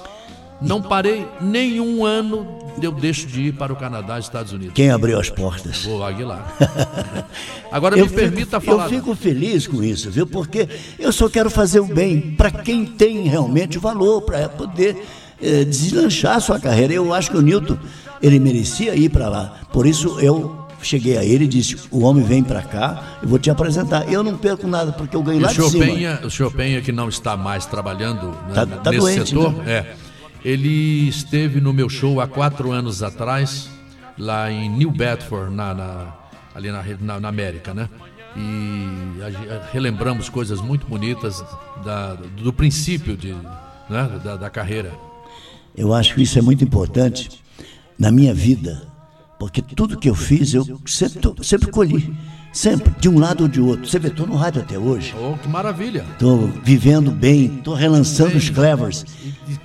Não 0.61 0.81
parei 0.83 1.27
nenhum 1.41 2.05
ano 2.05 2.59
eu 2.83 2.93
deixo 2.93 3.27
de 3.27 3.43
ir 3.49 3.53
para 3.53 3.73
o 3.73 3.77
Canadá, 3.77 4.19
Estados 4.19 4.53
Unidos. 4.53 4.75
Quem 4.75 4.91
abriu 4.91 5.19
as 5.19 5.29
portas? 5.29 5.85
Vou 5.85 6.03
Aguilar. 6.05 6.55
Agora 7.71 7.97
Eu 7.97 8.05
me 8.05 8.09
fico- 8.09 8.21
permita 8.21 8.61
falar. 8.61 8.85
Eu 8.85 8.91
fico 8.91 9.15
feliz 9.15 9.67
com 9.67 9.83
isso, 9.83 10.11
viu? 10.11 10.27
Porque 10.27 10.69
eu 10.99 11.13
só 11.13 11.29
quero 11.29 11.51
fazer 11.51 11.81
o 11.81 11.87
bem 11.87 12.33
para 12.37 12.51
quem 12.51 12.87
tem 12.87 13.23
realmente 13.29 13.79
valor, 13.79 14.23
para 14.23 14.49
poder 14.49 14.97
eh, 15.43 15.65
deslanchar 15.65 16.37
a 16.37 16.41
sua 16.41 16.59
carreira. 16.59 16.93
Eu 16.95 17.13
acho 17.13 17.31
que 17.31 17.37
o 17.37 17.43
Newton, 17.43 17.77
ele 18.23 18.39
merecia 18.39 18.95
ir 18.95 19.11
para 19.11 19.29
lá. 19.29 19.61
Por 19.73 19.87
isso 19.87 20.19
eu 20.21 20.67
cheguei 20.83 21.19
a 21.19 21.25
ele 21.25 21.45
e 21.45 21.49
disse: 21.49 21.77
o 21.91 22.01
homem 22.05 22.25
vem 22.25 22.43
para 22.43 22.63
cá, 22.63 23.19
eu 23.23 23.29
vou 23.29 23.39
te 23.39 23.51
apresentar. 23.51 24.11
Eu 24.11 24.23
não 24.23 24.37
perco 24.39 24.67
nada, 24.67 24.93
porque 24.93 25.15
eu 25.15 25.23
ganho 25.23 25.41
E 25.41 25.43
lá 25.43 25.51
o 25.51 25.55
senhor, 25.55 25.67
de 25.67 25.73
cima. 25.73 25.85
Penha, 25.87 26.21
o 26.25 26.31
senhor 26.31 26.51
Penha, 26.53 26.81
que 26.81 26.93
não 26.93 27.09
está 27.09 27.37
mais 27.37 27.67
trabalhando 27.67 28.29
né, 28.29 28.55
Tá- 28.55 28.67
tá 28.67 28.91
nesse 28.91 29.01
doente, 29.03 29.29
setor, 29.31 29.53
né? 29.53 29.65
é, 29.73 29.95
ele 30.45 31.09
esteve 31.09 31.61
no 31.61 31.73
meu 31.73 31.89
show 31.89 32.21
há 32.21 32.27
quatro 32.27 32.73
anos 32.73 33.03
atrás, 33.03 33.69
lá 34.19 34.51
em 34.51 34.69
New 34.69 34.91
Bedford, 34.91 35.55
na, 35.55 35.75
na- 35.75 36.15
ali 36.55 36.71
na, 36.71 36.83
na- 37.01 37.21
na 37.21 37.29
América, 37.29 37.73
né? 37.75 37.89
E 38.37 39.23
a 39.23 39.31
gen- 39.31 39.61
relembramos 39.73 40.29
coisas 40.29 40.61
muito 40.61 40.87
bonitas 40.87 41.43
da- 41.85 42.15
do 42.15 42.53
princípio 42.53 43.17
de, 43.17 43.33
né, 43.89 44.21
da, 44.23 44.37
da 44.37 44.51
carreira. 44.51 44.93
Eu 45.77 45.93
acho 45.95 46.15
que 46.15 46.23
isso 46.23 46.39
é 46.39 46.43
muito 46.43 46.63
importante 46.65 47.31
na 47.99 48.11
minha 48.11 48.33
vida, 48.35 48.87
porque 49.39 49.61
tudo 49.63 49.99
que 49.99 50.09
eu 50.09 50.15
fiz 50.15 50.55
eu 50.55 50.65
sempre, 50.87 51.45
sempre 51.45 51.71
colhi, 51.71 52.15
sempre, 52.53 52.93
de 52.99 53.09
um 53.09 53.19
lado 53.19 53.43
ou 53.43 53.49
de 53.49 53.61
outro. 53.61 53.87
Você 53.89 53.99
vê, 53.99 54.09
estou 54.09 54.27
no 54.27 54.35
rádio 54.37 54.63
até 54.63 54.79
hoje, 54.79 55.15
Oh, 55.19 55.37
que 55.37 55.49
maravilha! 55.49 56.05
estou 56.13 56.49
vivendo 56.63 57.11
bem, 57.11 57.57
estou 57.59 57.75
relançando 57.75 58.37
os 58.37 58.49
Clevers. 58.51 59.05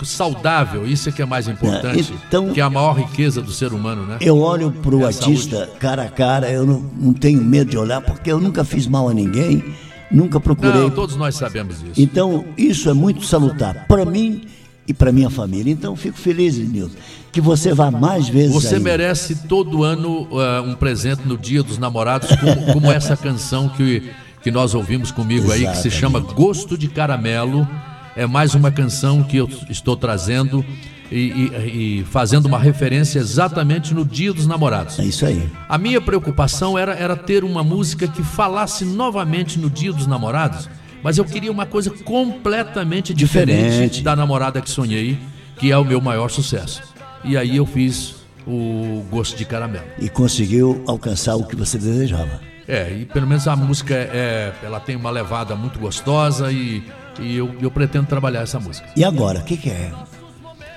Saudável, 0.03 0.87
isso 0.87 1.09
é 1.09 1.11
que 1.11 1.21
é 1.21 1.25
mais 1.25 1.47
importante, 1.47 2.13
então- 2.27 2.51
que 2.51 2.59
é 2.59 2.63
a 2.63 2.69
maior 2.69 2.93
riqueza 2.93 3.41
do 3.41 3.51
ser 3.51 3.71
humano, 3.73 4.05
né? 4.05 4.17
Eu 4.21 4.37
olho 4.39 4.71
para 4.71 4.95
o 4.95 5.01
É 5.03 5.05
artista 5.05 5.69
cara 5.79 6.03
a 6.03 6.09
cara, 6.09 6.49
eu 6.51 6.65
não, 6.65 6.79
não 6.97 7.13
tenho 7.13 7.41
medo 7.43 7.71
de 7.71 7.77
olhar, 7.77 8.01
porque 8.01 8.31
eu 8.31 8.39
nunca 8.39 8.63
fiz 8.63 8.87
mal 8.87 9.07
a 9.09 9.13
ninguém, 9.13 9.63
nunca 10.11 10.39
procurei. 10.39 10.81
Não, 10.81 10.89
todos 10.89 11.15
nós 11.15 11.35
sabemos 11.35 11.79
disso. 11.79 11.93
Então, 11.97 12.45
isso 12.57 12.89
é 12.89 12.93
muito 12.93 13.23
salutar 13.25 13.85
para 13.87 14.05
mim 14.05 14.43
e 14.87 14.93
para 14.93 15.11
minha 15.11 15.29
família. 15.29 15.71
Então, 15.71 15.95
fico 15.95 16.17
feliz, 16.17 16.57
Nilton, 16.57 16.95
que 17.31 17.41
você 17.41 17.73
vá 17.73 17.89
mais 17.91 18.29
vezes 18.29 18.53
Você 18.53 18.75
ainda. 18.75 18.79
merece 18.89 19.35
todo 19.47 19.83
ano 19.83 20.27
ah, 20.39 20.61
um 20.65 20.75
presente 20.75 21.21
no 21.25 21.37
Dia 21.37 21.61
dos 21.63 21.77
Namorados, 21.77 22.29
como, 22.35 22.73
como 22.73 22.91
essa 22.91 23.17
canção 23.17 23.67
que, 23.69 24.11
que 24.41 24.51
nós 24.51 24.73
ouvimos 24.75 25.11
comigo 25.11 25.51
aí, 25.51 25.61
que 25.67 25.77
se 25.77 25.87
Exatamente. 25.87 25.95
chama 25.99 26.19
Gosto 26.19 26.77
de 26.77 26.87
Caramelo. 26.87 27.67
É 28.15 28.25
mais 28.25 28.55
uma 28.55 28.71
canção 28.71 29.21
que 29.23 29.35
eu 29.35 29.49
estou 29.69 29.97
trazendo 29.97 30.63
e, 31.11 31.15
e- 31.17 31.99
e 31.99 32.03
fazendo 32.05 32.45
uma 32.45 32.57
referência 32.57 33.19
exatamente 33.19 33.93
no 33.93 34.05
Dia 34.05 34.31
dos 34.31 34.47
Namorados. 34.47 34.97
É 34.99 35.03
isso 35.03 35.25
aí. 35.25 35.49
A 35.67 35.77
minha 35.77 35.99
preocupação 35.99 36.77
era, 36.77 36.93
era 36.93 37.15
ter 37.17 37.43
uma 37.43 37.61
música 37.63 38.07
que 38.07 38.23
falasse 38.23 38.85
novamente 38.85 39.59
no 39.59 39.69
Dia 39.69 39.91
dos 39.91 40.07
Namorados, 40.07 40.69
mas 41.05 41.19
eu 41.19 41.23
queria 41.23 41.51
uma 41.51 41.67
coisa 41.67 41.91
completamente 41.91 43.13
diferente, 43.13 43.69
Diferente. 43.69 44.01
da 44.01 44.15
namorada 44.15 44.59
que 44.59 44.67
sonhei, 44.67 45.19
que 45.55 45.71
é 45.71 45.77
o 45.77 45.85
meu 45.85 46.01
maior 46.01 46.31
sucesso. 46.31 46.81
e 47.23 47.37
aí 47.37 47.57
eu 47.57 47.65
fiz 47.67 48.15
o 48.47 49.05
Gosto 49.11 49.37
de 49.37 49.45
Caramelo. 49.45 49.85
E 49.99 50.09
conseguiu 50.09 50.83
alcançar 50.87 51.35
o 51.35 51.45
que 51.45 51.55
você 51.55 51.77
desejava. 51.77 52.41
É, 52.67 52.91
e 52.91 53.05
pelo 53.05 53.27
menos 53.27 53.47
a 53.47 53.55
música 53.55 53.93
é, 53.93 54.51
ela 54.63 54.79
tem 54.79 54.95
uma 54.95 55.11
levada 55.11 55.55
muito 55.55 55.77
gostosa 55.77 56.51
e, 56.51 56.81
e 57.19 57.37
eu, 57.37 57.55
eu 57.61 57.69
pretendo 57.69 58.07
trabalhar 58.07 58.41
essa 58.41 58.59
música. 58.59 58.89
E 58.97 59.03
agora, 59.03 59.41
o 59.41 59.43
que, 59.43 59.57
que 59.57 59.69
é? 59.69 59.91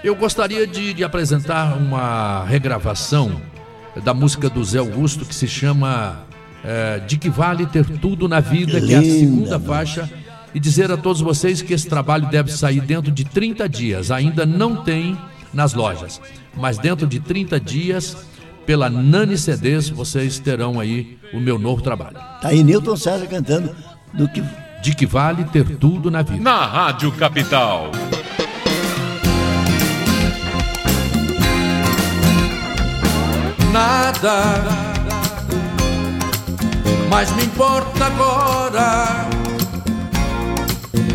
Eu 0.05 0.15
gostaria 0.15 0.67
de, 0.67 0.93
de 0.93 1.05
apresentar 1.05 1.75
uma 1.79 2.45
regravação 2.45 3.41
da 4.05 4.13
música 4.13 4.51
do 4.51 4.63
Zé 4.63 4.79
Augusto 4.79 5.25
que 5.25 5.35
se 5.35 5.49
chama 5.49 6.28
é, 6.69 6.99
De 7.01 7.17
que 7.17 7.31
Vale 7.31 7.65
Ter 7.65 7.87
Tudo 7.99 8.29
na 8.29 8.41
Vida, 8.41 8.79
que 8.79 8.93
é 8.93 8.99
a 8.99 9.03
segunda 9.03 9.59
faixa, 9.59 10.11
e 10.55 10.61
dizer 10.61 10.93
a 10.93 10.99
todos 10.99 11.23
vocês 11.23 11.63
que 11.63 11.73
esse 11.73 11.89
trabalho 11.89 12.29
deve 12.29 12.53
sair 12.53 12.83
dentro 12.83 13.11
de 13.11 13.25
30 13.25 13.67
dias. 13.67 14.11
Ainda 14.11 14.45
não 14.45 14.77
tem 14.77 15.17
nas 15.53 15.73
lojas, 15.73 16.21
mas 16.55 16.77
dentro 16.77 17.07
de 17.07 17.21
30 17.21 17.59
dias, 17.59 18.19
pela 18.67 18.91
Nani 18.91 19.39
CDs, 19.39 19.89
vocês 19.89 20.39
terão 20.39 20.79
aí 20.79 21.17
o 21.33 21.41
meu 21.41 21.59
novo 21.59 21.81
trabalho. 21.81 22.17
Tá 22.43 22.49
aí 22.49 22.63
Newton 22.63 22.97
César 22.97 23.27
cantando 23.27 23.75
do 24.13 24.29
que 24.29 24.43
de 24.83 24.95
que 24.95 25.07
vale 25.07 25.45
ter 25.45 25.65
tudo 25.77 26.11
na 26.11 26.23
vida. 26.23 26.43
Na 26.43 26.67
Rádio 26.67 27.11
Capital. 27.13 27.91
Nada 33.73 34.88
mas 37.09 37.31
me 37.33 37.45
importa 37.45 38.07
agora. 38.07 39.29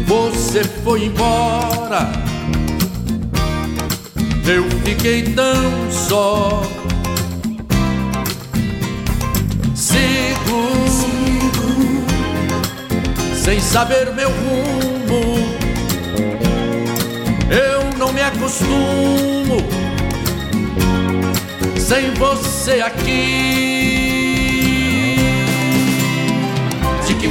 Você 0.06 0.64
foi 0.84 1.06
embora, 1.06 2.12
eu 4.46 4.70
fiquei 4.84 5.24
tão 5.24 5.92
só. 5.92 6.62
Sigo, 9.74 10.70
Sigo. 10.88 12.06
sem 13.36 13.60
saber 13.60 14.14
meu 14.14 14.30
rumo. 14.30 14.84
Eu 17.50 17.98
não 17.98 18.12
me 18.12 18.22
acostumo 18.22 19.58
sem 21.78 22.14
você 22.16 22.82
aqui. 22.82 23.83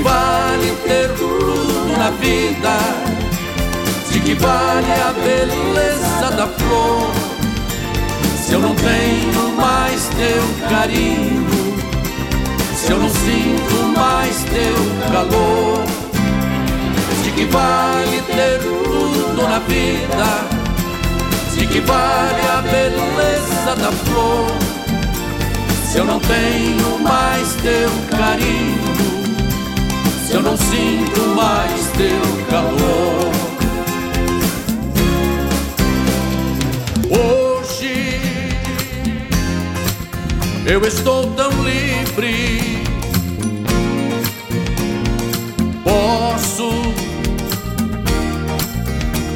Vale 0.02 0.70
ter 0.84 1.08
tudo 1.14 1.96
na 1.96 2.10
vida? 2.10 2.78
De 4.10 4.20
que 4.20 4.34
vale 4.34 4.92
a 4.92 5.12
beleza 5.12 6.30
da 6.36 6.46
flor? 6.46 7.10
Se 8.36 8.52
eu 8.52 8.60
não 8.60 8.74
tenho 8.74 9.56
mais 9.56 10.08
teu 10.08 10.68
carinho, 10.68 11.46
se 12.76 12.92
eu 12.92 12.98
não 12.98 13.08
sinto 13.08 13.96
mais 13.96 14.44
teu 14.44 15.10
calor, 15.12 15.84
de 17.22 17.30
que 17.30 17.44
vale 17.46 18.22
ter 18.26 18.58
tudo 18.60 19.48
na 19.48 19.58
vida? 19.60 20.62
De 21.56 21.66
que 21.68 21.80
vale 21.80 22.42
a 22.48 22.60
beleza 22.60 23.76
da 23.76 23.92
flor 23.92 24.46
Se 25.88 25.98
eu 25.98 26.04
não 26.04 26.18
tenho 26.18 26.98
mais 26.98 27.52
teu 27.62 27.88
carinho 28.10 29.21
eu 30.32 30.42
não 30.42 30.56
sinto 30.56 31.20
mais 31.36 31.86
teu 31.96 32.46
calor 32.48 33.32
Hoje 37.10 38.20
eu 40.66 40.80
estou 40.86 41.30
tão 41.32 41.50
livre 41.62 42.82
Posso 45.84 46.70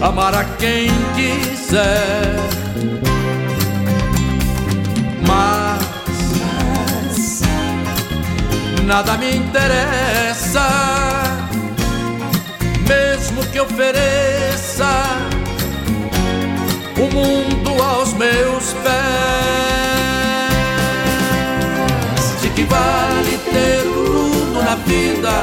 amar 0.01 0.35
a 0.35 0.45
quem 0.45 0.89
quiser. 1.15 2.56
Nada 8.87 9.17
me 9.19 9.37
interessa, 9.37 10.65
mesmo 12.87 13.45
que 13.47 13.59
ofereça 13.59 14.87
o 16.97 17.13
mundo 17.13 17.83
aos 17.83 18.13
meus 18.13 18.73
pés. 18.85 18.93
De 22.41 22.49
que 22.51 22.63
vale 22.63 23.39
ter 23.51 23.83
tudo 23.83 24.63
na 24.63 24.77
vida? 24.77 25.41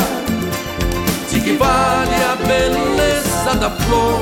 De 1.30 1.42
que 1.42 1.54
vale 1.58 2.16
a 2.16 2.36
beleza 2.48 3.56
da 3.60 3.70
flor? 3.70 4.22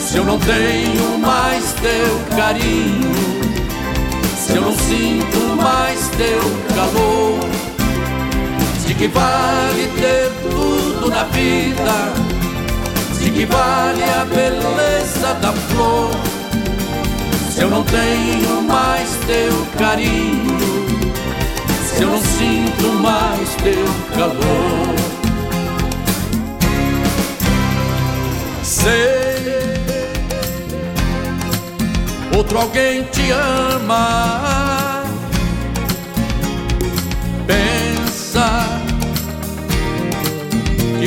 Se 0.00 0.16
eu 0.16 0.24
não 0.24 0.40
tenho 0.40 1.18
mais 1.18 1.72
teu 1.74 2.36
carinho, 2.36 3.14
se 4.36 4.56
eu 4.56 4.62
não 4.62 4.76
sinto 4.76 5.56
mais 5.56 6.08
teu 6.08 6.40
calor, 6.74 7.55
de 8.86 8.94
que 8.94 9.08
vale 9.08 9.88
ter 10.00 10.30
tudo 10.42 11.10
na 11.10 11.24
vida? 11.24 12.12
De 13.18 13.30
que 13.30 13.44
vale 13.46 14.04
a 14.04 14.24
beleza 14.24 15.34
da 15.34 15.52
flor? 15.52 16.10
Se 17.52 17.62
eu 17.62 17.70
não 17.70 17.82
tenho 17.82 18.62
mais 18.62 19.08
teu 19.26 19.66
carinho, 19.78 20.58
se 21.84 22.02
eu 22.02 22.08
não 22.10 22.20
sinto 22.20 22.88
mais 23.02 23.48
teu 23.56 23.86
calor. 24.14 24.94
Sei 28.62 29.26
outro 32.36 32.58
alguém 32.58 33.02
te 33.04 33.30
ama. 33.30 34.65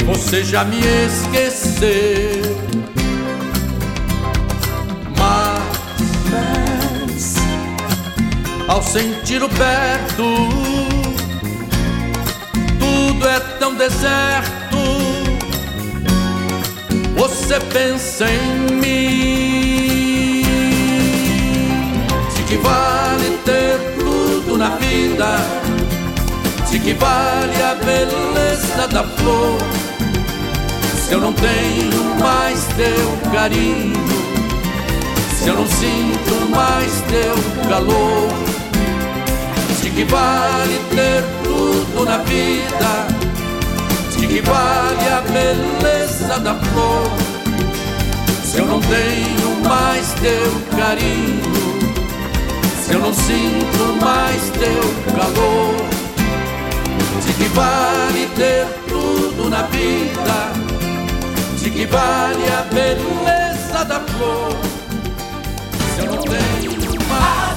Você 0.10 0.44
já 0.44 0.64
me 0.64 0.80
esqueceu. 0.80 2.42
Mas, 5.16 6.16
ao 8.68 8.82
sentir 8.82 9.44
o 9.44 9.50
perto, 9.50 10.24
tudo 12.80 13.28
é 13.28 13.40
tão 13.60 13.76
deserto. 13.76 14.80
Você 17.16 17.60
pensa 17.72 18.26
em 18.32 18.72
mim 18.76 19.20
que 22.48 22.58
vale 22.58 23.38
ter 23.46 23.78
tudo 24.00 24.58
na 24.58 24.70
vida? 24.78 25.38
De 26.72 26.80
que 26.80 26.94
vale 26.94 27.62
a 27.62 27.76
beleza 27.76 28.88
da 28.88 29.04
flor? 29.04 29.79
Se 31.10 31.16
eu 31.16 31.22
não 31.22 31.34
tenho 31.34 32.16
mais 32.20 32.66
teu 32.78 33.32
carinho, 33.32 33.96
se 35.40 35.48
eu 35.48 35.56
não 35.56 35.66
sinto 35.66 36.52
mais 36.52 37.02
teu 37.10 37.68
calor, 37.68 38.30
de 39.82 39.90
que 39.90 40.04
vale 40.04 40.80
ter 40.92 41.24
tudo 41.44 42.06
na 42.06 42.20
vida? 42.20 43.08
De 44.16 44.28
que 44.28 44.40
vale 44.42 45.10
a 45.10 45.22
beleza 45.22 46.40
da 46.42 46.54
flor? 46.54 47.12
Se 48.44 48.60
eu 48.60 48.68
não 48.68 48.80
tenho 48.80 49.68
mais 49.68 50.14
teu 50.22 50.78
carinho, 50.78 51.42
se 52.86 52.94
eu 52.94 53.00
não 53.00 53.14
sinto 53.16 53.98
mais 54.00 54.44
teu 54.52 55.16
calor, 55.16 55.76
de 57.26 57.34
que 57.34 57.46
vale 57.56 58.30
ter 58.36 58.68
tudo 58.88 59.50
na 59.50 59.64
vida? 59.64 60.79
Que 61.72 61.86
vale 61.86 62.46
a 62.52 62.62
beleza 62.74 63.86
da 63.86 64.00
flor? 64.00 64.56
Se 65.96 66.02
eu 66.02 66.06
não 66.08 66.18
tenho 66.24 66.80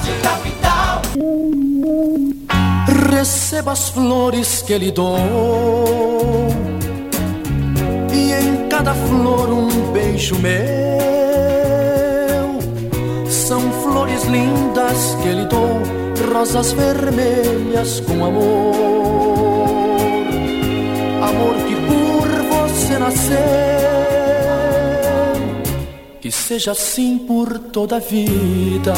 de 0.03 0.11
capital. 0.21 1.01
Receba 3.09 3.71
as 3.71 3.89
flores 3.89 4.61
que 4.61 4.77
lhe 4.77 4.91
dou, 4.91 5.17
e 8.11 8.33
em 8.33 8.67
cada 8.69 8.93
flor 8.93 9.49
um 9.49 9.91
beijo 9.91 10.35
meu 10.39 10.93
são 13.29 13.61
flores 13.83 14.23
lindas 14.23 15.17
que 15.21 15.29
lhe 15.29 15.45
dou, 15.45 15.81
rosas 16.33 16.71
vermelhas 16.71 17.99
com 17.99 18.25
amor. 18.25 18.73
Amor 21.21 21.55
que 21.67 21.75
por 21.87 22.27
você 22.49 22.97
nasceu, 22.97 23.62
seja 26.53 26.71
assim 26.71 27.17
por 27.17 27.57
toda 27.57 27.95
a 27.95 27.99
vida. 27.99 28.93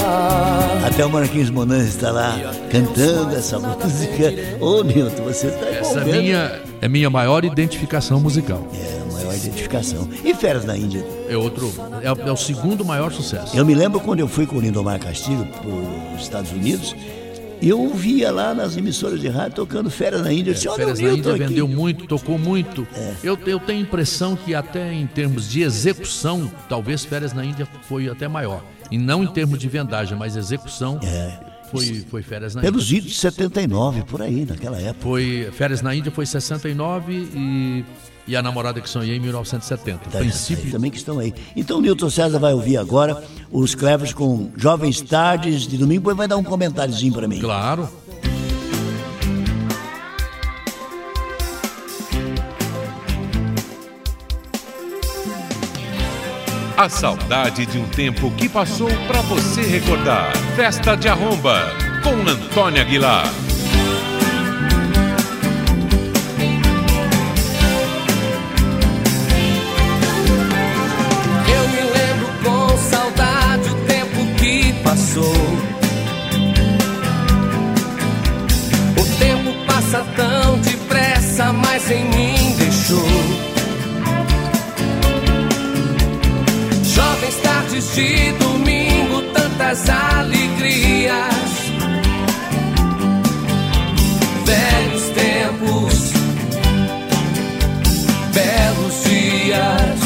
Até 0.85 1.05
o 1.05 1.09
Marquinhos 1.09 1.49
Monange 1.49 1.87
está 1.87 2.11
lá 2.11 2.37
cantando 2.69 3.33
essa 3.33 3.57
música. 3.57 4.33
Ô, 4.59 4.83
Nilton, 4.83 5.23
você 5.23 5.47
está 5.47 5.65
Essa 5.67 6.01
é 6.01 6.03
minha, 6.03 6.61
é 6.81 6.89
minha 6.89 7.09
maior 7.09 7.45
identificação 7.45 8.19
musical. 8.19 8.67
É, 8.73 9.01
a 9.01 9.13
maior 9.13 9.33
identificação. 9.33 10.09
E 10.21 10.33
Férias 10.33 10.65
na 10.65 10.75
Índia? 10.75 11.05
É 11.29 11.37
outro, 11.37 11.73
é, 12.01 12.27
é 12.27 12.31
o 12.31 12.35
segundo 12.35 12.83
maior 12.83 13.13
sucesso. 13.13 13.55
Eu 13.55 13.65
me 13.65 13.73
lembro 13.73 14.01
quando 14.01 14.19
eu 14.19 14.27
fui 14.27 14.45
com 14.45 14.57
o 14.57 14.59
Lindomar 14.59 14.99
Castilho 14.99 15.45
para 15.45 16.15
os 16.15 16.21
Estados 16.21 16.51
Unidos, 16.51 16.93
eu 17.61 17.79
ouvia 17.81 18.31
lá 18.31 18.53
nas 18.53 18.77
emissoras 18.77 19.19
de 19.19 19.27
rádio 19.27 19.55
tocando 19.55 19.89
Férias 19.89 20.21
na 20.21 20.31
Índia. 20.31 20.51
Eu 20.51 20.53
disse, 20.53 20.67
É, 20.67 20.73
Férias 20.75 20.99
na 20.99 21.11
Índia 21.11 21.31
aqui. 21.33 21.39
vendeu 21.43 21.67
muito, 21.67 22.05
tocou 22.07 22.37
muito. 22.37 22.87
Eu, 23.23 23.37
eu 23.45 23.59
tenho 23.59 23.79
a 23.79 23.81
impressão 23.81 24.35
que 24.35 24.53
até 24.55 24.93
em 24.93 25.07
termos 25.07 25.49
de 25.49 25.61
execução, 25.61 26.51
talvez 26.69 27.03
Férias 27.05 27.33
na 27.33 27.43
Índia 27.45 27.67
foi 27.87 28.07
até 28.09 28.27
maior. 28.27 28.63
E 28.91 28.97
não 28.97 29.23
em 29.23 29.27
termos 29.27 29.57
de 29.59 29.67
vendagem, 29.67 30.17
mas 30.17 30.35
execução 30.35 30.99
foi, 31.71 32.05
foi 32.09 32.21
Férias 32.21 32.53
na 32.53 32.61
É. 32.61 32.65
Pelos 32.65 32.85
Índia. 32.85 32.97
idos 32.99 33.11
de 33.11 33.17
79, 33.17 34.03
por 34.03 34.21
aí, 34.21 34.45
naquela 34.45 34.79
época. 34.79 35.01
Foi, 35.01 35.49
Férias 35.53 35.81
na 35.81 35.95
Índia 35.95 36.11
foi 36.11 36.25
69 36.25 37.13
e, 37.13 37.83
e 38.27 38.35
A 38.35 38.41
Namorada 38.41 38.81
que 38.81 38.89
Sonhei 38.89 39.17
em 39.17 39.19
1970. 39.19 40.09
Tá, 40.09 40.19
Princípio 40.19 40.65
aí 40.65 40.71
também 40.71 40.91
que 40.91 40.97
estão 40.97 41.19
aí. 41.19 41.33
Então 41.55 41.77
o 41.77 41.81
Nilton 41.81 42.09
César 42.09 42.39
vai 42.39 42.53
ouvir 42.53 42.77
agora 42.77 43.23
os 43.51 43.75
Clevers 43.75 44.13
com 44.13 44.49
Jovens 44.57 45.01
Tardes 45.01 45.67
de 45.67 45.77
domingo, 45.77 46.01
depois 46.01 46.17
vai 46.17 46.27
dar 46.27 46.37
um 46.37 46.43
comentáriozinho 46.43 47.13
para 47.13 47.27
mim. 47.27 47.39
Claro. 47.39 47.89
A 56.77 56.89
saudade 56.89 57.65
de 57.65 57.77
um 57.77 57.87
tempo 57.87 58.29
que 58.31 58.49
passou 58.49 58.89
para 59.07 59.21
você 59.21 59.61
recordar. 59.61 60.35
Festa 60.57 60.97
de 60.97 61.07
Arromba, 61.07 61.71
com 62.03 62.29
Antônia 62.29 62.81
Aguilar. 62.81 63.25
Passou. 75.15 75.33
O 78.97 79.17
tempo 79.17 79.65
passa 79.65 80.05
tão 80.15 80.59
depressa, 80.59 81.53
mas 81.53 81.89
em 81.89 82.03
mim 82.05 82.55
deixou. 82.57 83.07
Jovens 86.83 87.35
tardes 87.41 87.95
de 87.95 88.31
domingo, 88.33 89.21
tantas 89.33 89.89
alegrias. 89.89 91.15
Velhos 94.45 95.03
tempos, 95.09 96.11
belos 98.33 99.03
dias. 99.03 99.99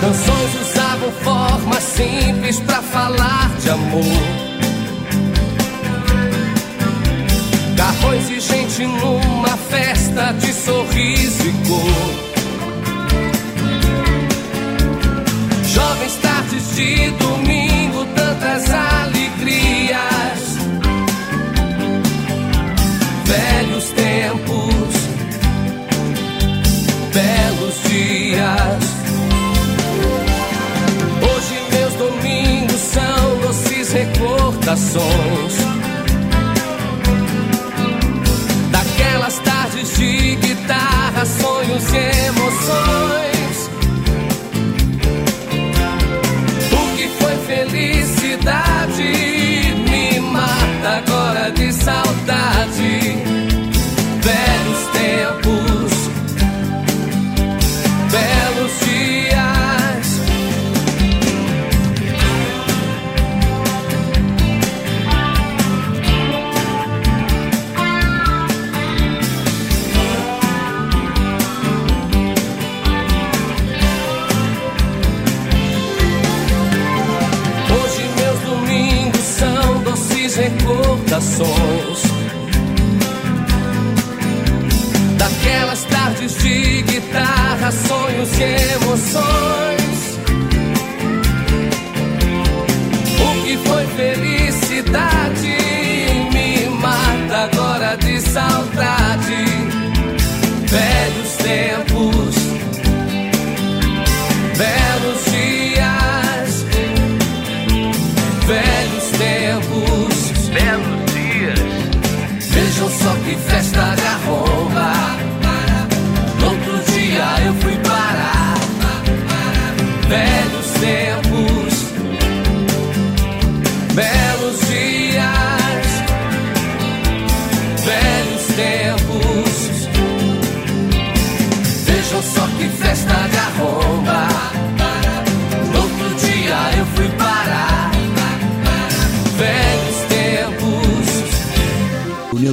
Canções 0.00 0.54
usavam 0.62 1.12
formas 1.22 1.82
simples 1.82 2.37
pra 2.56 2.80
falar 2.80 3.50
de 3.60 3.68
amor. 3.68 4.04
Carrões 7.76 8.30
e 8.30 8.40
gente 8.40 8.86
numa 8.86 9.56
festa 9.68 10.32
de 10.32 10.52
sorriso 10.54 11.46
e 11.46 11.52
cor. 11.68 12.28
Jovens 15.66 16.16
tardes 16.22 16.74
de 16.74 17.10
domingo, 17.10 18.06
tantas 18.14 18.70
alegrias. 18.70 18.87
Daquelas 38.70 39.38
tardes 39.38 39.96
de 39.96 40.36
guitarra, 40.36 41.24
sonhos 41.24 41.84
e 41.94 42.26
emoções. 42.26 43.70
O 46.70 46.96
que 46.98 47.08
foi 47.18 47.36
felicidade 47.46 49.02
me 49.88 50.20
mata 50.20 50.98
agora 50.98 51.50
de 51.50 51.72
saudade 51.72 53.07
De 86.36 86.82
guitarra, 86.82 87.72
sonhos 87.72 88.38
e 88.38 88.56
emoções. 88.74 90.18
O 93.18 93.42
que 93.44 93.56
foi 93.66 93.86
felicidade 93.96 95.56
me 96.32 96.68
mata 96.76 97.50
agora 97.50 97.96
de 97.96 98.20
saudade 98.20 98.67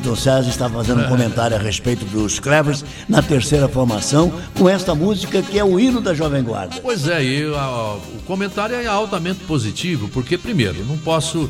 Nilton 0.06 0.16
César 0.16 0.50
está 0.50 0.70
fazendo 0.70 1.02
um 1.02 1.08
comentário 1.08 1.58
a 1.58 1.60
respeito 1.60 2.06
dos 2.06 2.40
Clevers 2.40 2.86
na 3.10 3.24
terceira 3.24 3.68
formação 3.68 4.32
com 4.56 4.70
esta 4.70 4.94
música 4.94 5.42
que 5.42 5.58
é 5.58 5.64
o 5.64 5.80
hino 5.80 6.00
da 6.00 6.14
Jovem 6.14 6.44
Guarda. 6.44 6.76
Pois 6.80 7.08
é, 7.08 7.24
e 7.24 7.46
o 7.48 8.22
comentário 8.28 8.76
é 8.76 8.86
altamente 8.86 9.44
positivo, 9.46 10.08
porque, 10.10 10.38
primeiro, 10.38 10.86
não 10.86 10.98
posso. 10.98 11.50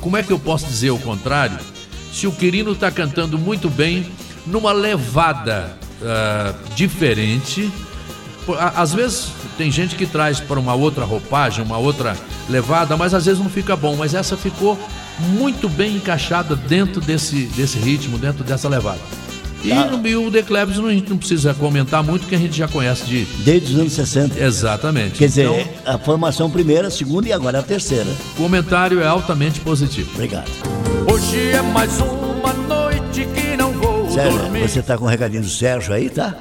Como 0.00 0.16
é 0.16 0.22
que 0.22 0.30
eu 0.30 0.38
posso 0.38 0.66
dizer 0.66 0.90
o 0.90 0.98
contrário? 0.98 1.58
Se 2.12 2.26
o 2.26 2.32
Quirino 2.32 2.72
está 2.72 2.90
cantando 2.90 3.38
muito 3.38 3.70
bem, 3.70 4.06
numa 4.46 4.72
levada 4.72 5.76
ah, 6.02 6.54
diferente. 6.74 7.72
Às 8.76 8.92
vezes 8.92 9.28
tem 9.56 9.70
gente 9.70 9.96
que 9.96 10.06
traz 10.06 10.38
para 10.38 10.60
uma 10.60 10.74
outra 10.74 11.04
roupagem, 11.04 11.64
uma 11.64 11.78
outra 11.78 12.16
levada, 12.48 12.96
mas 12.96 13.12
às 13.14 13.24
vezes 13.24 13.40
não 13.40 13.50
fica 13.50 13.74
bom. 13.74 13.96
Mas 13.96 14.14
essa 14.14 14.36
ficou 14.36 14.78
muito 15.18 15.68
bem 15.68 15.96
encaixada 15.96 16.54
dentro 16.56 17.00
desse, 17.00 17.42
desse 17.56 17.78
ritmo, 17.78 18.18
dentro 18.18 18.44
dessa 18.44 18.68
levada. 18.68 19.00
E 19.64 19.70
Tá. 19.70 19.86
no 19.86 20.06
e 20.06 20.14
o 20.14 20.30
The 20.30 20.42
Klebs 20.42 20.78
a 20.78 20.90
gente 20.92 21.10
não 21.10 21.16
precisa 21.16 21.52
comentar 21.54 22.02
muito, 22.02 22.26
que 22.26 22.34
a 22.34 22.38
gente 22.38 22.56
já 22.56 22.68
conhece 22.68 23.04
de. 23.06 23.24
Desde 23.42 23.74
os 23.74 23.80
anos 23.80 23.92
60. 23.94 24.38
Exatamente. 24.38 25.18
Quer 25.18 25.26
dizer, 25.26 25.44
Então, 25.48 25.94
a 25.94 25.98
formação 25.98 26.48
primeira, 26.50 26.88
a 26.88 26.90
segunda 26.90 27.26
e 27.28 27.32
agora 27.32 27.58
a 27.58 27.62
terceira. 27.62 28.06
o 28.34 28.42
comentário 28.42 29.00
é 29.00 29.06
altamente 29.06 29.58
positivo. 29.60 30.10
Obrigado. 30.14 30.50
Hoje 31.12 31.50
é 31.50 31.62
mais 31.62 31.98
uma 32.00 32.52
noite 32.52 33.26
que 33.34 33.56
não 33.56 33.72
vou 33.72 34.08
Sérgio, 34.10 34.38
dormir. 34.38 34.68
você 34.68 34.82
tá 34.82 34.96
com 34.96 35.04
o 35.04 35.08
recadinho 35.08 35.42
do 35.42 35.48
Sérgio 35.48 35.92
aí, 35.92 36.10
tá? 36.10 36.36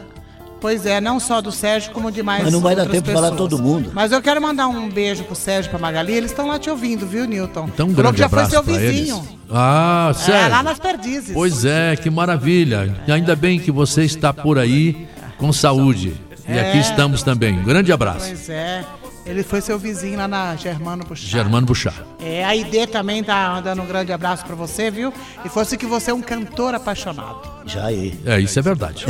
Pois 0.66 0.84
é, 0.84 0.99
não 0.99 1.20
só 1.20 1.41
do 1.41 1.51
Sérgio, 1.51 1.91
como 1.91 2.11
de 2.11 2.24
mais 2.24 2.43
Mas 2.45 2.51
não 2.51 2.59
vai 2.59 2.76
dar 2.76 2.88
tempo 2.88 3.07
de 3.07 3.13
falar 3.13 3.30
pessoas. 3.30 3.51
todo 3.51 3.61
mundo. 3.61 3.91
Mas 3.93 4.11
eu 4.11 4.20
quero 4.20 4.41
mandar 4.41 4.68
um 4.68 4.89
beijo 4.89 5.24
pro 5.24 5.36
Sérgio 5.36 5.70
e 5.70 5.70
pra 5.70 5.78
Magali. 5.78 6.11
Eles 6.11 6.32
estão 6.32 6.47
lá 6.47 6.57
te 6.57 6.72
ouvindo, 6.72 7.05
viu, 7.05 7.26
Newton? 7.28 7.70
Então, 7.72 7.86
um 7.86 7.93
Falou 7.93 8.11
grande 8.11 8.16
que 8.16 8.22
já 8.22 8.30
foi 8.30 8.45
seu 8.45 8.63
vizinho. 8.63 9.18
eles. 9.18 9.38
Ah, 9.51 10.07
É, 10.09 10.13
sério? 10.16 10.49
lá 10.49 10.63
nas 10.63 10.80
Perdizes. 10.80 11.36
Pois 11.36 11.66
é, 11.66 11.95
que 11.95 12.09
maravilha. 12.09 12.95
E 13.07 13.11
ainda 13.11 13.36
bem 13.36 13.59
que 13.59 13.72
você 13.72 14.05
está 14.05 14.34
por 14.34 14.57
aí 14.57 15.07
com 15.38 15.53
saúde. 15.53 16.16
E 16.48 16.52
É. 16.54 16.70
aqui 16.70 16.80
estamos 16.80 17.24
também. 17.24 17.54
Um 17.60 17.64
grande 17.64 17.91
abraço. 17.91 18.28
Pois 18.28 18.50
é. 18.50 18.84
Ele 19.26 19.41
foi 19.41 19.60
seu 19.60 19.80
vizinho 19.80 20.20
lá 20.20 20.28
na 20.28 20.56
Germano 20.56 21.04
Puxar. 21.04 21.28
Germano 21.28 21.66
Buchar. 21.66 21.96
É, 22.24 22.46
a 22.46 22.56
ID 22.56 22.86
também 22.91 23.24
tá 23.24 23.60
dando 23.60 23.82
um 23.82 23.86
grande 23.88 24.14
abraço 24.14 24.46
pra 24.46 24.54
você, 24.54 24.91
viu? 24.91 25.12
E 25.43 25.50
fosse 25.50 25.76
que 25.80 25.86
você 25.88 26.12
é 26.12 26.14
um 26.14 26.22
cantor 26.22 26.76
apaixonado. 26.76 27.41
Já 27.66 27.86
aí. 27.86 28.20
É, 28.24 28.39
isso 28.39 28.60
é 28.60 28.62
verdade. 28.62 29.04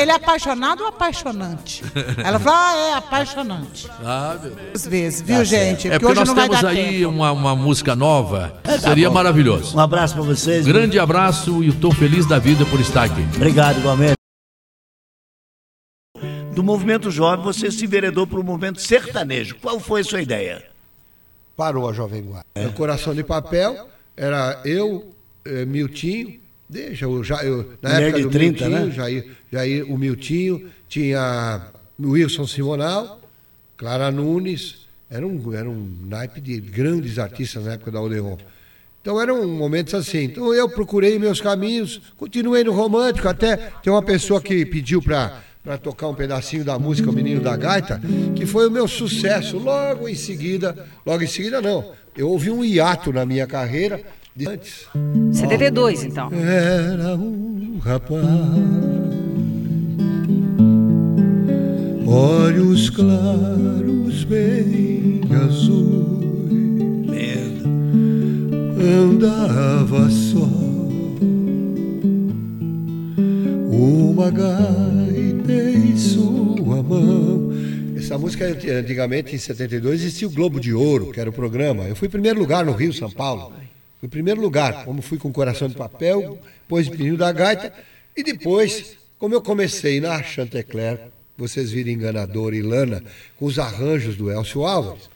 Ele 0.00 0.10
é 0.10 0.14
apaixonado 0.16 0.80
ou 0.80 0.88
apaixonante? 0.88 1.84
Ela 2.24 2.40
falou, 2.40 2.58
ah, 2.58 2.74
é 2.76 2.94
apaixonante. 2.94 3.88
Ah, 4.04 4.34
meu 4.42 4.50
Deus. 4.50 4.68
Às 4.74 4.86
vezes, 4.88 5.22
viu, 5.22 5.36
Tá 5.36 5.44
gente? 5.44 5.86
É 5.86 5.90
porque 5.92 6.06
hoje 6.06 6.14
nós 6.18 6.28
não 6.28 6.34
vai 6.34 6.48
temos 6.48 6.62
dar 6.62 6.68
aí 6.70 6.98
tempo. 6.98 7.10
uma, 7.10 7.30
uma 7.30 7.54
música 7.54 7.94
nova. 7.94 8.52
É, 8.64 8.72
tá 8.72 8.88
Seria 8.88 9.08
bom. 9.08 9.14
maravilhoso. 9.14 9.76
Um 9.76 9.80
abraço 9.80 10.14
pra 10.14 10.24
vocês. 10.24 10.66
Grande 10.66 10.98
abraço 10.98 11.62
e 11.62 11.68
eu 11.68 11.74
tô 11.74 11.92
feliz 11.92 12.26
da 12.26 12.40
vida 12.40 12.66
por 12.66 12.80
estar 12.80 13.04
aqui. 13.04 13.24
Obrigado, 13.36 13.78
igualmente. 13.78 14.19
Do 16.54 16.62
movimento 16.64 17.10
jovem, 17.10 17.44
você 17.44 17.70
se 17.70 17.84
enveredou 17.84 18.26
para 18.26 18.40
o 18.40 18.44
movimento 18.44 18.80
sertanejo. 18.80 19.56
Qual 19.56 19.78
foi 19.78 20.00
a 20.00 20.04
sua 20.04 20.20
ideia? 20.20 20.64
Parou 21.56 21.88
a 21.88 21.92
Jovem 21.92 22.22
Guarda. 22.22 22.68
O 22.68 22.72
Coração 22.72 23.14
de 23.14 23.22
Papel 23.22 23.88
era 24.16 24.60
eu, 24.64 25.14
eh, 25.44 25.64
Miltinho, 25.64 26.40
deixa, 26.68 27.04
eu, 27.04 27.22
já, 27.22 27.44
eu, 27.44 27.74
na 27.80 27.90
Mulher 27.90 28.02
época 28.02 28.18
de 28.18 28.24
do 28.24 28.30
30, 28.30 28.68
Miltinho, 28.68 28.86
né? 28.86 28.92
Jair, 28.92 29.30
Jair, 29.52 29.92
o 29.92 29.96
Miltinho, 29.96 30.70
tinha 30.88 31.68
Wilson 32.00 32.46
Simonal, 32.46 33.20
Clara 33.76 34.10
Nunes, 34.10 34.86
era 35.08 35.26
um, 35.26 35.54
era 35.54 35.68
um 35.68 35.98
naipe 36.02 36.40
de 36.40 36.60
grandes 36.60 37.18
artistas 37.18 37.64
na 37.64 37.74
época 37.74 37.90
da 37.90 38.00
Odeon. 38.00 38.36
Então 39.00 39.20
eram 39.20 39.46
momentos 39.46 39.94
assim. 39.94 40.24
Então 40.24 40.52
eu 40.52 40.68
procurei 40.68 41.18
meus 41.18 41.40
caminhos, 41.40 42.00
continuei 42.16 42.62
no 42.64 42.72
romântico, 42.72 43.28
até 43.28 43.56
tem 43.82 43.92
uma 43.92 44.02
pessoa 44.02 44.40
que 44.40 44.64
pediu 44.66 45.00
para 45.00 45.42
para 45.62 45.76
tocar 45.76 46.08
um 46.08 46.14
pedacinho 46.14 46.64
da 46.64 46.78
música 46.78 47.10
O 47.10 47.12
Menino 47.12 47.40
da 47.40 47.56
Gaita, 47.56 48.00
que 48.34 48.46
foi 48.46 48.68
o 48.68 48.70
meu 48.70 48.88
sucesso. 48.88 49.58
Logo 49.58 50.08
em 50.08 50.14
seguida, 50.14 50.86
logo 51.04 51.22
em 51.22 51.26
seguida 51.26 51.60
não, 51.60 51.92
eu 52.16 52.28
ouvi 52.28 52.50
um 52.50 52.64
hiato 52.64 53.12
na 53.12 53.26
minha 53.26 53.46
carreira 53.46 54.00
de 54.34 54.48
antes. 54.48 54.86
72, 55.32 56.04
então. 56.04 56.30
Era 56.32 57.14
um 57.14 57.78
rapaz, 57.82 58.20
olhos 62.06 62.88
claros, 62.88 64.24
bem 64.24 65.20
azuis, 65.44 66.40
andava 68.80 70.08
só, 70.08 70.48
uma 73.70 74.30
gaita 74.30 75.09
em 75.90 75.96
sua 75.96 76.82
mão. 76.82 77.50
Essa 77.96 78.16
música, 78.16 78.46
antigamente, 78.46 79.34
em 79.34 79.38
72, 79.38 80.00
existia 80.02 80.28
o 80.28 80.30
Globo 80.30 80.60
de 80.60 80.72
Ouro, 80.72 81.12
que 81.12 81.20
era 81.20 81.28
o 81.28 81.32
programa. 81.32 81.84
Eu 81.84 81.96
fui 81.96 82.08
primeiro 82.08 82.38
lugar 82.38 82.64
no 82.64 82.72
Rio, 82.72 82.92
São 82.92 83.10
Paulo. 83.10 83.52
Fui 83.98 84.08
primeiro 84.08 84.40
lugar, 84.40 84.84
como 84.84 85.02
fui 85.02 85.18
com 85.18 85.32
Coração 85.32 85.68
de 85.68 85.74
Papel, 85.74 86.38
depois 86.62 86.88
Menino 86.88 87.16
da 87.16 87.30
Gaita, 87.32 87.72
e 88.16 88.22
depois, 88.22 88.96
como 89.18 89.34
eu 89.34 89.42
comecei 89.42 90.00
na 90.00 90.22
Chantecler, 90.22 90.98
vocês 91.36 91.70
viram 91.70 91.90
Enganador 91.90 92.54
e 92.54 92.62
Lana, 92.62 93.02
com 93.36 93.44
os 93.44 93.58
arranjos 93.58 94.16
do 94.16 94.30
Elcio 94.30 94.64
Álvares, 94.64 95.10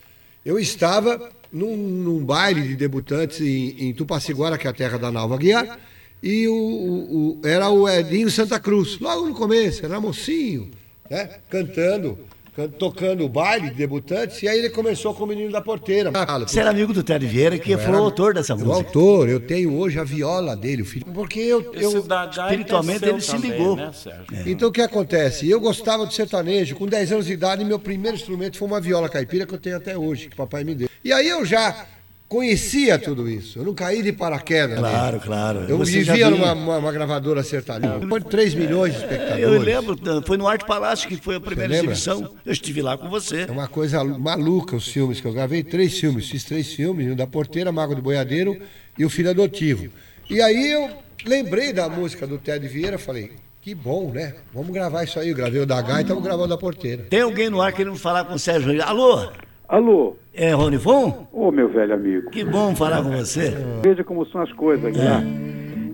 eu 0.45 0.59
estava 0.59 1.31
num, 1.51 1.77
num 1.77 2.25
baile 2.25 2.63
de 2.63 2.77
debutantes 2.77 3.41
em, 3.41 3.89
em 3.89 3.95
Tupaciguara, 3.95 4.59
que 4.59 4.67
é 4.67 4.71
a 4.71 4.75
terra 4.75 4.99
da 4.99 5.11
Nalva 5.11 5.39
Guiar, 5.39 5.79
e 6.23 6.49
o, 6.49 6.55
o- 6.55 7.39
o- 7.43 7.47
era 7.47 7.69
o 7.71 7.89
Edinho 7.89 8.31
Santa 8.31 8.59
Cruz, 8.59 8.99
logo 9.01 9.27
no 9.27 9.35
começo, 9.35 9.85
era 9.85 10.01
mocinho, 10.01 10.71
né? 11.11 11.29
cantando, 11.51 12.19
can- 12.57 12.69
tocando 12.69 13.25
o 13.25 13.29
baile 13.29 13.69
de 13.71 13.75
debutantes, 13.77 14.43
e 14.43 14.49
aí 14.49 14.59
ele 14.59 14.71
começou 14.71 15.13
com 15.13 15.25
o 15.25 15.27
Menino 15.27 15.51
da 15.53 15.61
Porteira. 15.61 16.11
Você 16.47 16.61
era 16.61 16.71
amigo 16.71 16.93
do 16.95 17.03
Ted 17.03 17.27
Vieira, 17.27 17.59
que 17.59 17.73
Eu 17.73 17.79
foi 17.79 17.89
era 17.89 17.99
o 18.01 18.05
autor 18.05 18.33
dessa 18.33 18.55
o 18.55 18.59
música. 18.59 18.75
autor, 18.77 19.29
eu 19.29 19.39
tenho 19.41 19.77
hoje 19.77 19.99
a 19.99 20.05
viola 20.05 20.57
dele, 20.57 20.81
o 20.83 20.85
filho. 20.87 21.05
Porque 21.13 21.41
eu, 21.41 21.73
eu 21.75 21.91
espiritualmente 21.99 23.05
ele 23.05 23.21
se 23.21 23.37
ligou. 23.37 23.77
né, 23.77 23.91
É. 24.33 24.51
Então 24.51 24.69
o 24.69 24.73
que 24.73 24.81
acontece? 24.81 25.49
Eu 25.49 25.61
gostava 25.61 26.07
do 26.07 26.13
sertanejo, 26.13 26.75
com 26.77 26.87
10 26.87 27.13
anos 27.13 27.27
de 27.27 27.33
idade, 27.35 27.65
meu 27.65 27.79
primeiro 27.79 28.17
instrumento 28.17 28.57
foi 28.57 28.67
uma 28.67 28.81
viola 28.81 29.09
caipira 29.09 29.45
que 29.47 29.53
eu 29.55 29.59
tenho 29.59 29.77
até 29.77 29.97
hoje, 29.99 30.29
que 30.29 30.37
papai 30.37 30.65
me 30.65 30.75
deu. 30.75 30.89
E 31.05 31.13
aí 31.13 31.29
eu 31.29 31.45
já 31.45 31.87
conhecia 32.35 32.99
tudo 32.99 33.29
isso. 33.29 33.61
Eu 33.61 33.65
não 33.65 33.75
caí 33.75 34.03
de 34.03 34.13
paraquedas. 34.13 34.77
Claro, 34.77 35.21
claro. 35.21 35.61
Eu 35.69 35.79
Você 35.79 36.03
vivia 36.03 36.29
numa 36.29 36.53
uma, 36.53 36.79
uma 36.79 36.93
gravadora 36.93 37.45
sertaneja. 37.45 38.01
Foi 38.09 38.21
3 38.21 38.55
milhões 38.55 38.93
de 38.93 38.99
espectadores. 38.99 39.45
Eu 39.45 39.61
lembro, 39.61 39.97
foi 40.27 40.37
no 40.37 40.49
Arte 40.49 40.67
Palácio 40.67 41.09
que 41.09 41.17
foi 41.17 41.37
a 41.37 41.41
primeira 41.41 41.73
exibição. 41.73 42.35
Eu 42.45 42.53
estive 42.53 42.83
lá 42.83 42.99
com 42.99 43.09
você. 43.09 43.43
É 43.43 43.51
uma 43.51 43.69
coisa 43.69 44.03
maluca 44.03 44.75
os 44.75 44.89
filmes 44.89 45.21
que 45.21 45.27
eu 45.29 45.33
gravei, 45.33 45.63
três 45.63 45.97
filmes, 45.97 46.29
fiz 46.29 46.43
três 46.43 46.73
filmes, 46.73 46.99
Menino 46.99 47.17
da 47.17 47.27
Porteira, 47.27 47.71
Mago 47.71 47.95
do 47.95 48.03
Boiadeiro 48.03 48.61
e 48.99 49.05
O 49.05 49.11
Filho 49.11 49.31
Adotivo. 49.31 49.93
E 50.29 50.41
aí 50.43 50.73
eu 50.73 50.91
lembrei 51.25 51.73
da 51.73 51.89
música 51.89 52.27
do 52.27 52.39
Ted 52.39 52.67
Vieira, 52.67 52.99
falei, 52.99 53.31
que 53.61 53.75
bom, 53.75 54.11
né? 54.11 54.35
Vamos 54.53 54.73
gravar 54.73 55.05
isso 55.05 55.21
aí. 55.21 55.29
Eu 55.29 55.37
gravei 55.37 55.61
o 55.61 55.67
da 55.67 55.81
Gaita, 55.81 56.09
vamos 56.09 56.25
gravar 56.25 56.45
o 56.45 56.49
da 56.49 56.59
Porteira. 56.59 57.05
Tem 57.09 57.21
alguém 57.21 57.49
no 57.49 57.61
ar 57.63 57.73
querendo 57.73 57.97
falar 57.97 58.25
com 58.25 58.35
o 58.35 58.39
Sérgio. 58.39 58.83
Alô? 58.83 59.31
Alô? 59.69 60.17
É 60.33 60.53
Rony 60.53 60.77
Von? 60.77 61.27
Ô, 61.33 61.51
meu 61.51 61.69
velho 61.69 61.95
amigo. 61.95 62.31
Que 62.31 62.45
bom 62.45 62.75
falar 62.75 63.03
com 63.03 63.11
você. 63.11 63.55
Veja 63.83 64.05
como 64.05 64.27
são 64.27 64.41
as 64.41 64.53
coisas, 64.53 64.85
Aguilar. 64.85 65.23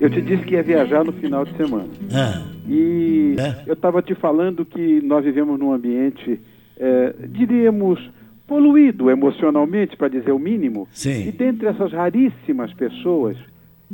Eu 0.00 0.08
te 0.10 0.20
disse 0.22 0.44
que 0.44 0.54
ia 0.54 0.62
viajar 0.62 1.04
no 1.04 1.12
final 1.12 1.44
de 1.44 1.54
semana. 1.56 1.88
Ah, 2.12 2.42
E 2.66 3.36
eu 3.66 3.74
estava 3.74 4.00
te 4.02 4.14
falando 4.14 4.64
que 4.64 5.00
nós 5.02 5.24
vivemos 5.24 5.58
num 5.58 5.72
ambiente, 5.72 6.40
eh, 6.78 7.14
diríamos, 7.28 8.00
poluído 8.46 9.10
emocionalmente, 9.10 9.96
para 9.96 10.08
dizer 10.08 10.32
o 10.32 10.38
mínimo. 10.38 10.88
Sim. 10.92 11.28
E 11.28 11.32
dentre 11.32 11.66
essas 11.68 11.92
raríssimas 11.92 12.72
pessoas, 12.72 13.36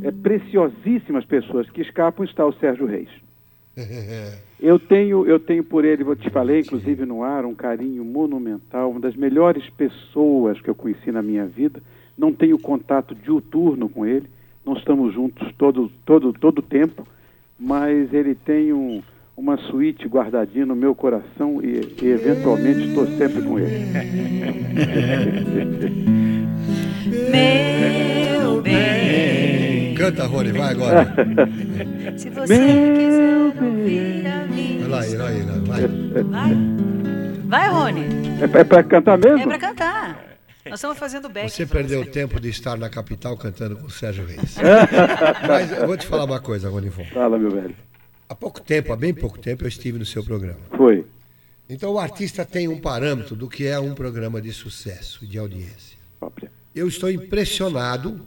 eh, 0.01 0.13
preciosíssimas 0.13 1.25
pessoas 1.25 1.69
que 1.71 1.81
escapam, 1.83 2.25
está 2.25 2.47
o 2.47 2.53
Sérgio 2.53 2.87
Reis. 2.87 3.09
Eu 4.59 4.79
tenho, 4.79 5.27
eu 5.27 5.39
tenho 5.39 5.63
por 5.63 5.85
ele, 5.85 6.03
eu 6.03 6.17
te 6.17 6.31
falei, 6.31 6.61
inclusive 6.61 7.05
no 7.05 7.23
ar, 7.23 7.45
um 7.45 7.55
carinho 7.55 8.03
monumental, 8.05 8.91
uma 8.91 9.01
das 9.01 9.15
melhores 9.15 9.69
pessoas 9.71 10.61
que 10.61 10.71
eu 10.71 10.75
conheci 10.75 11.13
na 11.13 11.23
minha 11.23 11.45
vida. 11.45 11.83
Não 12.17 12.33
tenho 12.33 12.59
contato 12.59 13.15
diuturno 13.15 13.89
com 13.89 14.07
ele, 14.07 14.27
não 14.65 14.75
estamos 14.75 15.13
juntos 15.13 15.53
todo 15.59 15.91
todo 16.07 16.33
todo 16.33 16.63
tempo, 16.63 17.07
mas 17.59 18.13
ele 18.15 18.35
tem 18.35 18.73
um, 18.73 19.03
uma 19.37 19.59
suíte 19.59 20.09
guardadinha 20.09 20.65
no 20.65 20.75
meu 20.75 20.95
coração 20.95 21.61
e, 21.63 21.95
e 22.03 22.07
eventualmente 22.07 22.89
estou 22.89 23.07
sempre 23.07 23.43
com 23.43 23.59
ele. 23.59 23.85
Meu 27.07 28.63
bem. 28.63 29.95
Canta, 29.95 30.27
Rony, 30.27 30.53
vai 30.53 30.73
agora. 30.73 31.15
Se 32.19 32.31
você 32.31 32.57
quiser 32.57 33.46
vai 35.77 35.83
lá, 35.83 36.13
vai 36.13 36.23
lá. 36.23 36.43
Vai. 36.43 37.37
Vai, 37.47 37.69
Rony. 37.69 38.03
É, 38.43 38.65
para 38.65 38.83
cantar 38.83 39.19
mesmo? 39.19 39.41
É 39.41 39.47
pra 39.47 39.59
cantar. 39.59 40.27
Nós 40.65 40.81
estamos 40.81 40.99
fazendo 40.99 41.29
back. 41.29 41.49
Você 41.49 41.65
perdeu 41.65 42.01
o 42.01 42.07
tempo 42.07 42.41
de 42.41 42.49
estar 42.49 42.77
na 42.77 42.91
capital 42.91 43.37
cantando 43.37 43.77
com 43.77 43.87
o 43.87 43.91
Sérgio 43.91 44.27
Reis. 44.27 44.57
Mas 45.47 45.71
eu 45.71 45.87
vou 45.87 45.97
te 45.97 46.07
falar 46.07 46.25
uma 46.25 46.41
coisa, 46.41 46.69
Rony 46.69 46.89
Von. 46.89 47.05
Fala, 47.05 47.39
meu 47.39 47.51
velho. 47.51 47.75
Há 48.29 48.35
pouco 48.35 48.61
tempo, 48.61 48.93
há 48.93 48.97
bem 48.97 49.15
pouco 49.15 49.39
tempo, 49.39 49.63
eu 49.63 49.69
estive 49.69 49.97
no 49.97 50.05
seu 50.05 50.25
programa. 50.25 50.59
Foi. 50.77 51.07
Então 51.69 51.93
o 51.93 51.99
artista 51.99 52.45
tem 52.45 52.67
um 52.67 52.81
parâmetro 52.81 53.37
do 53.37 53.49
que 53.49 53.67
é 53.67 53.79
um 53.79 53.95
programa 53.95 54.41
de 54.41 54.53
sucesso, 54.53 55.25
de 55.25 55.39
audiência. 55.39 55.97
Eu 56.75 56.89
estou 56.89 57.11
impressionado 57.11 58.21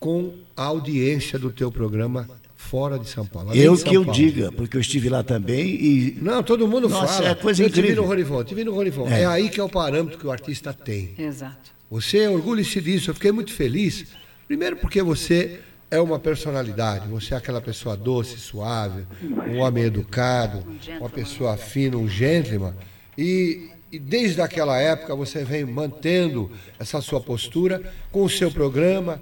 com 0.00 0.34
a 0.56 0.64
audiência 0.64 1.38
do 1.38 1.50
teu 1.50 1.70
programa 1.70 2.26
fora 2.64 2.98
de 2.98 3.08
São 3.08 3.24
Paulo. 3.26 3.54
eu 3.54 3.76
São 3.76 3.88
que 3.88 3.96
eu 3.96 4.04
Paulo. 4.04 4.18
diga, 4.18 4.50
porque 4.52 4.76
eu 4.76 4.80
estive 4.80 5.08
lá 5.08 5.22
também 5.22 5.66
e. 5.74 6.18
Não, 6.20 6.42
todo 6.42 6.66
mundo 6.66 6.88
Nossa, 6.88 7.14
fala. 7.14 7.28
é 7.30 7.34
coisa 7.34 7.62
eu 7.62 7.68
te 7.70 7.74
vi 7.74 7.80
incrível. 7.80 8.02
no 8.02 8.08
Ronivon, 8.08 8.44
te 8.44 8.54
vi 8.54 8.64
no 8.64 8.74
Ronivon. 8.74 9.08
É. 9.08 9.22
É. 9.22 9.26
aí 9.26 9.48
que 9.48 9.60
é 9.60 9.62
o 9.62 9.68
parâmetro 9.68 10.18
que 10.18 10.26
o 10.26 10.30
artista 10.30 10.72
tem. 10.72 11.14
Exato. 11.18 11.72
Você 11.90 12.26
orgulha-se 12.26 12.80
disso. 12.80 13.10
Eu 13.10 13.14
fiquei 13.14 13.30
muito 13.32 13.52
feliz. 13.52 14.06
Primeiro 14.48 14.76
porque 14.76 15.02
você 15.02 15.60
é 15.90 16.00
uma 16.00 16.18
personalidade. 16.18 17.06
Você 17.08 17.34
é 17.34 17.36
aquela 17.36 17.60
pessoa 17.60 17.96
doce, 17.96 18.38
suave, 18.38 19.04
um 19.48 19.58
homem 19.58 19.84
educado, 19.84 20.64
uma 20.98 21.08
pessoa 21.08 21.56
fina, 21.56 21.96
um 21.96 22.08
gentleman. 22.08 22.74
E, 23.16 23.70
e 23.92 23.98
desde 23.98 24.40
aquela 24.40 24.76
época 24.78 25.14
você 25.14 25.44
vem 25.44 25.64
mantendo 25.64 26.50
essa 26.80 27.00
sua 27.00 27.20
postura 27.20 27.80
com 28.10 28.24
o 28.24 28.28
seu 28.28 28.50
programa. 28.50 29.20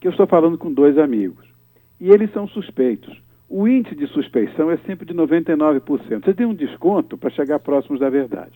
que 0.00 0.06
eu 0.08 0.10
estou 0.12 0.26
falando 0.26 0.58
com 0.58 0.72
dois 0.72 0.98
amigos. 0.98 1.49
E 2.00 2.10
eles 2.10 2.32
são 2.32 2.48
suspeitos. 2.48 3.20
O 3.50 3.66
índice 3.66 3.96
de 3.96 4.06
suspeição 4.06 4.70
é 4.70 4.78
sempre 4.86 5.04
de 5.04 5.12
99%. 5.12 6.24
Você 6.24 6.32
tem 6.32 6.46
um 6.46 6.54
desconto 6.54 7.18
para 7.18 7.30
chegar 7.30 7.58
próximos 7.58 7.98
da 7.98 8.08
verdade. 8.08 8.52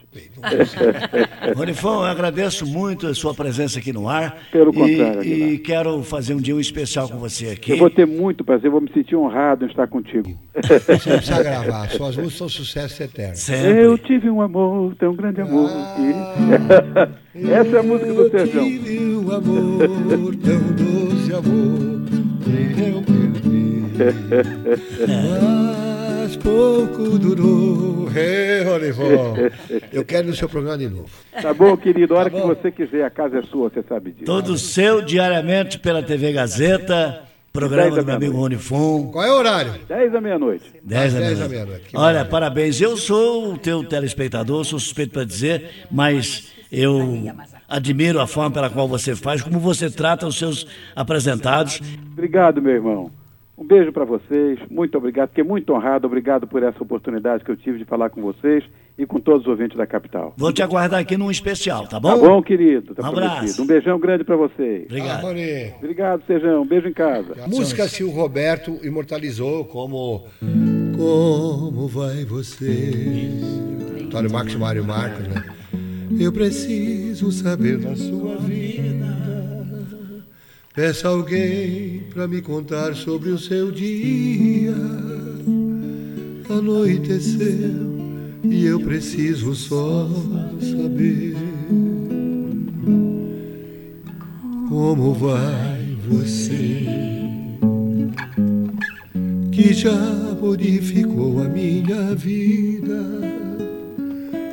Ronifão, 1.57 2.03
eu 2.05 2.07
agradeço 2.07 2.65
muito 2.65 3.09
a 3.09 3.15
sua 3.15 3.35
presença 3.35 3.81
aqui 3.81 3.93
no 3.93 4.09
ar. 4.09 4.39
Pelo 4.53 4.71
e, 4.71 4.75
contrário, 4.75 5.25
E 5.25 5.59
quero 5.59 6.01
fazer 6.05 6.35
um 6.35 6.41
dia 6.41 6.55
um 6.55 6.61
especial 6.61 7.09
com 7.09 7.19
você 7.19 7.49
aqui. 7.49 7.73
Eu 7.73 7.79
vou 7.79 7.91
ter 7.91 8.07
muito 8.07 8.45
prazer, 8.45 8.71
vou 8.71 8.81
me 8.81 8.93
sentir 8.93 9.17
honrado 9.17 9.65
em 9.65 9.69
estar 9.69 9.89
contigo. 9.89 10.31
Você 10.55 11.11
não 11.11 11.17
precisa 11.17 11.43
gravar, 11.43 11.89
suas 11.91 12.17
músicas 12.17 12.39
são 12.39 12.49
sucesso 12.49 13.03
eterno. 13.03 13.35
Eu 13.77 13.99
tive 13.99 14.31
um 14.31 14.41
amor, 14.41 14.95
tão 14.95 15.17
grande 15.17 15.41
amor. 15.41 15.69
que- 15.97 17.25
Essa 17.51 17.77
é 17.77 17.81
a 17.81 17.83
música 17.83 18.15
do 18.15 18.31
Serjão. 18.31 18.65
tive 18.65 19.17
um 19.17 19.33
amor, 19.33 20.37
tão 20.37 20.61
doce 20.73 21.35
amor, 21.35 22.05
que 22.45 22.81
eu 22.81 23.03
perdi. 23.03 23.84
Mas 26.21 26.37
pouco 26.37 27.19
durou. 27.19 28.09
Ei, 28.15 28.67
Olivão, 28.67 29.35
eu 29.93 30.05
quero 30.05 30.27
ir 30.27 30.31
no 30.31 30.37
seu 30.37 30.49
programa 30.49 30.79
de 30.79 30.89
novo. 30.89 31.09
Tá 31.41 31.53
bom, 31.53 31.77
querido? 31.77 32.15
A 32.15 32.21
hora 32.21 32.31
que 32.31 32.41
você 32.41 32.71
quiser, 32.71 33.05
a 33.05 33.11
casa 33.11 33.39
é 33.39 33.43
sua, 33.43 33.69
você 33.69 33.83
sabe 33.89 34.13
disso. 34.13 34.25
Todo 34.25 34.57
seu 34.57 35.03
diariamente 35.03 35.79
pela 35.79 36.03
TV 36.03 36.33
Gazeta, 36.33 37.23
programa 37.53 37.97
do 37.97 38.05
meu 38.05 38.15
amigo. 38.17 38.37
Ronifon. 38.37 39.11
Qual 39.13 39.25
é 39.25 39.31
o 39.31 39.37
horário? 39.37 39.75
10 39.89 40.13
da 40.13 40.21
meia-noite. 40.21 40.73
10 40.83 41.13
da 41.15 41.21
Às 41.21 41.39
10 41.39 41.51
meia-noite. 41.51 41.89
Que 41.89 41.97
Olha, 41.97 42.25
parabéns. 42.25 42.81
Eu 42.81 42.97
sou 42.97 43.53
o 43.53 43.59
teu 43.59 43.85
telespectador, 43.85 44.65
sou 44.65 44.79
suspeito 44.79 45.13
para 45.13 45.25
dizer, 45.25 45.71
mas 45.91 46.53
eu 46.71 47.23
admiro 47.69 48.21
a 48.21 48.27
forma 48.27 48.51
pela 48.51 48.71
qual 48.71 48.89
você 48.89 49.15
faz, 49.15 49.43
como 49.43 49.59
você 49.59 49.91
trata 49.91 50.27
os 50.27 50.39
seus 50.39 50.67
apresentados. 50.97 51.81
Obrigado, 52.13 52.63
meu 52.63 52.75
irmão. 52.75 53.11
Um 53.57 53.65
beijo 53.65 53.93
para 53.93 54.05
vocês. 54.05 54.59
Muito 54.69 54.99
obrigado. 54.99 55.29
Fiquei 55.29 55.45
muito 55.45 55.73
honrado. 55.73 56.07
Obrigado 56.07 56.47
por 56.47 56.63
essa 56.63 56.83
oportunidade 56.83 57.45
que 57.45 57.51
eu 57.51 57.57
tive 57.57 57.79
de 57.79 57.85
falar 57.85 58.11
com 58.11 58.21
vocês 58.21 58.65
e 58.99 59.07
com 59.07 59.21
todos 59.21 59.43
os 59.43 59.47
ouvintes 59.49 59.77
da 59.77 59.87
capital. 59.87 60.35
Vou 60.37 60.53
te 60.53 60.63
aguardar 60.63 61.01
aqui 61.01 61.17
num 61.17 61.31
especial, 61.31 61.87
tá 61.87 62.01
bom? 62.01 62.11
Tá 62.11 62.17
bom, 62.17 62.43
querido? 62.43 62.95
Tá 62.95 63.09
Um 63.09 63.13
prometido. 63.13 63.37
abraço. 63.39 63.63
Um 63.63 63.67
beijão 63.67 63.99
grande 64.01 64.25
para 64.25 64.37
vocês. 64.37 64.85
Obrigado. 64.87 65.27
Ah. 65.27 65.77
Obrigado, 65.79 66.23
Sejão. 66.27 66.63
Um 66.63 66.67
beijo 66.67 66.89
em 66.89 66.93
casa. 66.93 67.35
Música 67.47 67.89
que 67.89 68.03
o 68.03 68.11
Roberto 68.11 68.79
imortalizou 68.85 69.65
como 69.67 70.25
Como 70.97 71.87
vai 71.89 72.25
você? 72.25 73.31
Antônio 74.03 74.33
Marcos 74.33 74.55
e 74.55 74.59
Mário 74.59 74.85
Marcos, 74.85 75.27
né? 75.29 75.45
Eu 76.19 76.33
preciso 76.33 77.31
saber 77.33 77.79
da 77.79 77.97
sua 77.97 78.37
vida. 78.37 79.24
Peça 80.75 81.07
alguém 81.07 82.03
pra 82.13 82.27
me 82.27 82.43
contar 82.43 82.97
sobre 82.97 83.31
o 83.31 83.39
seu 83.39 83.71
dia. 83.71 84.75
Anoiteceu 86.51 87.95
e 88.43 88.67
eu 88.67 88.81
preciso 88.81 89.55
só 89.55 90.11
saber 90.61 91.37
como 94.69 95.15
vai 95.15 95.97
você 96.09 96.89
que 99.53 99.73
já 99.73 99.95
modificou 100.41 101.41
a 101.41 101.49
minha 101.49 102.17
vida, 102.17 103.01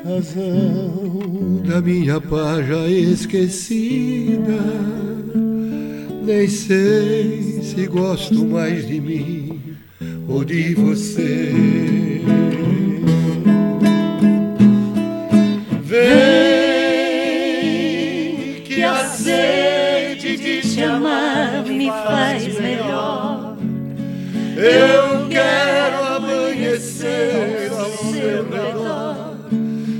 razão 0.05 1.63
da 1.67 1.81
minha 1.81 2.21
paz 2.21 2.67
já 2.67 2.87
esquecida. 2.87 4.59
Nem 6.21 6.47
sei 6.47 7.61
se 7.63 7.87
gosto 7.87 8.45
mais 8.45 8.87
de 8.87 9.01
mim 9.01 9.75
ou 10.27 10.43
de 10.45 10.75
você. 10.75 11.51
Vem 15.81 16.21
Que 18.63 18.83
a 18.83 19.03
sede 19.05 20.37
de 20.37 20.61
te 20.61 20.83
amar 20.83 21.65
me 21.65 21.87
faz 21.87 22.59
melhor. 22.59 23.57
Eu 24.55 25.27
quero 25.27 26.03
amanhecer 26.17 27.71
ao 27.75 27.89
seu 27.89 28.47
redor. 28.47 29.37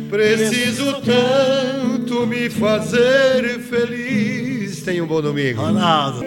Preciso 0.08 1.02
tanto 1.02 2.28
me 2.28 2.48
fazer 2.48 3.60
feliz. 3.60 4.51
Tenha 4.84 5.04
um 5.04 5.08
bom 5.08 5.22
domingo. 5.22 5.62
Ronaldo. 5.62 6.22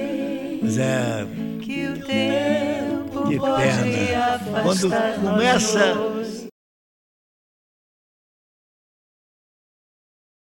Mas 0.62 0.78
é. 0.78 1.26
Que 1.60 1.86
o 1.88 1.98
tempo 1.98 3.28
Que 3.28 3.36
pode 3.38 3.62
pena. 3.62 4.40
Quando 4.62 4.90
começa 5.20 6.13